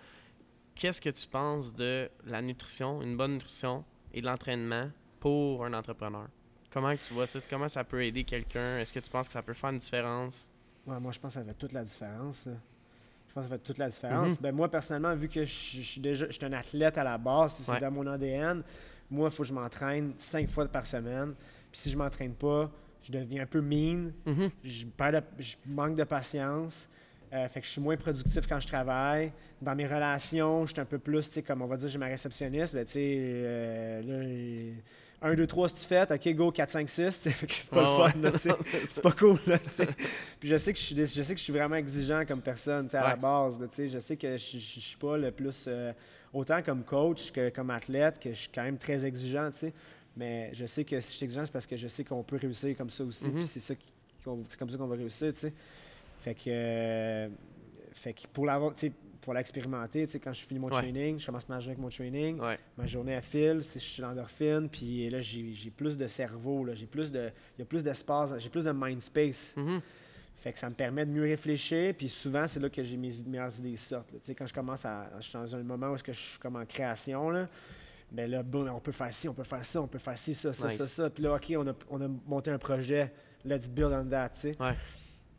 qu'est-ce 0.76 1.00
que 1.00 1.10
tu 1.10 1.26
penses 1.26 1.74
de 1.74 2.08
la 2.24 2.40
nutrition, 2.42 3.02
une 3.02 3.16
bonne 3.16 3.32
nutrition 3.32 3.84
et 4.12 4.20
de 4.20 4.26
l'entraînement 4.26 4.90
pour 5.18 5.64
un 5.64 5.72
entrepreneur? 5.72 6.28
Comment 6.70 6.94
tu 6.96 7.14
vois 7.14 7.26
ça? 7.26 7.40
Comment 7.48 7.68
ça 7.68 7.82
peut 7.82 8.04
aider 8.04 8.22
quelqu'un? 8.22 8.78
Est-ce 8.78 8.92
que 8.92 9.00
tu 9.00 9.10
penses 9.10 9.26
que 9.26 9.32
ça 9.32 9.42
peut 9.42 9.54
faire 9.54 9.70
une 9.70 9.78
différence? 9.78 10.50
moi, 10.86 11.10
je 11.10 11.18
pense 11.18 11.34
que 11.34 11.40
ça 11.40 11.44
fait 11.44 11.54
toute 11.54 11.72
la 11.72 11.82
différence. 11.82 12.46
Je 12.46 13.34
pense 13.34 13.44
que 13.44 13.50
ça 13.50 13.56
fait 13.56 13.62
toute 13.62 13.78
la 13.78 13.88
différence. 13.88 14.32
Mm-hmm. 14.32 14.42
ben, 14.42 14.54
moi, 14.54 14.70
personnellement, 14.70 15.16
vu 15.16 15.28
que 15.28 15.44
je, 15.44 15.80
suis 15.80 16.00
déjà 16.00 16.26
je 16.30 16.44
un 16.44 16.52
athlète 16.52 16.96
à 16.96 17.04
la 17.04 17.18
base, 17.18 17.54
c'est 17.54 17.80
dans 17.80 17.90
mon 17.90 18.06
ADN, 18.06 18.62
moi, 19.10 19.28
il 19.30 19.34
faut 19.34 19.42
que 19.42 19.48
je 19.48 19.52
m'entraîne 19.52 20.12
cinq 20.16 20.48
fois 20.48 20.66
par 20.66 20.86
semaine. 20.86 21.34
Puis 21.72 21.80
si 21.80 21.90
je 21.90 21.96
m'entraîne 21.96 22.34
pas, 22.34 22.70
je 23.02 23.12
deviens 23.12 23.42
un 23.42 23.46
peu 23.46 23.60
mean, 23.60 24.12
mm-hmm. 24.26 24.50
je, 24.62 24.86
je 25.38 25.56
manque 25.66 25.96
de 25.96 26.04
patience. 26.04 26.88
Euh, 27.32 27.48
fait 27.48 27.60
que 27.60 27.66
je 27.66 27.72
suis 27.72 27.80
moins 27.80 27.96
productif 27.96 28.46
quand 28.46 28.60
je 28.60 28.68
travaille. 28.68 29.32
Dans 29.60 29.74
mes 29.74 29.86
relations, 29.86 30.64
je 30.66 30.72
suis 30.72 30.80
un 30.80 30.84
peu 30.84 30.98
plus, 30.98 31.26
tu 31.26 31.34
sais, 31.34 31.42
comme 31.42 31.62
on 31.62 31.66
va 31.66 31.76
dire, 31.76 31.88
j'ai 31.88 31.98
ma 31.98 32.06
réceptionniste, 32.06 32.74
ben, 32.74 32.84
tu 32.84 32.92
sais, 32.92 33.16
euh, 33.18 34.72
là, 35.22 35.28
1, 35.28 35.34
2, 35.34 35.46
3, 35.46 35.68
c'est 35.70 35.88
fait, 35.88 36.10
OK, 36.10 36.34
go, 36.36 36.52
4, 36.52 36.70
5, 36.70 36.88
6, 36.88 37.10
c'est 37.10 37.70
pas 37.70 37.80
le 37.80 38.30
fun, 38.30 38.38
c'est 38.84 39.02
pas 39.02 39.12
cool, 39.12 39.38
là, 39.46 39.58
Puis 40.38 40.48
je 40.48 40.56
sais, 40.56 40.72
que 40.72 40.78
je, 40.78 40.84
suis, 40.84 40.96
je 40.96 41.22
sais 41.22 41.34
que 41.34 41.38
je 41.38 41.44
suis 41.44 41.52
vraiment 41.52 41.76
exigeant 41.76 42.24
comme 42.26 42.42
personne, 42.42 42.86
tu 42.86 42.96
à 42.96 43.02
la 43.02 43.16
base, 43.16 43.58
tu 43.58 43.66
sais, 43.70 43.88
je 43.88 43.98
sais 43.98 44.16
que 44.16 44.36
je, 44.36 44.58
je, 44.58 44.80
suis 44.80 44.96
pas 44.96 45.16
le 45.16 45.32
plus, 45.32 45.64
euh, 45.66 45.92
autant 46.32 46.62
comme 46.62 46.84
coach 46.84 47.32
que 47.32 47.48
comme 47.48 47.70
athlète, 47.70 48.20
que 48.20 48.30
je 48.30 48.40
suis 48.40 48.50
quand 48.54 48.62
même 48.62 48.78
très 48.78 49.04
exigeant, 49.04 49.50
tu 49.50 49.58
sais, 49.58 49.72
mais 50.16 50.50
je 50.52 50.66
sais 50.66 50.84
que 50.84 51.00
si 51.00 51.12
je 51.12 51.16
suis 51.16 51.24
exigeant, 51.24 51.44
c'est 51.44 51.52
parce 51.52 51.66
que 51.66 51.76
je 51.76 51.88
sais 51.88 52.04
qu'on 52.04 52.22
peut 52.22 52.36
réussir 52.36 52.76
comme 52.76 52.90
ça 52.90 53.02
aussi, 53.02 53.26
mm-hmm. 53.26 53.34
puis 53.34 53.46
c'est 53.46 53.60
ça 53.60 53.74
c'est 54.48 54.58
comme 54.58 54.70
ça 54.70 54.76
qu'on 54.76 54.86
va 54.86 54.96
réussir, 54.96 55.32
tu 55.32 55.40
sais. 55.40 55.52
Fait 56.20 56.34
que, 56.34 56.42
euh, 56.48 57.28
fait 57.92 58.12
que 58.12 58.26
pour 58.32 58.46
l'avoir, 58.46 58.74
pour 59.20 59.34
l'expérimenter, 59.34 60.06
quand 60.22 60.32
je 60.32 60.46
finis 60.46 60.60
mon 60.60 60.68
training, 60.68 61.18
je 61.18 61.26
commence 61.26 61.48
ma 61.48 61.58
journée 61.58 61.72
avec 61.72 61.82
mon 61.82 61.88
training, 61.88 62.40
ma 62.76 62.86
journée 62.86 63.14
à 63.14 63.20
fil, 63.20 63.60
je 63.60 63.78
suis 63.78 64.02
l'endorphine, 64.02 64.68
puis 64.68 65.10
là, 65.10 65.20
j'ai 65.20 65.72
plus 65.76 65.96
de 65.96 66.06
cerveau, 66.06 66.66
j'ai 66.74 66.86
plus 66.86 67.10
de, 67.10 67.30
il 67.56 67.60
y 67.60 67.62
a 67.62 67.64
plus 67.64 67.82
d'espace, 67.82 68.38
j'ai 68.38 68.50
plus 68.50 68.64
de 68.64 68.72
mind 68.72 69.00
space. 69.00 69.54
Mm-hmm. 69.56 69.80
Fait 70.36 70.52
que 70.52 70.58
ça 70.58 70.68
me 70.68 70.74
permet 70.74 71.04
de 71.04 71.10
mieux 71.10 71.24
réfléchir, 71.24 71.92
puis 71.96 72.08
souvent, 72.08 72.46
c'est 72.46 72.60
là 72.60 72.68
que 72.68 72.84
j'ai 72.84 72.96
mes 72.96 73.10
meilleures 73.26 73.58
idées 73.58 73.74
sortent. 73.74 74.14
Quand 74.38 74.46
je 74.46 74.54
commence 74.54 74.84
à, 74.84 75.10
je 75.18 75.28
suis 75.28 75.38
dans 75.38 75.56
un 75.56 75.62
moment 75.62 75.88
où 75.88 75.96
je 75.96 76.12
suis 76.12 76.38
comme 76.38 76.54
en 76.54 76.64
création, 76.64 77.30
là, 77.30 77.48
ben 78.12 78.30
là, 78.30 78.44
bon, 78.44 78.68
on 78.68 78.78
peut 78.78 78.92
faire 78.92 79.12
ci, 79.12 79.28
on 79.28 79.34
peut 79.34 79.42
faire 79.42 79.64
ça, 79.64 79.82
on 79.82 79.88
peut 79.88 79.98
faire 79.98 80.16
ci, 80.16 80.34
ça, 80.34 80.52
ça, 80.52 80.70
ça, 80.70 80.86
ça. 80.86 81.10
Puis 81.10 81.24
là, 81.24 81.34
OK, 81.34 81.52
on 81.56 81.66
a, 81.66 81.72
on 81.90 82.00
a 82.00 82.08
monté 82.28 82.52
un 82.52 82.58
projet, 82.58 83.12
let's 83.44 83.68
build 83.68 83.92
on 83.92 84.04
that, 84.08 84.28
tu 84.28 84.40
sais. 84.40 84.52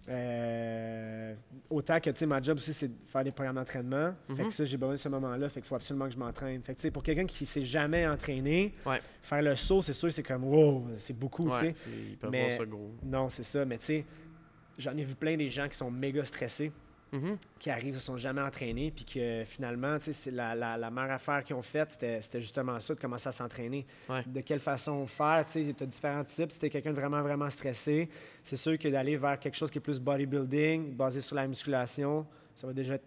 Euh, 0.10 1.36
autant 1.70 2.00
que, 2.00 2.10
tu 2.10 2.20
sais, 2.20 2.26
ma 2.26 2.42
job 2.42 2.58
aussi, 2.58 2.74
c'est 2.74 2.88
de 2.88 2.94
faire 3.08 3.24
des 3.24 3.32
programmes 3.32 3.56
d'entraînement. 3.56 4.14
Fait 4.30 4.36
que 4.36 4.44
mhm. 4.44 4.52
ça, 4.52 4.64
j'ai 4.64 4.78
besoin 4.78 4.94
de 4.94 5.00
ce 5.00 5.10
moment-là. 5.10 5.50
Fait 5.50 5.60
qu'il 5.60 5.68
faut 5.68 5.76
absolument 5.76 6.06
que 6.06 6.14
je 6.14 6.18
m'entraîne. 6.18 6.62
Fait 6.64 6.74
que, 6.74 6.78
tu 6.78 6.84
sais, 6.84 6.92
pour 6.92 7.04
quelqu'un 7.04 7.26
qui 7.26 7.46
s'est 7.46 7.62
jamais 7.62 8.08
entraîné, 8.08 8.74
faire 9.22 9.42
le 9.42 9.56
saut, 9.56 9.82
c'est 9.82 9.94
sûr, 9.94 10.12
c'est 10.12 10.24
comme, 10.24 10.46
wow, 10.46 10.88
c'est 10.96 11.18
beaucoup, 11.18 11.50
tu 11.50 11.74
sais. 11.76 11.98
Mais, 12.32 12.50
ça 12.52 12.66
gros. 12.66 12.92
Non, 13.04 13.30
c'est 13.30 13.44
ça. 13.44 13.66
Mais, 13.66 13.78
tu 13.78 13.86
sais, 13.86 14.06
j'en 14.78 14.96
ai 14.96 15.04
vu 15.04 15.16
plein 15.16 15.36
des 15.36 15.50
gens 15.50 15.68
qui 15.68 15.78
sont 15.78 15.92
méga 15.92 16.24
stressés. 16.24 16.72
Mm-hmm. 17.14 17.38
qui 17.60 17.70
arrivent, 17.70 17.94
ne 17.94 18.00
se 18.00 18.06
sont 18.06 18.18
jamais 18.18 18.42
entraînés, 18.42 18.92
puis 18.92 19.06
que 19.06 19.44
finalement, 19.46 19.98
la, 20.32 20.56
la, 20.56 20.78
la, 20.78 20.92
meilleure 20.92 21.12
affaire 21.12 21.42
qu'ils 21.42 21.56
ont 21.56 21.62
faite, 21.62 21.92
c'était 21.92 22.42
justement 22.42 22.80
ça, 22.82 22.96
de 22.96 23.00
commencer 23.00 23.30
à 23.30 23.32
s'entraîner. 23.32 23.86
De 24.26 24.42
quelle 24.42 24.60
façon 24.60 25.08
faire, 25.08 25.46
tu 25.46 25.74
as 25.80 25.86
différents 25.86 26.26
types. 26.26 26.52
Si 26.52 26.60
tu 26.60 26.66
es 26.66 26.70
quelqu'un 26.70 26.92
de 26.92 27.00
vraiment, 27.00 27.22
vraiment 27.22 27.50
stressé, 27.50 28.10
c'est 28.44 28.58
sûr 28.58 28.78
que 28.78 28.90
d'aller 28.90 29.16
vers 29.16 29.40
quelque 29.40 29.56
chose 29.56 29.72
qui 29.72 29.78
est 29.78 29.82
plus 29.82 30.02
bodybuilding, 30.02 30.96
basé 30.96 31.22
sur 31.22 31.38
la 31.38 31.48
musculation, 31.48 32.28
ça 32.56 32.68
va 32.68 32.74
déjà 32.74 32.96
être 32.96 33.06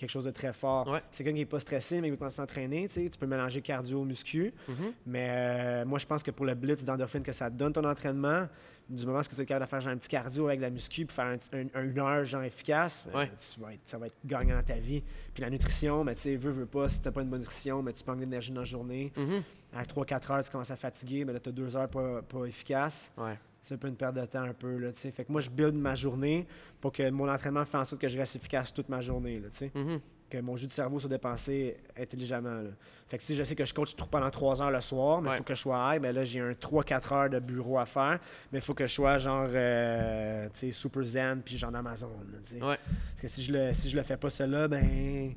quelque 0.00 0.10
chose 0.10 0.24
de 0.24 0.30
très 0.30 0.52
fort. 0.52 0.88
Ouais. 0.88 1.00
C'est 1.10 1.22
quelqu'un 1.24 1.36
qui 1.36 1.42
n'est 1.42 1.46
pas 1.46 1.60
stressé, 1.60 2.00
mais 2.00 2.08
qui 2.08 2.10
veut 2.12 2.16
commencer 2.16 2.40
à 2.40 2.44
s'entraîner. 2.46 2.88
Tu 2.88 2.94
sais, 2.94 3.08
tu 3.08 3.18
peux 3.18 3.26
mélanger 3.26 3.60
cardio, 3.62 4.04
muscu. 4.04 4.52
Mhm. 4.68 4.74
Mais 5.06 5.26
euh, 5.30 5.84
moi, 5.84 5.98
je 5.98 6.06
pense 6.06 6.22
que 6.22 6.30
pour 6.30 6.46
le 6.46 6.54
blitz 6.54 6.84
d'endorphine 6.84 7.22
que 7.22 7.32
ça 7.32 7.50
donne 7.50 7.72
ton 7.72 7.84
entraînement, 7.84 8.48
du 8.88 9.06
moment 9.06 9.20
où 9.20 9.22
tu 9.22 9.40
es 9.40 9.46
capable 9.46 9.66
de 9.66 9.70
faire 9.70 9.80
genre, 9.80 9.92
un 9.92 9.96
petit 9.98 10.08
cardio 10.08 10.48
avec 10.48 10.60
la 10.60 10.70
muscu 10.70 11.06
puis 11.06 11.14
faire 11.14 11.26
un, 11.26 11.36
un- 11.78 11.84
une 11.84 11.98
heure 12.00 12.24
genre 12.24 12.42
efficace, 12.42 13.06
ben, 13.12 13.20
Ouais. 13.20 13.30
tu 13.54 13.60
vas 13.60 13.74
être- 13.74 13.80
ça 13.86 13.98
va 13.98 14.06
être 14.06 14.16
gagnant 14.24 14.56
dans 14.56 14.64
ta 14.64 14.74
vie. 14.74 15.02
Puis 15.32 15.42
la 15.42 15.50
nutrition, 15.50 16.02
mais 16.02 16.14
tu 16.16 16.22
sais, 16.22 16.36
veux, 16.36 16.50
veux 16.50 16.66
pas, 16.66 16.88
si 16.88 17.00
t'as 17.00 17.12
pas 17.12 17.22
une 17.22 17.28
bonne 17.30 17.38
nutrition, 17.40 17.82
mais 17.82 17.92
tu 17.92 18.02
manques 18.06 18.18
d'énergie 18.18 18.50
dans 18.50 18.62
la 18.62 18.64
journée. 18.64 19.12
Mhm. 19.16 19.42
À 19.76 19.84
3-4 19.84 20.32
heures, 20.32 20.42
tu 20.44 20.50
commences 20.50 20.72
à 20.72 20.76
fatiguer, 20.76 21.24
mais 21.24 21.32
là, 21.32 21.38
tu 21.38 21.50
as 21.50 21.52
2 21.52 21.76
heures 21.76 21.88
pas, 21.88 22.20
pas 22.22 22.44
efficaces. 22.46 23.12
Ouais. 23.16 23.38
C'est 23.62 23.74
un 23.74 23.78
peu 23.78 23.88
une 23.88 23.96
perte 23.96 24.14
de 24.14 24.24
temps, 24.24 24.42
un 24.42 24.54
peu. 24.54 24.78
Là, 24.78 24.90
tu 24.92 24.98
sais. 25.00 25.10
fait 25.10 25.24
que 25.24 25.32
moi, 25.32 25.40
je 25.42 25.50
build 25.50 25.74
ma 25.74 25.94
journée 25.94 26.46
pour 26.80 26.92
que 26.92 27.08
mon 27.10 27.28
entraînement 27.28 27.64
fasse 27.64 27.80
en 27.82 27.84
sorte 27.90 28.00
que 28.02 28.08
je 28.08 28.18
reste 28.18 28.36
efficace 28.36 28.72
toute 28.72 28.88
ma 28.88 29.00
journée. 29.00 29.38
Là, 29.40 29.48
tu 29.50 29.56
sais. 29.58 29.70
Mhm. 29.74 30.00
que 30.30 30.38
mon 30.38 30.54
jus 30.54 30.68
de 30.68 30.70
cerveau 30.70 31.00
soit 31.00 31.10
dépensé 31.10 31.76
intelligemment. 31.98 32.62
là. 32.62 32.70
Fait 33.08 33.18
que 33.18 33.22
si 33.24 33.34
je 33.34 33.42
sais 33.42 33.56
que 33.56 33.64
je 33.64 33.74
coach 33.74 33.96
pendant 34.12 34.30
3 34.30 34.62
heures 34.62 34.70
le 34.70 34.80
soir, 34.80 35.20
mais 35.20 35.26
il 35.26 35.30
Ouais. 35.32 35.36
faut 35.38 35.42
que 35.42 35.56
je 35.56 35.60
sois 35.60 35.76
high, 35.96 36.00
ben 36.00 36.14
là, 36.14 36.24
j'ai 36.24 36.38
un 36.38 36.52
3-4 36.54 37.12
heures 37.12 37.28
de 37.28 37.40
bureau 37.40 37.78
à 37.80 37.84
faire, 37.84 38.20
mais 38.52 38.60
il 38.60 38.62
faut 38.62 38.72
que 38.72 38.86
je 38.86 38.92
sois 38.94 39.18
genre, 39.18 39.48
euh, 39.52 40.44
tu 40.52 40.58
sais, 40.60 40.70
super 40.70 41.02
zen, 41.02 41.42
puis 41.42 41.58
genre 41.58 41.74
Amazon. 41.74 42.12
là, 42.32 42.38
tu 42.44 42.54
sais. 42.54 42.62
Ouais. 42.62 42.78
Parce 43.08 43.22
que 43.22 43.26
si 43.26 43.42
je 43.42 43.52
le, 43.52 43.72
si 43.72 43.90
je 43.90 43.96
le 43.96 44.04
fais 44.04 44.16
pas 44.16 44.30
cela, 44.30 44.68
ben. 44.68 45.34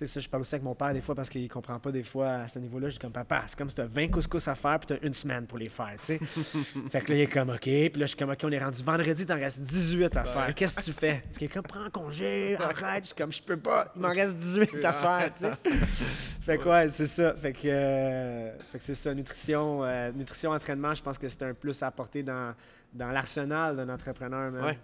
Tu 0.00 0.06
sais, 0.06 0.14
ça, 0.14 0.20
je 0.20 0.30
parle 0.30 0.40
aussi 0.40 0.54
avec 0.54 0.64
mon 0.64 0.74
père 0.74 0.94
des 0.94 1.02
fois 1.02 1.14
parce 1.14 1.28
qu'il 1.28 1.46
comprend 1.50 1.78
pas 1.78 1.92
des 1.92 2.02
fois 2.02 2.28
à 2.28 2.48
ce 2.48 2.58
niveau-là. 2.58 2.88
Je 2.88 2.94
dis 2.94 2.98
comme 2.98 3.12
papa, 3.12 3.42
c'est 3.46 3.58
comme 3.58 3.68
si 3.68 3.74
tu 3.74 3.82
as 3.82 3.86
20 3.86 4.08
couscous 4.08 4.48
à 4.48 4.54
faire 4.54 4.78
puis 4.80 4.86
tu 4.86 4.92
as 4.94 5.06
une 5.06 5.12
semaine 5.12 5.46
pour 5.46 5.58
les 5.58 5.68
faire, 5.68 5.94
tu 5.98 6.06
sais. 6.06 6.18
fait 6.90 7.02
que 7.02 7.12
là, 7.12 7.18
il 7.18 7.20
est 7.20 7.26
comme 7.26 7.50
OK. 7.50 7.60
Puis 7.60 7.90
là, 7.90 7.90
je 8.00 8.06
suis 8.06 8.16
comme 8.16 8.30
OK, 8.30 8.38
on 8.42 8.50
est 8.50 8.64
rendu 8.64 8.82
vendredi, 8.82 9.26
t'en 9.26 9.34
restes 9.34 9.60
18 9.60 10.16
à 10.16 10.24
faire. 10.24 10.54
Qu'est-ce 10.54 10.76
que 10.76 10.82
tu 10.84 10.92
fais? 10.94 11.22
Est 11.38 11.48
comme 11.48 11.64
prends 11.64 11.90
congé, 11.90 12.56
arrête. 12.60 13.02
Je 13.02 13.06
suis 13.08 13.14
comme 13.14 13.30
je 13.30 13.42
peux 13.42 13.58
pas, 13.58 13.92
il 13.94 14.00
m'en 14.00 14.08
reste 14.08 14.38
18 14.38 14.82
à 14.82 14.92
faire, 14.94 15.32
tu 15.34 15.44
sais. 15.44 15.70
fait 16.40 16.56
que 16.56 16.66
ouais, 16.66 16.88
c'est 16.88 17.06
ça. 17.06 17.34
Fait 17.34 17.52
que, 17.52 17.60
euh, 17.66 18.58
fait 18.72 18.78
que 18.78 18.84
c'est 18.84 18.94
ça, 18.94 19.12
nutrition, 19.12 19.84
euh, 19.84 20.12
nutrition, 20.12 20.52
entraînement, 20.52 20.94
je 20.94 21.02
pense 21.02 21.18
que 21.18 21.28
c'est 21.28 21.42
un 21.42 21.52
plus 21.52 21.82
à 21.82 21.88
apporter 21.88 22.22
dans, 22.22 22.54
dans 22.94 23.10
l'arsenal 23.10 23.76
d'un 23.76 23.90
entrepreneur. 23.90 24.50
Ouais. 24.64 24.78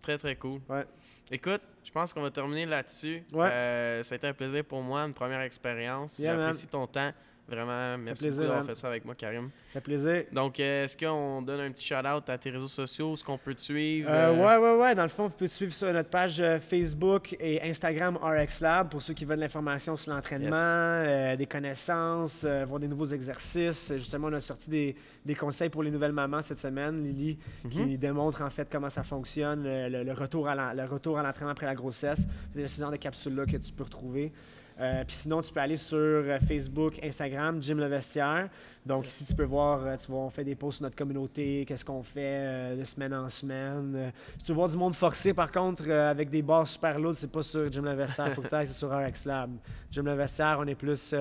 Très, 0.00 0.18
très 0.18 0.36
cool. 0.36 0.60
Ouais. 0.68 0.84
Écoute, 1.30 1.60
je 1.84 1.90
pense 1.90 2.12
qu'on 2.12 2.22
va 2.22 2.30
terminer 2.30 2.66
là-dessus. 2.66 3.22
Ouais. 3.32 3.50
Euh, 3.50 4.02
ça 4.02 4.14
a 4.14 4.16
été 4.16 4.26
un 4.26 4.32
plaisir 4.32 4.64
pour 4.64 4.82
moi, 4.82 5.02
une 5.02 5.14
première 5.14 5.40
expérience. 5.40 6.18
Yeah. 6.18 6.36
J'apprécie 6.36 6.66
ton 6.66 6.86
temps. 6.86 7.12
Vraiment, 7.48 7.96
merci 7.96 8.24
plaisir, 8.24 8.42
beaucoup 8.42 8.48
d'avoir 8.48 8.66
fait 8.66 8.74
ça 8.74 8.88
avec 8.88 9.04
moi, 9.06 9.14
Karim. 9.14 9.48
Ça 9.68 9.74
fait 9.74 9.80
plaisir. 9.80 10.24
Donc, 10.32 10.60
euh, 10.60 10.84
est-ce 10.84 10.96
qu'on 10.98 11.40
donne 11.40 11.60
un 11.60 11.70
petit 11.72 11.86
shout-out 11.86 12.28
à 12.28 12.36
tes 12.36 12.50
réseaux 12.50 12.68
sociaux, 12.68 13.16
ce 13.16 13.24
qu'on 13.24 13.38
peut 13.38 13.54
te 13.54 13.60
suivre? 13.60 14.10
Euh, 14.10 14.34
euh, 14.34 14.36
ouais, 14.36 14.56
ouais, 14.76 14.80
ouais. 14.82 14.94
Dans 14.94 15.02
le 15.04 15.08
fond, 15.08 15.24
vous 15.24 15.30
pouvez 15.30 15.48
suivre 15.48 15.72
sur 15.72 15.90
notre 15.90 16.10
page 16.10 16.40
euh, 16.40 16.58
Facebook 16.60 17.34
et 17.40 17.62
Instagram 17.62 18.18
RX 18.22 18.60
Lab 18.60 18.90
pour 18.90 19.00
ceux 19.00 19.14
qui 19.14 19.24
veulent 19.24 19.38
de 19.38 19.42
l'information 19.42 19.96
sur 19.96 20.12
l'entraînement, 20.12 20.48
Yes. 20.48 21.06
euh, 21.08 21.36
des 21.36 21.46
connaissances, 21.46 22.44
euh, 22.44 22.66
voir 22.66 22.80
des 22.80 22.88
nouveaux 22.88 23.06
exercices. 23.06 23.94
Justement, 23.96 24.26
on 24.28 24.32
a 24.34 24.40
sorti 24.40 24.68
des, 24.68 24.96
des 25.24 25.34
conseils 25.34 25.70
pour 25.70 25.82
les 25.82 25.90
nouvelles 25.90 26.12
mamans 26.12 26.42
cette 26.42 26.58
semaine, 26.58 27.02
Lily, 27.02 27.38
Mhm. 27.64 27.70
qui 27.70 27.96
démontre 27.98 28.42
en 28.42 28.50
fait 28.50 28.68
comment 28.70 28.90
ça 28.90 29.02
fonctionne, 29.02 29.62
le, 29.64 30.02
le 30.04 30.12
retour 30.12 30.48
à 30.48 30.54
l'entraînement 30.54 31.52
après 31.52 31.66
la 31.66 31.74
grossesse. 31.74 32.26
C'est 32.54 32.66
ce 32.66 32.80
genre 32.80 32.90
de 32.90 32.96
capsules-là 32.96 33.46
que 33.46 33.56
tu 33.56 33.72
peux 33.72 33.84
retrouver. 33.84 34.32
Euh, 34.80 35.04
Puis 35.04 35.16
sinon, 35.16 35.40
tu 35.40 35.52
peux 35.52 35.60
aller 35.60 35.76
sur 35.76 35.98
euh, 35.98 36.38
Facebook, 36.38 36.94
Instagram, 37.02 37.62
Jim 37.62 37.74
Le 37.74 37.86
Vestiaire. 37.86 38.48
Donc 38.86 39.06
ici, 39.06 39.26
tu 39.26 39.34
peux 39.34 39.44
voir, 39.44 39.84
euh, 39.84 39.96
tu 39.96 40.10
vois, 40.10 40.20
on 40.20 40.30
fait 40.30 40.44
des 40.44 40.54
posts 40.54 40.78
sur 40.78 40.84
notre 40.84 40.96
communauté, 40.96 41.64
qu'est-ce 41.66 41.84
qu'on 41.84 42.02
fait 42.02 42.76
de 42.76 42.84
semaine 42.84 43.12
en 43.12 43.28
semaine. 43.28 44.12
Si 44.38 44.44
tu 44.44 44.52
veux 44.52 44.56
voir 44.56 44.68
du 44.68 44.76
monde 44.76 44.94
forcé, 44.94 45.34
par 45.34 45.50
contre, 45.50 45.90
avec 45.90 46.30
des 46.30 46.42
barres 46.42 46.66
super 46.66 46.98
lourdes, 46.98 47.16
c'est 47.16 47.30
pas 47.30 47.42
sur 47.42 47.70
Jim 47.70 47.82
Le 47.82 47.94
Vestiaire, 47.94 48.32
faut 48.32 48.42
que 48.42 48.48
tu 48.48 48.54
ailles 48.54 48.68
sur 48.68 48.88
RX 48.90 49.26
Lab. 49.26 49.50
Jim 49.90 50.04
Le 50.04 50.14
Vestiaire, 50.14 50.56
on 50.60 50.66
est 50.66 50.74
plus 50.74 51.14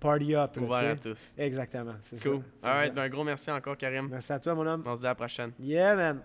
party 0.00 0.34
up. 0.34 0.56
Ouvert 0.60 0.92
à 0.92 0.96
tous. 0.96 1.34
Exactement, 1.38 1.94
c'est 2.02 2.18
ça. 2.18 2.28
Cool. 2.28 2.42
c'est 2.60 2.68
All 2.68 2.74
right, 2.74 2.94
ben, 2.94 3.02
un 3.02 3.08
gros 3.08 3.24
merci 3.24 3.50
encore, 3.50 3.76
Karim. 3.76 4.08
Merci 4.10 4.32
à 4.32 4.38
toi, 4.38 4.54
mon 4.54 4.66
homme. 4.66 4.82
On 4.84 4.96
se 4.96 5.00
dit 5.00 5.06
à 5.06 5.10
la 5.10 5.14
prochaine. 5.14 5.52
Yeah, 5.60 5.94
man. 5.94 6.20